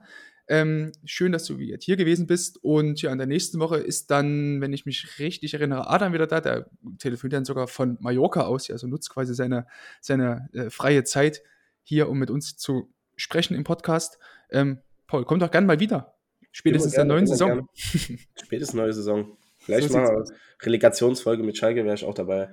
Ähm, 0.48 0.92
schön, 1.04 1.32
dass 1.32 1.44
du 1.44 1.58
hier 1.58 1.96
gewesen 1.96 2.28
bist. 2.28 2.62
Und 2.62 3.02
ja, 3.02 3.10
in 3.10 3.18
der 3.18 3.26
nächsten 3.26 3.58
Woche 3.58 3.78
ist 3.78 4.12
dann, 4.12 4.60
wenn 4.60 4.72
ich 4.72 4.86
mich 4.86 5.18
richtig 5.18 5.54
erinnere, 5.54 5.90
Adam 5.90 6.12
wieder 6.12 6.28
da. 6.28 6.40
Der 6.40 6.70
telefoniert 6.98 7.38
dann 7.38 7.44
sogar 7.44 7.66
von 7.66 7.98
Mallorca 8.00 8.42
aus. 8.42 8.70
Also 8.70 8.86
nutzt 8.86 9.10
quasi 9.10 9.34
seine, 9.34 9.66
seine 10.00 10.48
äh, 10.52 10.70
freie 10.70 11.02
Zeit 11.02 11.42
hier, 11.82 12.08
um 12.08 12.18
mit 12.18 12.30
uns 12.30 12.56
zu 12.56 12.92
sprechen 13.16 13.56
im 13.56 13.64
Podcast. 13.64 14.18
Ähm, 14.50 14.78
Paul, 15.08 15.24
komm 15.24 15.40
doch 15.40 15.50
gerne 15.50 15.66
mal 15.66 15.80
wieder. 15.80 16.14
Spätestens 16.52 16.92
in 16.92 16.98
der 16.98 17.04
neuen 17.06 17.26
Saison. 17.26 17.68
Spätestens 17.74 18.74
neue 18.74 18.92
Saison. 18.92 19.36
Vielleicht 19.66 19.90
so 19.90 19.98
mal 19.98 20.24
Relegationsfolge 20.62 21.42
mit 21.42 21.58
Schalke 21.58 21.84
wäre 21.84 21.94
ich 21.94 22.04
auch 22.04 22.14
dabei. 22.14 22.50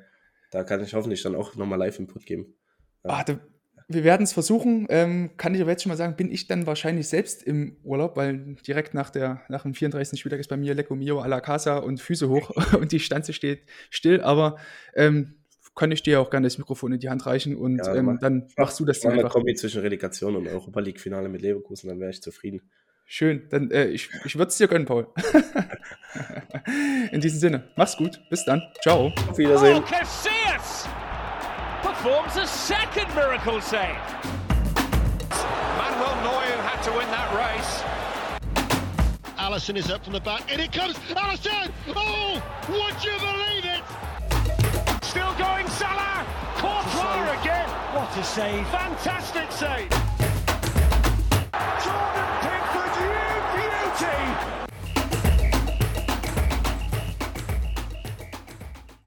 Da 0.51 0.63
kann 0.63 0.83
ich 0.83 0.93
hoffentlich 0.93 1.23
dann 1.23 1.35
auch 1.35 1.55
nochmal 1.55 1.79
Live-Input 1.79 2.25
geben. 2.25 2.55
Ja. 3.03 3.11
Ah, 3.11 3.23
da, 3.23 3.39
wir 3.87 4.03
werden 4.03 4.23
es 4.23 4.33
versuchen. 4.33 4.87
Ähm, 4.89 5.31
kann 5.37 5.55
ich 5.55 5.61
aber 5.61 5.71
jetzt 5.71 5.83
schon 5.83 5.89
mal 5.89 5.95
sagen, 5.95 6.15
bin 6.15 6.31
ich 6.31 6.47
dann 6.47 6.65
wahrscheinlich 6.67 7.07
selbst 7.07 7.43
im 7.43 7.77
Urlaub, 7.83 8.17
weil 8.17 8.55
direkt 8.67 8.93
nach, 8.93 9.09
der, 9.09 9.41
nach 9.49 9.63
dem 9.63 9.73
34. 9.73 10.19
Spieltag 10.19 10.39
ist 10.39 10.49
bei 10.49 10.57
mir 10.57 10.73
Lecco 10.73 10.95
Mio 10.95 11.21
a 11.21 11.27
la 11.27 11.41
Casa 11.41 11.77
und 11.77 12.01
Füße 12.01 12.29
hoch 12.29 12.51
und 12.79 12.91
die 12.91 12.99
Stanze 12.99 13.33
steht 13.33 13.63
still. 13.89 14.21
Aber 14.21 14.57
ähm, 14.95 15.35
kann 15.75 15.91
ich 15.91 16.03
dir 16.03 16.19
auch 16.19 16.29
gerne 16.29 16.47
das 16.47 16.57
Mikrofon 16.57 16.93
in 16.93 16.99
die 16.99 17.09
Hand 17.09 17.25
reichen 17.25 17.55
und 17.55 17.77
ja, 17.77 17.95
ähm, 17.95 18.19
dann 18.21 18.47
machst 18.57 18.79
du 18.79 18.85
das 18.85 18.99
dann 18.99 19.13
einfach. 19.13 19.31
Kombi 19.31 19.55
zwischen 19.55 19.81
Relegation 19.81 20.35
und 20.35 20.47
Europa 20.47 20.79
League 20.79 20.99
Finale 20.99 21.29
mit 21.29 21.41
Leverkusen, 21.41 21.89
dann 21.89 21.99
wäre 21.99 22.11
ich 22.11 22.21
zufrieden. 22.21 22.61
Schön, 23.05 23.47
dann 23.49 23.69
äh, 23.71 23.85
ich, 23.85 24.09
ich 24.25 24.35
würde 24.37 24.49
es 24.49 24.57
dir 24.57 24.67
gönnen, 24.67 24.85
Paul. 24.85 25.07
In 27.11 27.21
diesem 27.21 27.39
Sinne, 27.39 27.63
mach's 27.75 27.95
gut, 27.97 28.19
bis 28.29 28.43
dann, 28.45 28.61
ciao. 28.81 29.11
Auf 29.29 29.37
Wiedersehen. 29.37 29.77
Oh, 29.77 29.81
Casillas 29.81 30.87
performs 31.81 32.37
a 32.37 32.47
second 32.47 33.13
miracle 33.13 33.61
save. 33.61 33.97
Manuel 35.77 36.15
Neuer 36.23 36.61
had 36.61 36.81
to 36.83 36.91
win 36.91 37.07
that 37.11 37.29
race. 37.35 37.83
Allison 39.37 39.75
is 39.75 39.91
up 39.91 40.03
from 40.03 40.13
the 40.13 40.21
back. 40.21 40.51
In 40.51 40.59
it 40.59 40.71
comes. 40.71 40.97
Allison! 41.15 41.71
Oh! 41.89 42.41
Would 42.69 43.03
you 43.03 43.11
believe 43.19 43.65
it? 43.65 43.83
Still 45.03 45.33
going 45.33 45.67
Salah. 45.67 46.25
Courtois 46.55 47.41
again. 47.41 47.69
What 47.93 48.17
a 48.17 48.23
save. 48.23 48.65
Fantastic 48.69 49.51
save. 49.51 49.89